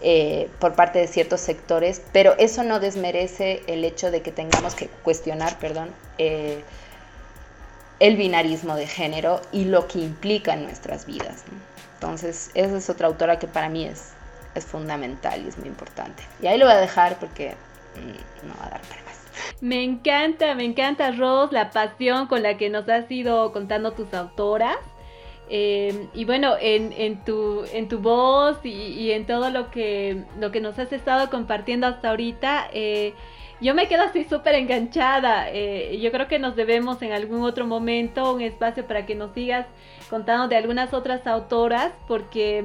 Eh, 0.00 0.50
por 0.58 0.74
parte 0.74 0.98
de 0.98 1.06
ciertos 1.06 1.40
sectores, 1.40 2.02
pero 2.12 2.34
eso 2.36 2.62
no 2.62 2.78
desmerece 2.78 3.62
el 3.66 3.84
hecho 3.84 4.10
de 4.10 4.20
que 4.20 4.32
tengamos 4.32 4.74
que 4.74 4.88
cuestionar, 4.88 5.58
perdón, 5.58 5.88
eh, 6.18 6.62
el 8.00 8.16
binarismo 8.16 8.76
de 8.76 8.86
género 8.86 9.40
y 9.50 9.64
lo 9.64 9.86
que 9.86 10.00
implica 10.00 10.52
en 10.52 10.64
nuestras 10.64 11.06
vidas. 11.06 11.44
Entonces, 11.94 12.50
esa 12.52 12.76
es 12.76 12.90
otra 12.90 13.06
autora 13.06 13.38
que 13.38 13.46
para 13.46 13.70
mí 13.70 13.86
es, 13.86 14.10
es 14.54 14.66
fundamental 14.66 15.42
y 15.42 15.48
es 15.48 15.56
muy 15.56 15.68
importante. 15.68 16.22
Y 16.42 16.48
ahí 16.48 16.58
lo 16.58 16.66
voy 16.66 16.74
a 16.74 16.78
dejar 16.78 17.18
porque 17.18 17.54
mm, 17.94 18.48
no 18.48 18.54
va 18.60 18.66
a 18.66 18.70
dar 18.70 18.82
para 18.82 19.02
más. 19.04 19.14
Me 19.60 19.82
encanta, 19.82 20.54
me 20.54 20.64
encanta, 20.64 21.12
Ros, 21.12 21.50
la 21.52 21.70
pasión 21.70 22.26
con 22.26 22.42
la 22.42 22.58
que 22.58 22.68
nos 22.68 22.88
has 22.88 23.10
ido 23.10 23.52
contando 23.52 23.92
tus 23.92 24.12
autoras. 24.12 24.76
Em, 25.48 26.08
y 26.14 26.24
bueno, 26.24 26.54
en, 26.60 27.22
tu, 27.24 27.64
en 27.72 27.88
tu 27.88 27.98
voz 27.98 28.58
y, 28.64 29.10
en 29.12 29.26
todo 29.26 29.50
lo 29.50 29.70
que, 29.70 30.24
lo 30.40 30.50
que 30.50 30.60
nos 30.60 30.78
has 30.78 30.92
estado 30.92 31.30
compartiendo 31.30 31.86
hasta 31.86 32.10
ahorita, 32.10 32.68
eh, 32.72 33.14
yo 33.60 33.74
me 33.74 33.86
quedo 33.88 34.02
así 34.02 34.24
súper 34.24 34.54
enganchada. 34.54 35.50
Eh, 35.50 35.98
yo 36.00 36.10
creo 36.12 36.28
que 36.28 36.38
nos 36.38 36.56
debemos 36.56 37.02
en 37.02 37.12
algún 37.12 37.42
otro 37.42 37.66
momento 37.66 38.34
un 38.34 38.40
espacio 38.40 38.86
para 38.86 39.06
que 39.06 39.14
nos 39.14 39.32
sigas 39.32 39.66
contando 40.10 40.48
de 40.48 40.56
algunas 40.56 40.92
otras 40.94 41.26
autoras, 41.26 41.92
porque 42.08 42.64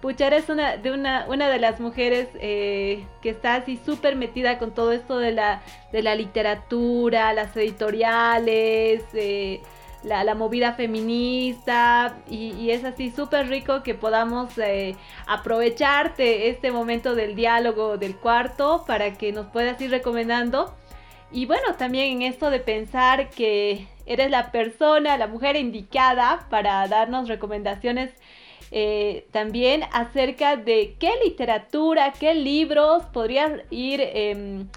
Puchar 0.00 0.32
es 0.32 0.48
una 0.48 0.76
de, 0.76 0.92
una, 0.92 1.26
una 1.28 1.48
de 1.48 1.58
las 1.58 1.80
mujeres 1.80 2.28
eh, 2.34 3.04
que 3.20 3.30
está 3.30 3.56
así 3.56 3.80
súper 3.84 4.14
metida 4.14 4.58
con 4.58 4.72
todo 4.72 4.92
esto 4.92 5.18
de 5.18 5.32
la, 5.32 5.60
de 5.92 6.02
la 6.02 6.14
literatura, 6.14 7.32
las 7.32 7.56
editoriales 7.56 9.02
la, 10.02 10.34
movida 10.34 10.74
feminista 10.74 12.16
y, 12.30 12.70
es 12.70 12.84
así 12.84 13.10
súper 13.10 13.48
rico 13.48 13.82
que 13.82 13.94
podamos 13.94 14.56
eh, 14.58 14.96
aprovecharte 15.26 16.48
este 16.48 16.70
momento 16.70 17.14
del 17.14 17.34
diálogo 17.34 17.98
del 17.98 18.16
cuarto 18.16 18.84
para 18.86 19.14
que 19.14 19.32
nos 19.32 19.46
puedas 19.46 19.80
ir 19.80 19.90
recomendando. 19.90 20.74
Y 21.30 21.46
bueno, 21.46 21.74
también 21.76 22.16
en 22.16 22.22
esto 22.22 22.50
de 22.50 22.60
pensar 22.60 23.30
que 23.30 23.86
eres 24.06 24.30
la 24.30 24.50
persona, 24.50 25.18
la 25.18 25.26
mujer 25.26 25.56
indicada 25.56 26.46
para 26.48 26.86
darnos 26.88 27.28
recomendaciones 27.28 28.10
eh, 28.70 29.26
también 29.30 29.82
acerca 29.92 30.56
de 30.56 30.96
qué 30.98 31.12
literatura, 31.24 32.12
qué 32.18 32.34
libros 32.34 33.04
podrías 33.06 33.52
ir 33.70 34.00
em, 34.02 34.68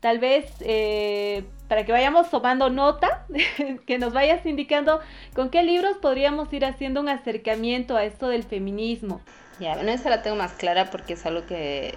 tal 0.00 0.18
vez 0.18 0.52
eh, 0.60 1.44
para 1.68 1.84
que 1.84 1.92
vayamos 1.92 2.30
tomando 2.30 2.70
nota, 2.70 3.26
que 3.86 3.98
nos 3.98 4.12
vayas 4.12 4.44
indicando 4.46 5.00
con 5.34 5.50
qué 5.50 5.62
libros 5.62 5.98
podríamos 5.98 6.52
ir 6.52 6.64
haciendo 6.64 7.00
un 7.00 7.08
acercamiento 7.08 7.96
a 7.96 8.04
esto 8.04 8.28
del 8.28 8.42
feminismo. 8.42 9.20
Ya, 9.60 9.74
bueno, 9.74 9.90
esa 9.90 10.08
la 10.08 10.22
tengo 10.22 10.36
más 10.36 10.52
clara 10.52 10.90
porque 10.90 11.14
es 11.14 11.26
algo 11.26 11.44
que, 11.46 11.94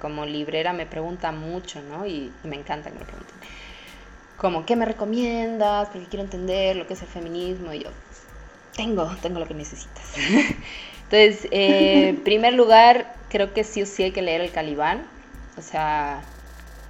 como 0.00 0.24
librera 0.24 0.72
me 0.72 0.86
pregunta 0.86 1.32
mucho, 1.32 1.82
¿no? 1.82 2.06
Y, 2.06 2.32
me 2.44 2.56
encanta 2.56 2.90
que 2.90 2.98
me 2.98 3.04
pregunten. 3.04 3.36
Como, 4.36 4.64
¿qué 4.64 4.76
me 4.76 4.86
recomiendas? 4.86 5.88
Porque 5.88 6.06
quiero 6.06 6.24
entender 6.24 6.76
lo 6.76 6.86
que 6.86 6.94
es 6.94 7.02
el 7.02 7.08
feminismo. 7.08 7.74
Y 7.74 7.80
yo, 7.80 7.90
tengo, 8.76 9.10
tengo 9.20 9.40
lo 9.40 9.46
que 9.46 9.54
necesitas. 9.54 10.14
Entonces, 11.10 11.48
eh, 11.50 12.18
primer 12.24 12.54
lugar, 12.54 13.14
creo 13.28 13.52
que 13.52 13.64
sí 13.64 13.82
o 13.82 13.86
sí 13.86 14.04
hay 14.04 14.12
que 14.12 14.22
leer 14.22 14.40
El 14.40 14.52
Calibán. 14.52 15.02
O 15.58 15.62
sea, 15.62 16.22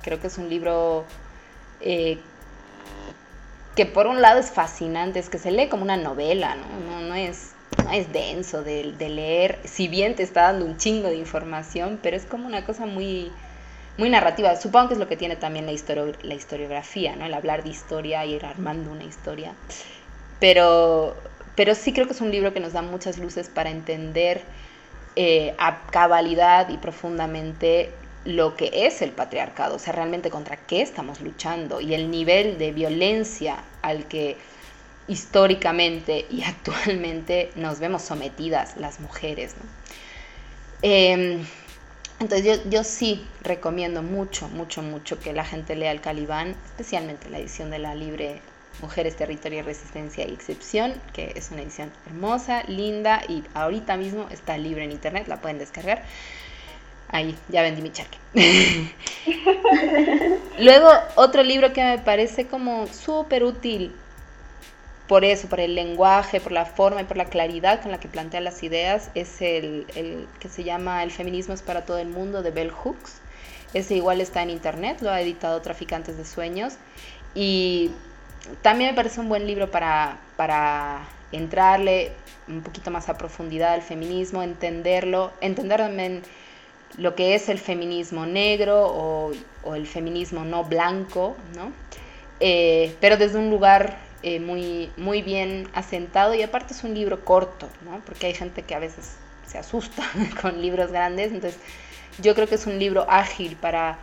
creo 0.03 0.21
que 0.21 0.27
es 0.27 0.37
un 0.37 0.51
libro 0.51 1.07
eh, 1.81 2.19
que 3.77 3.87
por 3.87 4.07
un 4.07 4.21
lado 4.21 4.41
es 4.41 4.51
fascinante, 4.51 5.19
es 5.19 5.29
que 5.29 5.39
se 5.39 5.51
lee 5.51 5.69
como 5.69 5.83
una 5.83 5.97
novela, 5.97 6.57
¿no? 6.57 7.01
No, 7.01 7.15
es, 7.15 7.53
es 7.93 8.13
denso 8.13 8.63
de, 8.63 8.95
leer, 8.99 9.59
si 9.65 9.89
bien 9.89 10.15
te 10.15 10.23
está 10.23 10.43
dando 10.43 10.67
un 10.67 10.77
chingo 10.77 11.09
de 11.09 11.17
información, 11.17 11.99
pero 12.03 12.17
es 12.17 12.25
como 12.25 12.47
una 12.47 12.65
cosa 12.65 12.87
muy, 12.87 13.31
muy 13.97 14.11
narrativa. 14.11 14.57
Supongo 14.57 14.89
que 14.89 14.95
es 14.95 15.01
lo 15.01 15.09
que 15.09 15.17
tiene 15.17 15.37
también 15.37 15.67
la, 15.67 15.73
la 16.23 16.35
historiografía, 16.35 17.17
¿no? 17.17 17.25
El 17.25 17.35
hablar 17.35 17.63
de 17.63 17.71
historia 17.71 18.25
y 18.27 18.35
ir 18.35 18.45
armando 18.45 18.91
una 18.91 19.05
historia. 19.05 19.55
Pero, 20.41 21.15
pero 21.55 21.75
sí 21.75 21.93
creo 21.93 22.07
que 22.07 22.13
es 22.13 22.21
un 22.21 22.31
libro 22.31 22.53
que 22.53 22.61
nos 22.61 22.73
da 22.73 22.83
muchas 22.83 23.19
luces 23.19 23.49
para 23.49 23.71
entender 23.71 24.43
eh, 25.17 25.55
a 25.59 25.87
cabalidad 25.91 26.69
y 26.69 26.77
profundamente 26.77 27.91
lo 28.25 28.57
que 28.57 28.71
es 28.87 29.03
el 29.03 29.13
patriarcado, 29.13 29.77
o 29.77 29.79
sea, 29.79 29.93
realmente 29.93 30.31
contra 30.31 30.57
qué 30.57 30.83
estamos 30.83 31.21
luchando 31.21 31.81
y 31.81 31.95
el 31.95 32.11
nivel 32.11 32.59
de 32.59 32.73
violencia 32.73 33.65
al 33.83 34.07
que 34.07 34.37
históricamente 35.09 36.27
y 36.31 36.43
actualmente 36.45 37.51
nos 37.57 37.81
vemos 37.81 38.03
sometidas 38.03 38.77
las 38.77 39.01
mujeres. 39.01 39.55
Em, 40.83 41.45
entonces 42.21 42.61
yo, 42.69 42.85
sí 42.85 43.27
recomiendo 43.43 44.03
mucho, 44.03 44.49
mucho, 44.49 44.83
mucho 44.83 45.19
que 45.19 45.33
la 45.33 45.45
gente 45.45 45.75
lea 45.75 45.91
el 45.91 46.01
Calibán, 46.01 46.55
especialmente 46.67 47.31
la 47.31 47.39
edición 47.39 47.71
de 47.71 47.79
la 47.79 47.95
Libre 47.95 48.41
Mujeres, 48.83 49.17
Territorio, 49.17 49.63
Resistencia 49.63 50.27
y 50.27 50.33
Excepción, 50.33 50.95
que 51.13 51.33
es 51.35 51.51
una 51.51 51.63
edición 51.63 51.91
hermosa, 52.07 52.63
linda 52.65 53.23
y 53.29 53.43
ahorita 53.55 53.97
mismo 53.97 54.27
está 54.31 54.57
libre 54.59 54.85
en 54.85 54.93
internet, 54.93 55.29
la 55.29 55.41
pueden 55.41 55.59
descargar. 55.59 56.03
Ahí, 57.13 57.37
ya 57.49 57.63
vendí 57.63 57.83
mi 57.83 57.91
charque. 57.91 58.19
Luego, 60.59 60.89
otro 61.17 61.43
libro 61.43 61.73
que 61.73 61.83
me 61.83 61.99
parece 61.99 62.47
como 62.47 62.87
súper 62.87 63.43
útil 63.43 63.93
por 65.11 65.25
eso, 65.25 65.49
por 65.49 65.59
el 65.59 65.75
lenguaje, 65.75 66.41
por 66.41 66.53
la 66.53 66.65
forma 66.65 67.01
y 67.01 67.05
por 67.05 67.17
la 67.17 67.25
claridad 67.25 67.83
con 67.83 67.91
la 67.91 67.99
que 67.99 68.07
plantea 68.07 68.41
las 68.41 68.63
ideas, 68.63 69.11
es 69.17 69.43
el, 69.43 69.85
que 70.39 70.49
se 70.49 70.63
llama 70.63 71.03
El 71.03 71.11
feminismo 71.11 71.53
es 71.53 71.63
para 71.63 71.85
todo 71.85 71.99
el 71.99 72.07
mundo 72.07 72.45
de 72.45 72.53
Bell 72.53 72.71
Hooks. 72.71 73.21
Ese 73.75 73.97
igual 73.97 74.21
está 74.21 74.43
en 74.43 74.51
internet, 74.51 74.99
lo 75.01 75.11
ha 75.11 75.21
editado 75.21 75.61
Traficantes 75.63 76.17
de 76.17 76.25
Sueños. 76.25 76.75
Y 77.35 77.91
también 78.63 78.91
me 78.91 78.95
parece 78.95 79.19
un 79.19 79.29
buen 79.29 79.49
libro 79.49 79.69
para, 79.73 80.21
para 80.37 81.09
entrarle 81.33 82.13
un 82.47 82.63
poquito 82.63 82.93
más 82.93 83.09
a 83.09 83.19
profundidad 83.19 83.73
al 83.73 83.83
feminismo, 83.83 84.45
entenderlo, 84.45 85.33
entender 85.41 85.81
también 85.81 86.23
lo 86.97 87.15
que 87.15 87.35
es 87.35 87.49
el 87.49 87.59
feminismo 87.59 88.27
negro 88.27 88.87
o, 88.87 89.33
el 89.75 89.87
feminismo 89.87 90.45
no 90.45 90.65
blanco, 90.65 91.37
¿no? 91.55 91.73
Eh, 92.41 92.95
pero 93.01 93.17
desde 93.17 93.39
un 93.39 93.51
lugar 93.51 93.99
eh, 94.23 94.41
muy, 94.41 94.91
muy 94.97 95.23
bien 95.23 95.69
asentado 95.75 96.35
y 96.35 96.43
aparte 96.43 96.73
es 96.73 96.83
un 96.83 96.95
libro 96.95 97.25
corto, 97.25 97.69
¿no? 97.85 98.01
Porque 98.07 98.27
hay 98.27 98.35
gente 98.35 98.63
que 98.63 98.75
a 98.75 98.79
veces 98.79 99.17
se 99.47 99.59
asusta 99.59 100.03
con 100.41 100.61
libros 100.61 100.91
grandes, 100.91 101.33
entonces 101.33 101.61
yo 102.19 102.35
creo 102.35 102.47
que 102.47 102.55
es 102.57 102.67
un 102.67 102.79
libro 102.79 103.07
ágil 103.09 103.57
para, 103.57 103.99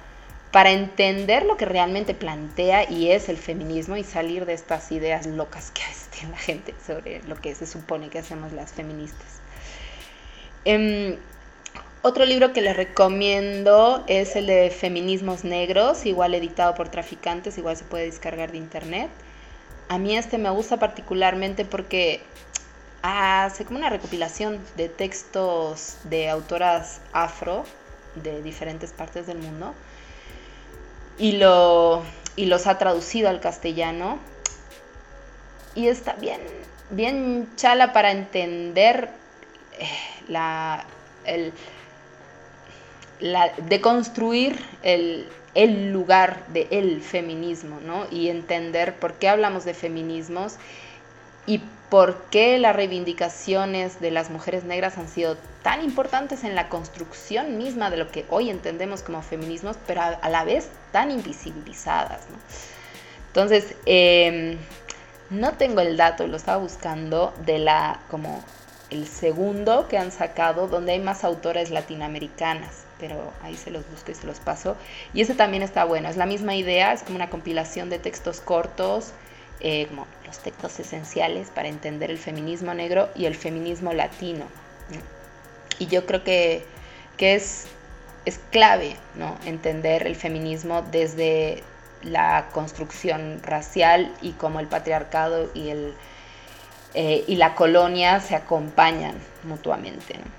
para 0.51 0.71
entender 0.71 1.45
lo 1.45 1.57
que 1.57 1.65
realmente 1.65 2.13
plantea 2.13 2.89
y 2.89 3.11
es 3.11 3.29
el 3.29 3.38
feminismo 3.38 3.97
y 3.97 4.03
salir 4.03 4.45
de 4.45 4.53
estas 4.53 4.91
ideas 4.91 5.25
locas 5.25 5.71
que 5.71 5.81
tiene 6.11 6.31
la 6.31 6.38
gente 6.38 6.73
sobre 6.85 7.21
lo 7.23 7.35
que 7.35 7.53
se 7.53 7.67
supone 7.67 8.09
que 8.09 8.19
hacemos 8.19 8.51
las 8.53 8.71
feministas. 8.71 9.41
Em, 10.65 11.17
otro 12.07 12.25
libro 12.25 12.53
que 12.53 12.61
les 12.61 12.75
recomiendo 12.75 14.03
es 14.07 14.37
el 14.37 14.47
de 14.47 14.69
Feminismos 14.69 15.43
Negros, 15.43 16.05
igual 16.05 16.33
editado 16.35 16.73
por 16.73 16.87
Traficantes, 16.87 17.57
igual 17.57 17.75
se 17.75 17.83
puede 17.83 18.05
descargar 18.05 18.51
de 18.51 18.57
internet. 18.57 19.09
A 19.89 19.97
mí 19.97 20.17
este 20.17 20.37
me 20.37 20.49
gusta 20.49 20.77
particularmente 20.77 21.65
porque 21.65 22.21
hace 23.01 23.65
como 23.65 23.79
una 23.79 23.89
recopilación 23.89 24.59
de 24.77 24.87
textos 24.87 25.97
de 26.05 26.29
autoras 26.29 27.01
afro 27.11 27.65
de 28.15 28.41
diferentes 28.41 28.93
partes 28.93 29.27
del 29.27 29.39
mundo 29.39 29.73
y, 31.17 31.33
lo, 31.33 32.03
y 32.37 32.45
los 32.45 32.67
ha 32.67 32.77
traducido 32.77 33.27
al 33.27 33.41
castellano. 33.41 34.19
Y 35.75 35.87
está 35.87 36.13
bien, 36.13 36.39
bien 36.89 37.49
chala 37.57 37.91
para 37.91 38.11
entender 38.11 39.09
eh, 39.77 39.89
la, 40.29 40.85
el, 41.25 41.51
de 43.20 43.82
construir 43.82 44.59
el, 44.84 45.28
lugar 45.91 46.45
del 46.49 46.68
el 46.70 47.01
feminismo, 47.01 47.80
¿no? 47.84 48.05
Y 48.11 48.30
entender 48.30 48.95
por 48.95 49.13
qué 49.13 49.30
hablamos 49.30 49.65
de 49.65 49.74
feminismos 49.74 50.55
y 51.45 51.61
por 51.89 52.26
qué 52.26 52.59
las 52.59 52.76
reivindicaciones 52.76 53.99
de 54.01 54.11
las 54.11 54.30
mujeres 54.30 54.65
negras 54.65 54.97
han 54.97 55.07
sido 55.07 55.38
tan 55.63 55.84
importantes 55.84 56.43
en 56.43 56.53
la 56.53 56.70
construcción 56.70 57.57
misma 57.57 57.89
de 57.89 57.97
lo 57.97 58.11
que 58.11 58.26
hoy 58.30 58.49
entendemos 58.49 59.01
como 59.01 59.22
feminismos, 59.22 59.78
pero 59.88 60.01
a, 60.01 60.30
la 60.30 60.43
vez 60.43 60.70
tan 60.91 61.09
invisibilizadas. 61.11 62.22
Entonces, 63.28 63.76
em, 63.86 64.57
no 65.30 65.53
tengo 65.53 65.82
el 65.82 65.97
dato, 65.97 66.28
lo 66.28 66.38
estaba 66.38 66.57
buscando, 66.57 67.34
de 67.45 67.59
la, 67.59 68.01
como 68.09 68.43
el 68.89 69.07
segundo 69.07 69.88
que 69.88 69.97
han 69.97 70.11
sacado, 70.11 70.68
donde 70.68 70.91
hay 70.93 70.99
más 70.99 71.24
autores 71.24 71.72
latinoamericanas 71.72 72.86
pero 72.99 73.33
ahí 73.41 73.55
se 73.55 73.71
los 73.71 73.89
busco 73.89 74.11
y 74.11 74.15
se 74.15 74.27
los 74.27 74.39
paso. 74.39 74.75
Y 75.13 75.21
ese 75.21 75.35
también 75.35 75.63
está 75.63 75.85
bueno, 75.85 76.09
es 76.09 76.17
la 76.17 76.25
misma 76.25 76.55
idea, 76.55 76.93
es 76.93 77.03
como 77.03 77.15
una 77.15 77.29
compilación 77.29 77.89
de 77.89 77.99
textos 77.99 78.41
cortos, 78.41 79.13
eh, 79.59 79.87
como 79.87 80.05
los 80.25 80.37
textos 80.39 80.79
esenciales 80.79 81.49
para 81.49 81.67
entender 81.67 82.11
el 82.11 82.17
feminismo 82.17 82.73
negro 82.73 83.09
y 83.15 83.25
el 83.25 83.35
feminismo 83.35 83.93
latino. 83.93 84.45
Y 85.79 85.87
yo 85.87 86.05
creo 86.05 86.23
que, 86.23 86.65
que 87.17 87.35
es, 87.35 87.67
es 88.25 88.39
clave 88.51 88.97
¿no? 89.15 89.37
entender 89.45 90.05
el 90.05 90.15
feminismo 90.15 90.83
desde 90.91 91.63
la 92.03 92.49
construcción 92.51 93.41
racial 93.43 94.13
y 94.21 94.33
cómo 94.33 94.59
el 94.59 94.67
patriarcado 94.67 95.49
y, 95.53 95.69
el, 95.69 95.93
eh, 96.93 97.23
y 97.27 97.35
la 97.35 97.55
colonia 97.55 98.19
se 98.19 98.35
acompañan 98.35 99.15
mutuamente. 99.43 100.15
¿no? 100.17 100.36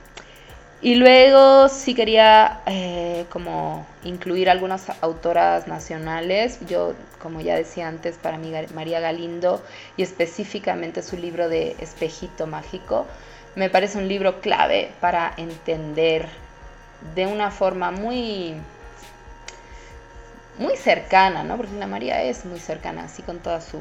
Y 0.81 0.95
luego 0.95 1.69
sí 1.69 1.93
quería 1.95 2.61
eh, 2.67 3.27
como 3.31 3.85
incluir 4.05 4.49
algunas 4.49 4.87
autoras 5.03 5.67
nacionales. 5.67 6.61
Yo, 6.69 6.95
como 7.21 7.41
ya 7.41 7.57
decía 7.57 7.89
antes, 7.89 8.17
para 8.17 8.39
mí 8.39 8.53
María 8.75 9.01
Galindo 9.01 9.61
y 9.97 10.03
específicamente 10.03 11.03
su 11.03 11.17
libro 11.17 11.49
de 11.49 11.75
Espejito 11.81 12.47
Mágico, 12.47 13.07
me 13.57 13.71
parece 13.71 13.99
un 13.99 14.07
libro 14.07 14.41
clave 14.41 14.93
para 15.01 15.35
entender 15.37 16.29
de 17.17 17.27
una 17.27 17.51
forma 17.51 17.91
muy 17.91 18.55
muy 20.59 20.77
cercana, 20.77 21.45
¿no? 21.45 21.57
Porque 21.57 21.75
la 21.77 21.87
María 21.87 22.23
es 22.23 22.45
muy 22.45 22.59
cercana, 22.59 23.05
así 23.05 23.23
con 23.23 23.39
toda 23.39 23.61
su 23.61 23.79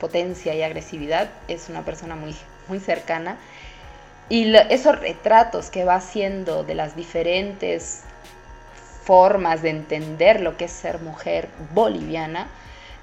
potencia 0.00 0.54
y 0.54 0.62
agresividad, 0.62 1.28
es 1.46 1.68
una 1.68 1.84
persona 1.84 2.14
muy, 2.16 2.34
muy 2.68 2.80
cercana 2.80 3.36
y 4.28 4.54
esos 4.54 4.98
retratos 5.00 5.70
que 5.70 5.84
va 5.84 5.96
haciendo 5.96 6.64
de 6.64 6.74
las 6.74 6.94
diferentes 6.94 8.02
formas 9.04 9.62
de 9.62 9.70
entender 9.70 10.40
lo 10.40 10.56
que 10.56 10.66
es 10.66 10.72
ser 10.72 11.00
mujer 11.00 11.48
boliviana, 11.72 12.48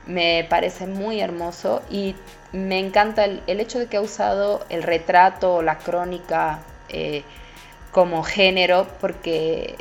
me 0.06 0.46
parece 0.48 0.86
muy 0.86 1.20
hermoso 1.20 1.82
y 1.90 2.16
me 2.52 2.80
encanta 2.80 3.26
el, 3.26 3.42
hecho 3.48 3.80
de 3.80 3.88
que 3.88 3.98
ha 3.98 4.02
usado 4.02 4.64
el 4.70 4.84
retrato 4.84 5.56
o 5.56 5.62
la 5.64 5.80
crónica 5.80 6.60
eh, 6.90 7.24
como 7.92 8.22
género 8.24 8.88
porque 9.02 9.76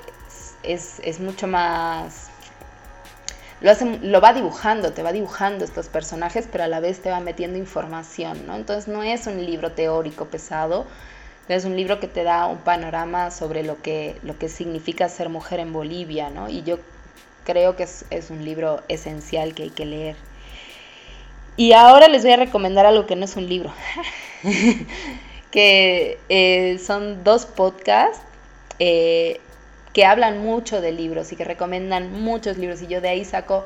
es, 0.62 1.00
es 1.04 1.20
mucho 1.20 1.46
más... 1.46 2.30
Lo, 3.60 3.70
hace, 3.70 3.98
lo 4.00 4.20
va 4.20 4.32
dibujando, 4.32 4.92
te 4.92 5.02
va 5.02 5.12
dibujando 5.12 5.64
estos 5.64 5.88
personajes, 5.88 6.48
pero 6.50 6.64
a 6.64 6.68
la 6.68 6.80
vez 6.80 7.00
te 7.00 7.10
va 7.10 7.20
metiendo 7.20 7.58
información, 7.58 8.46
¿no? 8.46 8.56
Entonces 8.56 8.88
no 8.88 9.02
es 9.02 9.26
un 9.26 9.44
libro 9.44 9.72
teórico 9.72 10.26
pesado, 10.26 10.86
es 11.48 11.64
un 11.64 11.76
libro 11.76 12.00
que 12.00 12.08
te 12.08 12.22
da 12.22 12.46
un 12.46 12.58
panorama 12.58 13.30
sobre 13.30 13.62
lo 13.62 13.80
que, 13.82 14.16
lo 14.22 14.38
que 14.38 14.48
significa 14.48 15.08
ser 15.08 15.28
mujer 15.28 15.60
en 15.60 15.72
Bolivia, 15.72 16.30
¿no? 16.30 16.48
Y 16.48 16.62
yo 16.62 16.78
creo 17.44 17.76
que 17.76 17.82
es, 17.82 18.30
un 18.30 18.44
libro 18.44 18.82
esencial 18.88 19.54
que 19.54 19.64
hay 19.64 19.70
que 19.70 19.84
leer. 19.84 20.16
Y 21.56 21.72
ahora 21.72 22.08
les 22.08 22.22
voy 22.22 22.32
a 22.32 22.36
recomendar 22.36 22.86
algo 22.86 23.06
que 23.06 23.14
no 23.14 23.26
es 23.26 23.36
un 23.36 23.48
libro, 23.48 23.72
que 25.50 26.18
eh, 26.28 26.80
son 26.84 27.22
dos 27.22 27.46
podcasts 27.46 28.20
eh, 28.78 29.40
que 29.92 30.04
hablan 30.04 30.38
mucho 30.38 30.80
de 30.80 30.90
libros 30.90 31.30
y 31.30 31.36
que 31.36 31.44
recomiendan 31.44 32.10
muchos 32.10 32.58
libros 32.58 32.82
y 32.82 32.88
yo 32.88 33.00
de 33.00 33.10
ahí 33.10 33.24
saco 33.24 33.64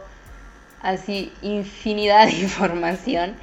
así 0.82 1.32
infinidad 1.40 2.26
de 2.28 2.32
información. 2.32 3.36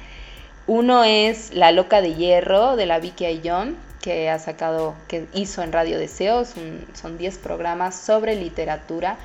Uno 0.68 1.04
es 1.04 1.54
La 1.54 1.72
Loca 1.72 2.00
de 2.00 2.14
Hierro 2.14 2.76
de 2.76 2.86
la 2.86 3.00
Vicky 3.00 3.24
Ayllón 3.24 3.85
que 4.06 4.30
ha 4.30 4.38
sacado, 4.38 4.94
que 5.08 5.26
hizo 5.32 5.64
en 5.64 5.72
Radio 5.72 5.98
Deseos, 5.98 6.54
son 6.94 7.18
10 7.18 7.38
programas 7.38 7.96
sobre 7.96 8.36
literatura. 8.36 9.16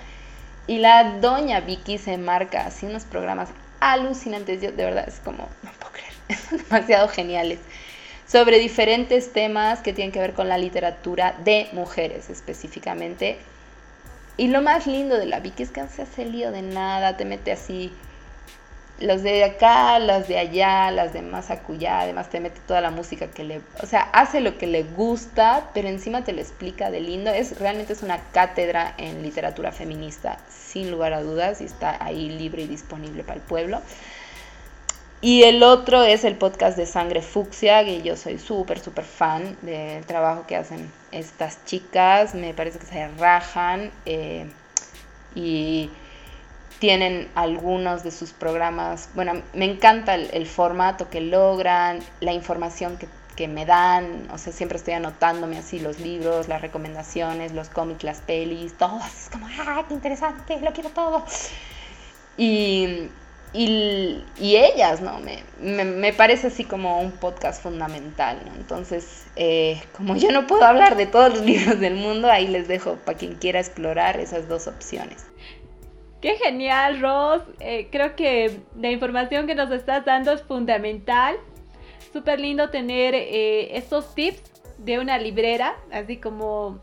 Y 0.66 0.80
la 0.80 1.20
doña 1.20 1.60
Vicky 1.60 2.00
se 2.00 2.18
marca 2.18 2.66
así 2.66 2.88
unos 2.88 3.04
programas 3.04 3.50
alucinantes, 3.80 4.60
yo 4.60 4.72
de 4.72 4.84
verdad 4.84 5.08
es 5.08 5.20
como, 5.20 5.48
no 5.62 5.72
puedo 5.78 5.92
creer, 5.92 6.40
son 6.50 6.58
demasiado 6.58 7.08
geniales, 7.10 7.60
sobre 8.28 8.58
diferentes 8.58 9.32
temas 9.32 9.82
que 9.82 9.94
tienen 9.94 10.12
que 10.12 10.20
ver 10.20 10.34
con 10.34 10.50
la 10.50 10.58
literatura 10.58 11.36
de 11.44 11.70
mujeres 11.74 12.32
específicamente. 12.32 13.38
y 14.36 14.48
lo 14.48 14.64
más 14.64 14.88
lindo 14.88 15.16
de 15.16 15.28
la 15.28 15.42
Vicky 15.42 15.62
es 15.62 15.70
que 15.70 15.82
no 15.82 15.90
se 15.90 16.02
hace 16.02 16.26
lío 16.26 16.52
de 16.52 16.64
nada, 16.64 17.18
te 17.18 17.26
mete 17.26 17.52
así 17.52 17.94
los 19.02 19.24
de 19.24 19.44
acá, 19.44 20.00
las 20.00 20.28
de 20.28 20.38
allá, 20.38 20.92
las 20.92 21.14
de 21.14 21.22
más 21.22 21.50
acullá, 21.52 22.02
además 22.02 22.30
te 22.30 22.40
mete 22.40 22.60
toda 22.68 22.82
la 22.82 22.92
música 22.92 23.28
que 23.28 23.44
le, 23.44 23.62
o 23.82 23.86
sea, 23.86 24.02
hace 24.14 24.42
lo 24.42 24.58
que 24.58 24.68
le 24.68 24.84
gusta, 24.84 25.70
pero 25.74 25.88
encima 25.88 26.24
te 26.24 26.34
lo 26.34 26.42
explica 26.42 26.92
de 26.92 27.02
lindo. 27.02 27.32
Es 27.32 27.60
realmente 27.60 27.94
es 27.94 28.04
una 28.04 28.20
cátedra 28.32 28.94
en 28.98 29.24
literatura 29.24 29.72
feminista, 29.72 30.38
sin 30.50 30.92
lugar 30.92 31.14
a 31.14 31.22
dudas, 31.22 31.62
y 31.62 31.66
está 31.66 32.04
ahí 32.04 32.30
libre 32.30 32.64
y 32.64 32.68
disponible 32.68 33.24
para 33.24 33.36
el 33.40 33.42
pueblo. 33.42 33.82
Y 35.24 35.44
el 35.44 35.62
otro 35.62 36.04
es 36.04 36.24
el 36.24 36.36
podcast 36.36 36.76
de 36.78 36.88
Sangre 36.88 37.22
Fucsia, 37.22 37.86
que 37.86 38.02
yo 38.02 38.18
soy 38.18 38.40
súper, 38.40 38.80
súper 38.80 39.06
fan 39.06 39.56
del 39.62 40.04
trabajo 40.06 40.48
que 40.48 40.56
hacen 40.56 40.92
estas 41.12 41.64
chicas. 41.66 42.34
Me 42.34 42.56
parece 42.56 42.80
que 42.80 42.88
se 42.88 43.08
rajan. 43.20 43.92
Eh, 44.08 44.48
y 45.36 45.92
tienen 46.82 47.30
algunos 47.36 48.04
de 48.04 48.10
sus 48.10 48.32
programas. 48.32 49.08
Bueno, 49.14 49.44
me 49.54 49.66
encanta 49.66 50.16
el, 50.16 50.48
formato 50.48 51.12
que 51.12 51.22
logran, 51.22 52.00
la 52.22 52.34
información 52.34 52.98
que, 52.98 53.08
que, 53.36 53.48
me 53.48 53.68
dan. 53.68 54.28
O 54.34 54.40
sea, 54.40 54.52
siempre 54.52 54.80
estoy 54.80 54.96
anotándome 54.96 55.60
así 55.60 55.80
los 55.80 56.00
libros, 56.00 56.48
las 56.48 56.60
recomendaciones, 56.60 57.52
los 57.52 57.70
cómics, 57.70 58.04
las 58.04 58.22
pelis, 58.22 58.74
todo. 58.80 59.00
Es 59.06 59.30
como, 59.32 59.48
¡ah, 59.60 59.86
qué 59.88 59.94
interesante! 59.94 60.60
Lo 60.60 60.74
quiero 60.74 60.90
todo. 60.90 61.24
Y, 62.36 63.10
y, 63.54 64.24
y 64.40 64.56
ellas, 64.56 65.02
¿no? 65.02 65.20
Me, 65.20 65.44
me, 65.62 65.86
me, 65.86 66.14
parece 66.14 66.48
así 66.48 66.64
como 66.64 67.00
un 67.00 67.12
podcast 67.12 67.62
fundamental, 67.62 68.40
¿no? 68.44 68.56
Entonces, 68.56 69.26
eh, 69.36 69.80
como 69.96 70.16
yo 70.16 70.32
no 70.32 70.48
puedo 70.48 70.66
hablar 70.66 70.98
de 70.98 71.06
todos 71.06 71.32
los 71.32 71.42
libros 71.46 71.80
del 71.80 71.94
mundo, 71.94 72.32
ahí 72.32 72.48
les 72.48 72.68
dejo 72.68 72.96
para 72.96 73.20
quien 73.20 73.36
quiera 73.36 73.60
explorar 73.60 74.20
esas 74.20 74.48
dos 74.48 74.66
opciones. 74.66 75.31
Qué 76.22 76.36
genial, 76.36 77.02
Ross. 77.02 77.42
Eh, 77.60 77.88
creo 77.92 78.16
que 78.16 78.62
la 78.80 78.92
información 78.92 79.48
que 79.48 79.56
nos 79.56 79.72
estás 79.72 80.06
dando 80.06 80.32
es 80.32 80.44
fundamental. 80.44 81.36
Súper 82.14 82.40
lindo 82.40 82.70
tener 82.70 83.16
eh, 83.16 83.76
estos 83.76 84.14
tips 84.14 84.62
de 84.78 85.00
una 85.00 85.18
librera, 85.18 85.76
así 85.92 86.18
como, 86.18 86.80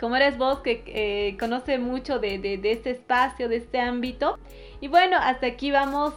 como 0.00 0.16
eres 0.16 0.38
vos 0.38 0.60
que 0.60 0.82
eh, 0.86 1.36
conoce 1.38 1.78
mucho 1.78 2.18
de, 2.18 2.38
de, 2.38 2.72
este 2.72 2.92
espacio, 2.92 3.50
de 3.50 3.56
este 3.56 3.78
ámbito. 3.78 4.38
Y 4.80 4.88
bueno, 4.88 5.18
hasta 5.20 5.48
aquí 5.48 5.70
vamos 5.70 6.14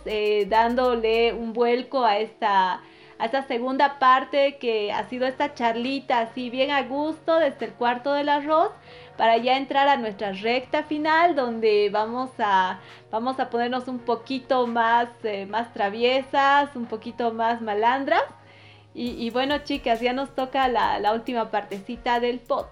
dándole 0.48 1.34
un 1.34 1.52
vuelco 1.52 2.06
a 2.06 2.20
esta, 2.20 2.82
a 3.20 3.26
esta 3.26 3.44
segunda 3.44 4.00
parte 4.00 4.58
que 4.58 4.94
ha 4.94 5.08
sido 5.10 5.28
esta 5.28 5.54
charlita 5.54 6.22
así 6.22 6.50
bien 6.50 6.72
a 6.72 6.84
gusto 6.84 7.38
desde 7.38 7.66
el 7.66 7.74
cuarto 7.74 8.14
del 8.14 8.30
arroz 8.30 8.72
para 9.18 9.36
ya 9.38 9.58
entrar 9.58 9.90
a 9.90 9.98
nuestra 9.98 10.32
recta 10.32 10.84
final 10.84 11.36
donde 11.36 11.90
vamos 11.92 12.30
a, 12.40 12.80
vamos 13.12 13.38
a 13.42 13.50
ponernos 13.50 13.90
un 13.90 14.00
poquito 14.00 14.66
más, 14.68 15.10
eh, 15.24 15.46
más 15.46 15.74
traviesas, 15.74 16.74
un 16.76 16.86
poquito 16.86 17.34
más 17.34 17.62
malandras. 17.62 18.24
Y, 18.96 19.30
bueno 19.30 19.60
chicas, 19.60 20.02
ya 20.02 20.12
nos 20.12 20.36
toca 20.36 20.68
la, 20.68 21.00
la 21.00 21.14
última 21.14 21.52
partecita 21.52 22.20
del 22.20 22.40
pod. 22.40 22.66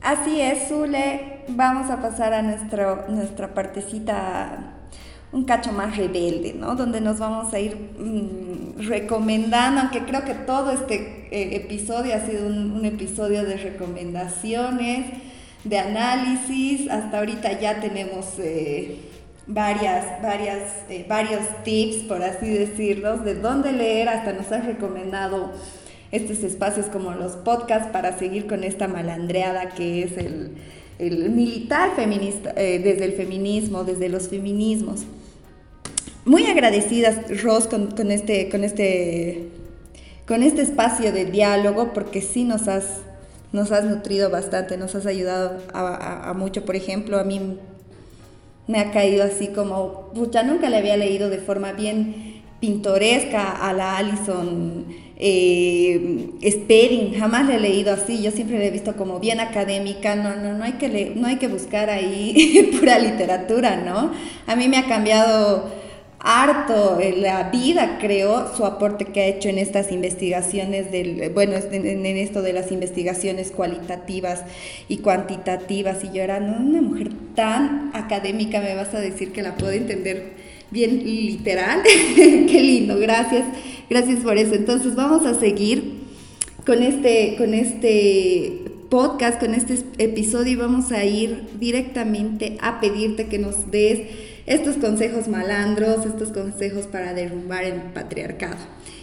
Así 0.00 0.40
es, 0.40 0.68
Zule. 0.68 1.44
Vamos 1.48 1.90
a 1.90 2.00
pasar 2.00 2.32
a 2.32 2.42
nuestro, 2.42 3.06
nuestra 3.08 3.54
partecita 3.54 4.81
un 5.32 5.44
cacho 5.44 5.72
más 5.72 5.96
rebelde, 5.96 6.54
¿no? 6.54 6.76
Donde 6.76 7.00
nos 7.00 7.18
vamos 7.18 7.52
a 7.54 7.58
ir 7.58 7.74
mm, 7.98 8.82
recomendando, 8.86 9.80
aunque 9.80 10.00
creo 10.04 10.24
que 10.24 10.34
todo 10.34 10.70
este 10.70 11.28
eh, 11.30 11.56
episodio 11.56 12.14
ha 12.14 12.20
sido 12.20 12.46
un, 12.46 12.84
episodio 12.84 13.44
de 13.44 13.56
recomendaciones, 13.56 15.06
de 15.64 15.78
análisis. 15.78 16.90
Hasta 16.90 17.18
ahorita 17.18 17.58
ya 17.58 17.80
tenemos 17.80 18.26
eh, 18.38 18.98
varias, 19.46 20.20
varias, 20.22 20.74
eh, 20.90 21.06
varios 21.08 21.40
tips, 21.64 22.04
por 22.04 22.22
así 22.22 22.48
decirlo, 22.50 23.16
de 23.16 23.34
dónde 23.34 23.72
leer. 23.72 24.10
Hasta 24.10 24.34
nos 24.34 24.52
has 24.52 24.66
recomendado 24.66 25.50
estos 26.10 26.40
espacios 26.40 26.86
como 26.86 27.12
los 27.12 27.36
podcasts 27.36 27.88
para 27.90 28.18
seguir 28.18 28.46
con 28.46 28.64
esta 28.64 28.86
malandreada 28.86 29.70
que 29.70 30.02
es 30.02 30.18
el, 30.18 30.50
el 30.98 31.30
militar 31.30 31.96
feminista, 31.96 32.52
desde 32.52 33.06
el 33.06 33.12
feminismo, 33.12 33.84
desde 33.84 34.10
los 34.10 34.28
feminismos. 34.28 35.06
Muy 36.24 36.46
agradecidas, 36.46 37.42
Ros, 37.42 37.66
con, 37.66 38.10
este, 38.10 38.48
con, 38.48 38.64
este, 38.64 39.48
con 40.26 40.42
este 40.42 40.62
espacio 40.62 41.12
de 41.12 41.24
diálogo, 41.24 41.92
porque 41.92 42.20
sí 42.20 42.44
nos 42.44 42.68
has 42.68 43.00
nos 43.52 43.70
has 43.70 43.84
nutrido 43.84 44.30
bastante, 44.30 44.78
nos 44.78 44.94
has 44.94 45.04
ayudado 45.04 45.58
a, 45.74 46.32
mucho. 46.34 46.64
Por 46.64 46.74
ejemplo, 46.74 47.18
a 47.18 47.24
mí 47.24 47.58
me 48.66 48.78
ha 48.78 48.90
caído 48.90 49.24
así 49.24 49.48
como, 49.48 50.10
ya 50.30 50.42
nunca 50.42 50.70
le 50.70 50.78
había 50.78 50.96
leído 50.96 51.28
de 51.28 51.38
forma 51.38 51.72
bien 51.72 52.42
pintoresca 52.60 53.50
a 53.50 53.72
la 53.72 53.98
Alison 53.98 54.86
eh, 55.24 56.30
jamás 57.18 57.46
le 57.46 57.56
he 57.56 57.60
leído 57.60 57.92
así, 57.92 58.22
yo 58.22 58.30
siempre 58.30 58.58
le 58.58 58.68
he 58.68 58.70
visto 58.70 58.96
como 58.96 59.20
bien 59.20 59.38
académica, 59.38 60.16
no, 60.16 60.34
no, 60.34 60.54
no, 60.54 60.64
hay, 60.64 60.72
que 60.72 61.12
no 61.14 61.28
hay 61.28 61.36
que 61.36 61.46
buscar 61.46 61.90
ahí 61.90 62.70
pura 62.80 62.98
literatura, 62.98 63.76
¿no? 63.76 64.10
A 64.46 64.56
mí 64.56 64.68
me 64.68 64.78
ha 64.78 64.86
cambiado 64.86 65.70
harto 66.22 67.00
la 67.16 67.50
vida, 67.50 67.98
creo, 68.00 68.54
su 68.56 68.64
aporte 68.64 69.06
que 69.06 69.20
ha 69.20 69.26
hecho 69.26 69.48
en 69.48 69.58
estas 69.58 69.90
investigaciones, 69.90 70.92
del, 70.92 71.30
bueno, 71.30 71.54
en, 71.56 72.06
esto 72.06 72.42
de 72.42 72.52
las 72.52 72.70
investigaciones 72.70 73.50
cualitativas 73.50 74.44
y 74.88 74.98
cuantitativas. 74.98 76.04
Y 76.04 76.12
yo 76.12 76.22
era 76.22 76.38
una 76.38 76.80
mujer 76.80 77.10
tan 77.34 77.90
académica, 77.92 78.60
me 78.60 78.74
vas 78.74 78.94
a 78.94 79.00
decir 79.00 79.32
que 79.32 79.42
la 79.42 79.56
puedo 79.56 79.72
entender 79.72 80.34
bien 80.70 81.04
literal. 81.04 81.82
Qué 82.14 82.60
lindo, 82.62 82.98
gracias, 82.98 83.44
gracias 83.90 84.20
por 84.20 84.38
eso. 84.38 84.54
Entonces 84.54 84.94
vamos 84.94 85.26
a 85.26 85.38
seguir 85.38 86.02
con 86.64 86.84
este, 86.84 87.34
con 87.36 87.52
este 87.52 88.61
podcast, 88.92 89.40
con 89.40 89.54
este 89.54 89.78
episodio 89.96 90.58
vamos 90.58 90.92
a 90.92 91.02
ir 91.02 91.48
directamente 91.58 92.58
a 92.60 92.78
pedirte 92.78 93.26
que 93.26 93.38
nos 93.38 93.70
des 93.70 94.00
estos 94.44 94.76
consejos 94.76 95.28
malandros, 95.28 96.04
estos 96.04 96.30
consejos 96.30 96.88
para 96.88 97.14
derrumbar 97.14 97.64
el 97.64 97.80
patriarcado. 97.94 98.58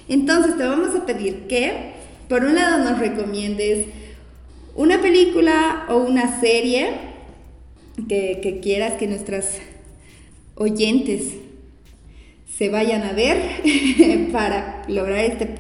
Entonces 0.07 0.57
te 0.57 0.67
vamos 0.67 0.95
a 0.95 1.07
pedir 1.07 1.47
que, 1.47 1.93
por 2.27 2.43
un 2.43 2.53
lado, 2.53 2.83
nos 2.83 2.99
recomiendes 2.99 3.87
una 4.75 5.01
película 5.01 5.87
o 5.89 5.97
una 5.97 6.39
serie 6.39 6.91
que, 8.07 8.59
quieras 8.61 8.93
que 8.93 9.07
nuestras 9.07 9.57
oyentes 10.53 11.33
se 12.59 12.69
vayan 12.69 13.01
a 13.01 13.13
ver 13.13 14.29
para 14.31 14.83
lograr 14.87 15.25
este, 15.25 15.55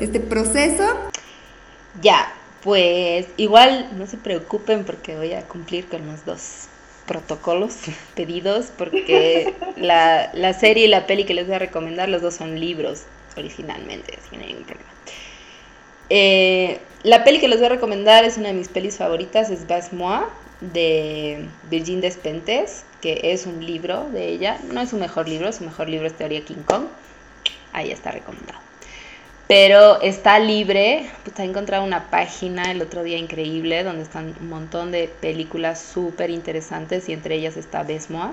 este 0.00 0.18
proceso. 0.18 0.82
Ya, 2.00 2.35
pues 2.62 3.26
igual 3.36 3.90
no 3.96 4.06
se 4.06 4.16
preocupen 4.16 4.84
porque 4.84 5.16
voy 5.16 5.32
a 5.32 5.42
cumplir 5.42 5.88
con 5.88 6.06
los 6.06 6.24
dos 6.24 6.68
protocolos 7.06 7.74
pedidos 8.14 8.66
porque 8.76 9.54
la, 9.76 10.30
la, 10.34 10.52
serie 10.52 10.86
y 10.86 10.88
la 10.88 11.06
peli 11.06 11.24
que 11.24 11.34
les 11.34 11.46
voy 11.46 11.56
a 11.56 11.60
recomendar, 11.60 12.08
los 12.08 12.22
dos 12.22 12.34
son 12.34 12.58
libros 12.58 13.02
originalmente, 13.36 14.18
sin 14.28 14.40
ningún 14.40 14.64
problema. 14.64 14.90
Eh, 16.08 16.78
la 17.02 17.24
peli 17.24 17.40
que 17.40 17.48
les 17.48 17.58
voy 17.58 17.66
a 17.66 17.70
recomendar 17.70 18.24
es 18.24 18.36
una 18.36 18.48
de 18.48 18.54
mis 18.54 18.68
pelis 18.68 18.96
favoritas, 18.96 19.50
es 19.50 19.66
Bas 19.66 19.92
Moi, 19.92 20.24
de 20.60 21.46
Virgin 21.70 22.00
Despentes, 22.00 22.84
que 23.00 23.20
es 23.32 23.46
un 23.46 23.64
libro 23.64 24.08
de 24.10 24.28
ella. 24.28 24.58
No 24.72 24.80
es 24.80 24.90
su 24.90 24.96
mejor 24.96 25.28
libro, 25.28 25.52
su 25.52 25.64
mejor 25.64 25.88
libro 25.88 26.06
es 26.06 26.14
Teoría 26.14 26.44
King 26.44 26.62
Kong. 26.66 26.86
Ahí 27.72 27.90
está 27.90 28.10
recomendado. 28.10 28.58
Pero 29.48 30.00
está 30.00 30.40
libre, 30.40 31.08
pues 31.24 31.38
he 31.38 31.44
encontrado 31.44 31.84
una 31.84 32.10
página 32.10 32.72
el 32.72 32.82
otro 32.82 33.04
día 33.04 33.16
increíble 33.16 33.84
donde 33.84 34.02
están 34.02 34.34
un 34.40 34.48
montón 34.48 34.90
de 34.90 35.08
películas 35.20 35.80
súper 35.80 36.30
interesantes 36.30 37.08
y 37.08 37.12
entre 37.12 37.36
ellas 37.36 37.56
está 37.56 37.84
Besmoa. 37.84 38.32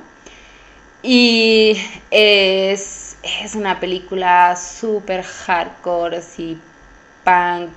Y 1.04 1.78
es, 2.10 3.18
es 3.44 3.56
una 3.56 3.80
película 3.80 4.56
súper 4.56 5.22
hardcore, 5.24 6.18
así 6.18 6.58
punk, 7.24 7.72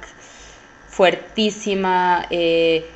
fuertísima, 0.89 2.27
eh, 2.31 2.87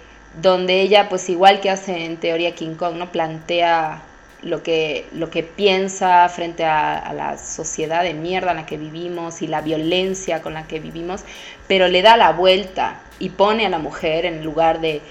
donde 0.41 0.81
ella 0.81 1.09
pues 1.11 1.29
igual 1.29 1.61
que 1.61 1.69
hace 1.69 2.05
en 2.07 2.17
teoría 2.17 2.55
King 2.55 2.77
Kong, 2.77 2.95
¿no? 2.97 3.13
Plantea 3.13 4.03
lo 4.43 4.63
que, 4.63 5.07
lo 5.13 5.31
que 5.31 5.43
piensa 5.43 6.29
frente 6.29 6.65
a, 6.65 7.13
la 7.15 7.39
sociedad 7.39 8.03
de 8.03 8.15
mierda 8.15 8.53
en 8.53 8.59
la 8.59 8.67
que 8.67 8.77
vivimos 8.77 9.43
y 9.43 9.47
la 9.47 9.61
violencia 9.61 10.43
con 10.43 10.55
la 10.55 10.67
que 10.67 10.81
vivimos, 10.81 11.23
pero 11.67 11.89
le 11.89 12.03
da 12.03 12.17
la 12.17 12.33
vuelta 12.33 13.01
y 13.19 13.31
pone 13.31 13.67
a 13.67 13.69
la 13.69 13.79
mujer 13.79 14.25
en 14.25 14.43
lugar 14.45 14.81
de, 14.81 15.03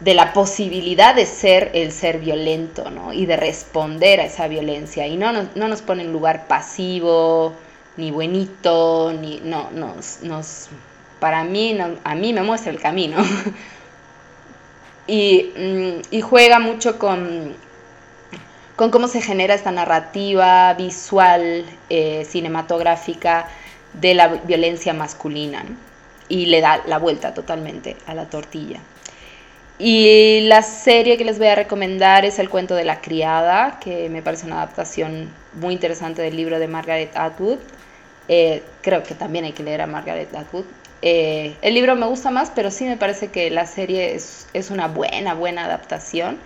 de 0.00 0.14
la 0.14 0.32
posibilidad 0.32 1.14
de 1.14 1.26
ser 1.26 1.70
el 1.74 1.92
ser 1.92 2.18
violento, 2.18 2.90
¿no? 2.90 3.12
Y 3.12 3.26
de 3.26 3.36
responder 3.36 4.20
a 4.20 4.24
esa 4.24 4.48
violencia. 4.48 5.06
Y 5.06 5.16
no 5.16 5.32
nos, 5.32 5.56
no 5.56 5.68
nos 5.68 5.82
pone 5.82 6.02
en 6.02 6.12
lugar 6.12 6.46
pasivo, 6.46 7.54
ni 7.96 8.10
buenito, 8.10 9.12
ni. 9.12 9.40
No, 9.40 9.70
nos. 9.72 10.22
nos 10.22 10.68
para 11.20 11.42
mí, 11.42 11.76
a 12.04 12.14
mí 12.14 12.32
me 12.32 12.42
muestra 12.42 12.70
el 12.70 12.80
camino. 12.80 13.16
y, 15.06 15.50
mm, 15.56 16.20
juega 16.20 16.60
mucho 16.60 16.98
con, 16.98 17.54
con 18.78 18.92
cómo 18.92 19.08
se 19.08 19.20
genera 19.20 19.54
esta 19.54 19.72
narrativa 19.72 20.72
visual, 20.74 21.64
eh, 21.90 22.24
cinematográfica 22.24 23.48
de 23.92 24.14
la 24.14 24.28
violencia 24.28 24.94
masculina 24.94 25.64
y 26.28 26.46
le 26.46 26.60
da 26.60 26.80
la 26.86 26.98
vuelta 26.98 27.34
totalmente 27.34 27.96
a 28.06 28.14
la 28.14 28.26
tortilla. 28.26 28.78
Y 29.80 30.42
la 30.42 30.62
serie 30.62 31.16
que 31.16 31.24
les 31.24 31.38
voy 31.38 31.48
a 31.48 31.56
recomendar 31.56 32.24
es 32.24 32.38
El 32.38 32.48
cuento 32.48 32.76
de 32.76 32.84
la 32.84 33.00
criada, 33.00 33.80
que 33.80 34.08
me 34.10 34.22
parece 34.22 34.46
una 34.46 34.62
adaptación 34.62 35.28
muy 35.54 35.74
interesante 35.74 36.22
del 36.22 36.36
libro 36.36 36.60
de 36.60 36.68
Margaret 36.68 37.10
Atwood. 37.16 37.58
Eh, 38.28 38.62
creo 38.82 39.02
que 39.02 39.16
también 39.16 39.44
hay 39.44 39.52
que 39.54 39.64
leer 39.64 39.82
a 39.82 39.88
Margaret 39.88 40.32
Atwood. 40.36 40.66
Eh, 41.02 41.56
el 41.62 41.74
libro 41.74 41.96
me 41.96 42.06
gusta 42.06 42.30
más, 42.30 42.52
pero 42.54 42.70
sí 42.70 42.84
me 42.84 42.96
parece 42.96 43.26
que 43.26 43.50
la 43.50 43.66
serie 43.66 44.14
es, 44.14 44.70
una 44.70 44.86
buena, 44.86 45.34
buena 45.34 45.64
adaptación. 45.64 46.38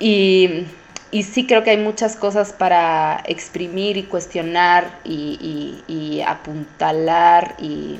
Y, 0.00 0.66
sí 1.12 1.46
creo 1.46 1.64
que 1.64 1.70
hay 1.70 1.76
muchas 1.76 2.16
cosas 2.16 2.52
para 2.52 3.22
exprimir 3.26 3.96
y 3.96 4.04
cuestionar 4.04 4.98
y, 5.04 5.82
y 5.88 6.20
apuntalar 6.20 7.56
y 7.58 7.98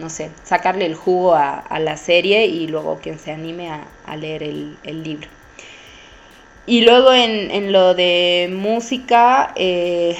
no 0.00 0.10
sé, 0.10 0.30
sacarle 0.42 0.86
el 0.86 0.94
jugo 0.94 1.34
a, 1.34 1.78
la 1.78 1.96
serie 1.96 2.46
y 2.46 2.66
luego 2.66 2.98
quien 3.00 3.18
se 3.18 3.32
anime 3.32 3.70
a, 3.70 4.16
leer 4.16 4.42
el, 4.42 5.02
libro. 5.02 5.28
Y 6.66 6.82
luego 6.82 7.12
en, 7.12 7.72
lo 7.72 7.94
de 7.94 8.50
música, 8.52 9.52
eh, 9.56 10.16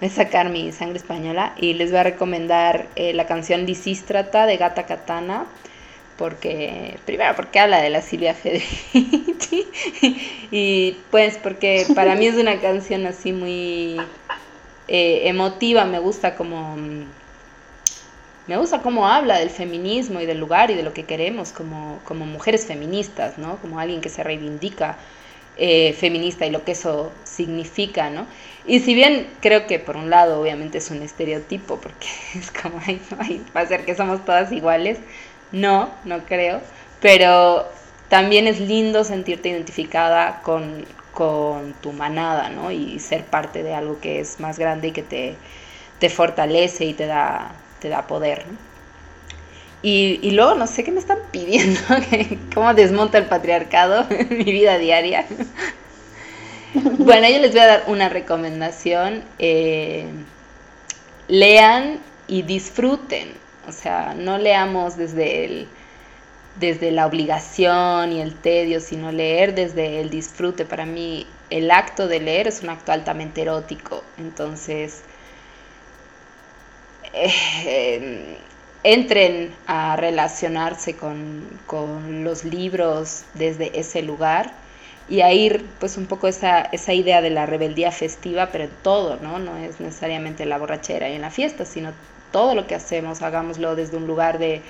voy 0.00 0.08
a 0.08 0.12
sacar 0.12 0.50
mi 0.50 0.72
sangre 0.72 0.98
española 0.98 1.54
y 1.56 1.74
les 1.74 1.90
voy 1.90 2.00
a 2.00 2.02
recomendar 2.02 2.86
eh, 2.96 3.14
la 3.14 3.26
canción 3.26 3.64
Lisístrata 3.64 4.46
de 4.46 4.56
Gata 4.56 4.84
Katana, 4.84 5.46
porque, 6.16 6.98
primero 7.04 7.34
porque 7.36 7.58
habla 7.58 7.80
de 7.80 7.90
la 7.90 8.02
Silvia 8.02 8.34
Federici 8.34 9.68
y 10.50 10.96
pues 11.10 11.38
porque 11.38 11.86
para 11.94 12.14
mí 12.14 12.26
es 12.26 12.36
una 12.36 12.60
canción 12.60 13.06
así 13.06 13.32
muy 13.32 13.96
eh, 14.88 15.22
emotiva, 15.28 15.84
me 15.84 15.98
gusta 15.98 16.34
como 16.36 16.76
me 18.46 18.56
gusta 18.56 18.80
cómo 18.80 19.08
habla 19.08 19.38
del 19.38 19.50
feminismo 19.50 20.20
y 20.20 20.26
del 20.26 20.38
lugar 20.38 20.70
y 20.70 20.74
de 20.74 20.84
lo 20.84 20.94
que 20.94 21.04
queremos 21.04 21.50
como, 21.50 22.00
como 22.04 22.26
mujeres 22.26 22.64
feministas, 22.64 23.38
¿no? 23.38 23.56
Como 23.56 23.80
alguien 23.80 24.00
que 24.00 24.08
se 24.08 24.22
reivindica 24.22 24.96
eh, 25.56 25.94
feminista 25.94 26.46
y 26.46 26.50
lo 26.50 26.64
que 26.64 26.72
eso 26.72 27.12
significa, 27.24 28.08
¿no? 28.08 28.26
Y 28.66 28.80
si 28.80 28.94
bien 28.94 29.26
creo 29.40 29.66
que 29.66 29.78
por 29.80 29.96
un 29.96 30.10
lado 30.10 30.40
obviamente 30.40 30.78
es 30.78 30.90
un 30.90 31.02
estereotipo, 31.02 31.80
porque 31.80 32.06
es 32.34 32.52
como, 32.52 32.78
ay, 32.86 33.00
va 33.56 33.62
a 33.62 33.66
ser 33.66 33.84
que 33.84 33.96
somos 33.96 34.24
todas 34.24 34.52
iguales, 34.52 34.98
no, 35.52 35.90
no 36.04 36.20
creo, 36.24 36.60
pero 37.00 37.66
también 38.08 38.46
es 38.46 38.60
lindo 38.60 39.04
sentirte 39.04 39.48
identificada 39.48 40.40
con, 40.42 40.84
con 41.12 41.74
tu 41.74 41.92
manada, 41.92 42.50
¿no? 42.50 42.70
Y 42.70 42.98
ser 42.98 43.24
parte 43.24 43.62
de 43.62 43.74
algo 43.74 44.00
que 44.00 44.20
es 44.20 44.40
más 44.40 44.58
grande 44.58 44.88
y 44.88 44.92
que 44.92 45.02
te, 45.02 45.36
te 45.98 46.10
fortalece 46.10 46.84
y 46.84 46.94
te 46.94 47.06
da 47.06 47.52
te 47.80 47.88
da 47.88 48.06
poder. 48.06 48.44
Y, 49.82 50.18
y, 50.22 50.32
luego 50.32 50.54
no 50.54 50.66
sé 50.66 50.82
qué 50.82 50.90
me 50.90 50.98
están 50.98 51.18
pidiendo, 51.30 51.80
cómo 52.54 52.74
desmonta 52.74 53.18
el 53.18 53.26
patriarcado 53.26 54.06
en 54.10 54.38
mi 54.38 54.44
vida 54.44 54.78
diaria. 54.78 55.26
bueno, 56.74 57.28
yo 57.28 57.38
les 57.38 57.52
voy 57.52 57.60
a 57.60 57.66
dar 57.66 57.84
una 57.86 58.08
recomendación. 58.08 59.22
Eh, 59.38 60.06
lean 61.28 62.00
y 62.26 62.42
disfruten. 62.42 63.32
O 63.68 63.72
sea, 63.72 64.14
no 64.14 64.38
leamos 64.38 64.96
desde 64.96 65.44
el, 65.44 65.68
desde 66.60 66.90
la 66.90 67.06
obligación 67.06 68.12
y 68.12 68.20
el 68.20 68.34
tedio, 68.34 68.80
sino 68.80 69.12
leer 69.12 69.54
desde 69.54 70.00
el 70.00 70.10
disfrute. 70.10 70.64
Para 70.64 70.86
mí 70.86 71.26
el 71.50 71.70
acto 71.70 72.08
de 72.08 72.20
leer 72.20 72.48
es 72.48 72.62
un 72.62 72.70
acto 72.70 72.92
altamente 72.92 73.42
erótico. 73.42 74.02
Entonces, 74.18 75.02
eh, 77.12 78.36
entren 78.84 79.54
a 79.66 79.96
relacionarse 79.96 80.96
con, 80.96 81.44
los 82.24 82.44
libros 82.44 83.24
desde 83.34 83.78
ese 83.78 84.02
lugar 84.02 84.52
y 85.08 85.20
a 85.22 85.32
ir 85.32 85.64
pues 85.80 85.96
un 85.96 86.06
poco 86.06 86.28
esa, 86.28 86.60
esa 86.60 86.92
idea 86.92 87.20
de 87.20 87.30
la 87.30 87.46
rebeldía 87.46 87.90
festiva, 87.92 88.50
pero 88.52 88.64
en 88.64 88.70
todo, 88.82 89.16
¿no? 89.22 89.38
No 89.38 89.56
es 89.56 89.80
necesariamente 89.80 90.46
la 90.46 90.58
borrachera 90.58 91.08
y 91.08 91.14
en 91.14 91.22
la 91.22 91.30
fiesta, 91.30 91.64
sino 91.64 91.92
todo 92.36 92.54
lo 92.54 92.66
que 92.66 92.74
hacemos, 92.74 93.22
hagámoslo 93.22 93.74
desde 93.76 93.96
un 93.96 94.06
lugar 94.06 94.38
de, 94.38 94.60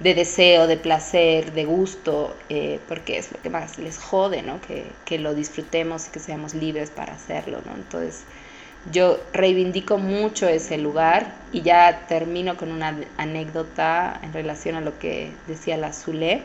deseo, 0.00 0.66
de 0.66 0.76
placer, 0.76 1.52
de 1.52 1.64
gusto, 1.64 2.34
eh, 2.48 2.80
porque 2.88 3.18
es 3.18 3.30
lo 3.30 3.40
que 3.40 3.50
más 3.50 3.78
les 3.78 3.98
jode, 3.98 4.42
¿no? 4.42 4.60
Que, 4.62 4.84
que, 5.04 5.20
lo 5.20 5.32
disfrutemos 5.32 6.08
y 6.08 6.10
que 6.10 6.18
seamos 6.18 6.54
libres 6.54 6.90
para 6.90 7.12
hacerlo, 7.12 7.60
¿no? 7.66 7.76
Entonces, 7.76 8.24
yo 8.90 9.20
reivindico 9.32 9.96
mucho 9.96 10.48
ese 10.48 10.76
lugar 10.76 11.32
y 11.52 11.62
ya 11.62 12.04
termino 12.08 12.56
con 12.56 12.72
una 12.72 12.98
anécdota 13.16 14.18
en 14.24 14.32
relación 14.32 14.74
a 14.74 14.80
lo 14.80 14.98
que 14.98 15.30
decía 15.46 15.76
la 15.76 15.92
Zule 15.92 16.42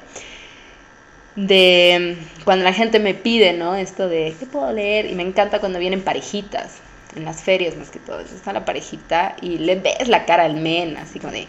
de 1.35 2.15
cuando 2.43 2.63
la 2.63 2.73
gente 2.73 2.99
me 2.99 3.15
pide, 3.15 3.53
¿no? 3.53 3.73
Esto 3.73 4.07
de, 4.07 4.35
¿qué 4.39 4.45
puedo 4.45 4.71
leer? 4.71 5.07
Y 5.07 5.15
me 5.15 5.23
encanta 5.23 5.59
cuando 5.59 5.79
vienen 5.79 6.03
parejitas, 6.03 6.77
en 7.15 7.25
las 7.25 7.43
ferias 7.43 7.75
más 7.75 7.89
que 7.89 7.99
todo. 7.99 8.19
Está 8.19 8.53
la 8.53 8.65
parejita 8.65 9.35
y 9.41 9.57
le 9.57 9.75
ves 9.75 10.07
la 10.07 10.25
cara 10.25 10.43
al 10.43 10.55
men, 10.55 10.97
así 10.97 11.19
como 11.19 11.33
de... 11.33 11.47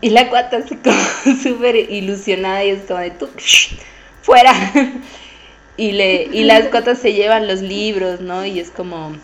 Y 0.00 0.10
la 0.10 0.28
cuata 0.28 0.58
así 0.58 0.76
como 0.76 0.96
súper 1.42 1.76
ilusionada 1.76 2.64
y 2.64 2.70
es 2.70 2.82
como 2.82 3.00
de, 3.00 3.10
tú, 3.10 3.28
fuera. 4.22 4.52
y, 5.76 5.92
le, 5.92 6.28
y 6.32 6.44
las 6.44 6.68
cuotas 6.68 6.98
se 6.98 7.14
llevan 7.14 7.48
los 7.48 7.62
libros, 7.62 8.20
¿no? 8.20 8.44
Y 8.44 8.60
es 8.60 8.70
como, 8.70 9.16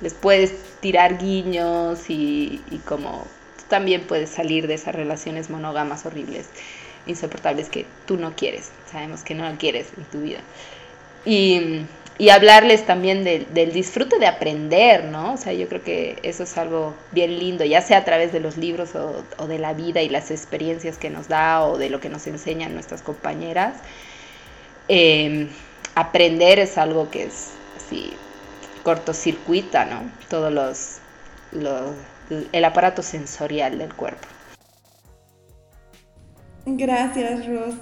les 0.00 0.14
puedes 0.14 0.52
tirar 0.80 1.18
guiños 1.18 2.08
y, 2.08 2.60
y 2.70 2.78
como 2.78 3.26
tú 3.58 3.64
también 3.68 4.02
puedes 4.02 4.30
salir 4.30 4.66
de 4.68 4.74
esas 4.74 4.94
relaciones 4.94 5.50
monógamas 5.50 6.06
horribles, 6.06 6.46
insoportables 7.06 7.68
que 7.68 7.86
tú 8.06 8.16
no 8.16 8.34
quieres, 8.36 8.70
sabemos 8.90 9.22
que 9.22 9.34
no 9.34 9.52
quieres 9.58 9.88
en 9.96 10.04
tu 10.04 10.20
vida. 10.20 10.40
Y, 11.24 11.82
y 12.20 12.28
hablarles 12.28 12.84
también 12.84 13.24
del 13.24 13.72
disfrute 13.72 14.18
de 14.18 14.26
aprender, 14.26 15.04
¿no? 15.04 15.32
O 15.32 15.36
sea, 15.38 15.54
yo 15.54 15.66
creo 15.70 15.82
que 15.82 16.18
eso 16.22 16.42
es 16.42 16.58
algo 16.58 16.94
bien 17.12 17.38
lindo, 17.38 17.64
ya 17.64 17.80
sea 17.80 17.96
a 17.96 18.04
través 18.04 18.30
de 18.30 18.40
los 18.40 18.58
libros 18.58 18.90
o, 18.94 19.46
de 19.46 19.58
la 19.58 19.72
vida 19.72 20.02
y 20.02 20.10
las 20.10 20.30
experiencias 20.30 20.98
que 20.98 21.08
nos 21.08 21.28
da 21.28 21.64
o 21.64 21.78
de 21.78 21.88
lo 21.88 21.98
que 21.98 22.10
nos 22.10 22.26
enseñan 22.26 22.74
nuestras 22.74 23.00
compañeras. 23.00 23.76
Eh, 24.88 25.48
aprender 25.94 26.58
es 26.58 26.76
algo 26.76 27.10
que 27.10 27.22
es 27.22 27.52
así 27.78 28.12
cortocircuita, 28.82 29.86
¿no? 29.86 30.02
Todos 30.28 30.52
los, 30.52 31.88
el 32.52 32.64
aparato 32.66 33.00
sensorial 33.00 33.78
del 33.78 33.94
cuerpo. 33.94 34.28
Gracias, 36.66 37.46
Ros. 37.46 37.76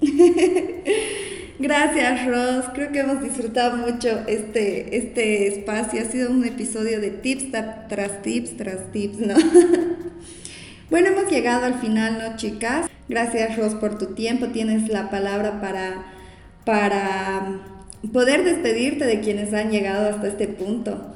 Gracias, 1.58 2.26
Ros. 2.26 2.64
Creo 2.74 2.92
que 2.92 3.00
hemos 3.00 3.22
disfrutado 3.22 3.76
mucho 3.76 4.08
este, 4.26 4.96
este 4.96 5.48
espacio. 5.48 6.02
Ha 6.02 6.04
sido 6.04 6.30
un 6.30 6.44
episodio 6.44 7.00
de 7.00 7.10
tips 7.10 7.52
tras 7.88 8.22
tips 8.22 8.56
tras 8.56 8.90
tips, 8.92 9.18
¿no? 9.18 9.34
bueno, 10.90 11.08
hemos 11.08 11.30
llegado 11.30 11.66
al 11.66 11.80
final, 11.80 12.18
¿no, 12.18 12.36
chicas? 12.36 12.86
Gracias, 13.08 13.56
Ros, 13.56 13.74
por 13.74 13.98
tu 13.98 14.14
tiempo. 14.14 14.48
Tienes 14.48 14.88
la 14.88 15.10
palabra 15.10 15.60
para 15.60 16.12
para 16.64 17.60
poder 18.12 18.44
despedirte 18.44 19.04
de 19.04 19.20
quienes 19.20 19.52
han 19.52 19.70
llegado 19.70 20.08
hasta 20.08 20.28
este 20.28 20.48
punto. 20.48 21.14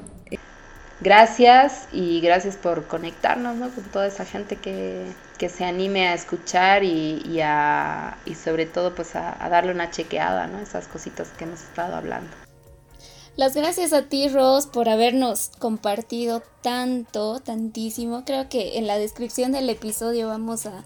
Gracias 1.01 1.89
y 1.93 2.21
gracias 2.21 2.57
por 2.57 2.87
conectarnos 2.87 3.73
con 3.73 3.85
toda 3.85 4.07
esa 4.07 4.25
gente 4.25 4.57
que, 4.57 5.05
se 5.49 5.65
anime 5.65 6.09
a 6.09 6.15
escuchar 6.15 6.85
y, 6.85 7.41
a, 7.43 8.17
y 8.25 8.35
sobre 8.35 8.65
todo 8.65 8.95
pues 8.95 9.15
a, 9.15 9.37
darle 9.51 9.73
una 9.73 9.91
chequeada, 9.91 10.47
¿no? 10.47 10.59
esas 10.59 10.89
cositas 10.89 11.29
que 11.37 11.45
hemos 11.45 11.63
estado 11.63 11.97
hablando. 11.97 12.31
Las 13.37 13.55
gracias 13.55 13.93
a 13.93 14.03
ti, 14.09 14.29
Ross, 14.29 14.67
por 14.67 14.89
habernos 14.89 15.51
compartido 15.59 16.43
tanto, 16.63 17.41
tantísimo. 17.41 18.25
Creo 18.25 18.49
que 18.49 18.79
en 18.79 18.87
la 18.87 18.97
descripción 18.97 19.53
del 19.53 19.69
episodio 19.69 20.29
vamos 20.29 20.65
a 20.65 20.83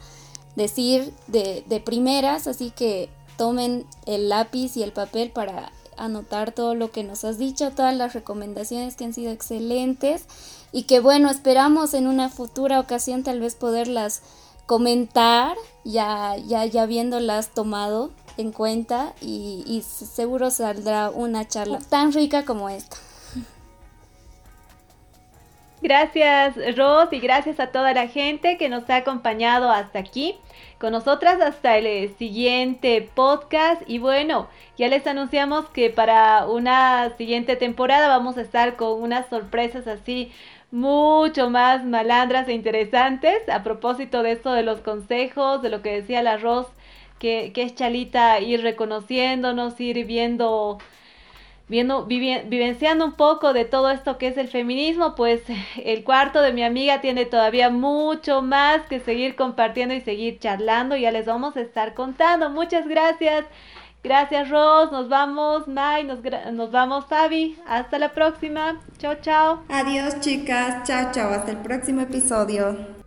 decir 0.56 1.12
de, 1.28 1.62
de 1.68 1.78
primeras, 1.78 2.48
así 2.48 2.72
que 2.72 3.08
tomen 3.36 3.86
el 4.04 4.28
lápiz 4.28 4.76
y 4.76 4.82
el 4.82 4.90
papel 4.90 5.30
para 5.30 5.70
anotar 6.00 6.52
todo 6.52 6.74
lo 6.74 6.90
que 6.90 7.04
nos 7.04 7.24
has 7.24 7.38
dicho, 7.38 7.70
todas 7.70 7.96
las 7.96 8.14
recomendaciones 8.14 8.96
que 8.96 9.04
han 9.04 9.14
sido 9.14 9.30
excelentes 9.32 10.24
y 10.72 10.84
que 10.84 11.00
bueno, 11.00 11.30
esperamos 11.30 11.94
en 11.94 12.06
una 12.06 12.28
futura 12.28 12.80
ocasión 12.80 13.22
tal 13.22 13.40
vez 13.40 13.54
poderlas 13.54 14.22
comentar 14.66 15.56
ya, 15.84 16.36
ya, 16.36 16.64
ya 16.64 16.82
habiéndolas 16.82 17.50
tomado 17.50 18.10
en 18.36 18.52
cuenta 18.52 19.14
y, 19.20 19.64
y 19.66 19.82
seguro 19.82 20.50
saldrá 20.50 21.10
una 21.10 21.46
charla 21.46 21.78
tan 21.78 22.12
rica 22.12 22.44
como 22.44 22.68
esta. 22.68 22.96
Gracias 25.82 26.56
Ros 26.76 27.10
y 27.10 27.20
gracias 27.20 27.58
a 27.58 27.68
toda 27.68 27.94
la 27.94 28.06
gente 28.06 28.58
que 28.58 28.68
nos 28.68 28.88
ha 28.90 28.96
acompañado 28.96 29.70
hasta 29.70 29.98
aquí. 29.98 30.36
Con 30.78 30.92
nosotras 30.92 31.40
hasta 31.40 31.78
el 31.78 31.86
eh, 31.86 32.14
siguiente 32.18 33.08
podcast. 33.14 33.82
Y 33.86 33.98
bueno, 33.98 34.48
ya 34.76 34.88
les 34.88 35.06
anunciamos 35.06 35.66
que 35.70 35.88
para 35.88 36.46
una 36.46 37.10
siguiente 37.16 37.56
temporada 37.56 38.08
vamos 38.08 38.36
a 38.36 38.42
estar 38.42 38.76
con 38.76 39.02
unas 39.02 39.28
sorpresas 39.28 39.86
así 39.86 40.30
mucho 40.70 41.50
más 41.50 41.84
malandras 41.84 42.46
e 42.48 42.52
interesantes 42.52 43.48
a 43.48 43.62
propósito 43.62 44.22
de 44.22 44.32
esto 44.32 44.52
de 44.52 44.62
los 44.62 44.80
consejos, 44.80 45.62
de 45.62 45.70
lo 45.70 45.82
que 45.82 45.92
decía 45.92 46.22
la 46.22 46.36
Ros, 46.36 46.66
que, 47.18 47.52
que 47.54 47.62
es 47.62 47.74
Chalita 47.74 48.38
ir 48.40 48.62
reconociéndonos, 48.62 49.80
ir 49.80 50.04
viendo 50.06 50.78
viendo, 51.70 52.04
vivenciando 52.04 53.04
un 53.04 53.12
poco 53.12 53.52
de 53.54 53.64
todo 53.64 53.90
esto 53.90 54.18
que 54.18 54.26
es 54.26 54.36
el 54.36 54.48
feminismo, 54.48 55.14
pues 55.14 55.40
el 55.82 56.04
cuarto 56.04 56.42
de 56.42 56.52
mi 56.52 56.64
amiga 56.64 57.00
tiene 57.00 57.24
todavía 57.24 57.70
mucho 57.70 58.42
más 58.42 58.82
que 58.82 59.00
seguir 59.00 59.36
compartiendo 59.36 59.94
y 59.94 60.00
seguir 60.02 60.38
charlando. 60.38 60.96
Ya 60.96 61.12
les 61.12 61.24
vamos 61.24 61.56
a 61.56 61.60
estar 61.60 61.94
contando. 61.94 62.50
Muchas 62.50 62.86
gracias. 62.86 63.46
Gracias 64.02 64.48
Ros, 64.48 64.90
nos 64.92 65.10
vamos 65.10 65.68
May, 65.68 66.04
nos, 66.04 66.20
nos 66.52 66.70
vamos 66.70 67.04
Fabi. 67.06 67.58
Hasta 67.66 67.98
la 67.98 68.12
próxima. 68.12 68.80
Chao, 68.98 69.16
chao. 69.20 69.62
Adiós 69.68 70.20
chicas. 70.20 70.82
Chao, 70.84 71.12
chao. 71.12 71.30
Hasta 71.30 71.52
el 71.52 71.58
próximo 71.58 72.00
episodio. 72.00 72.99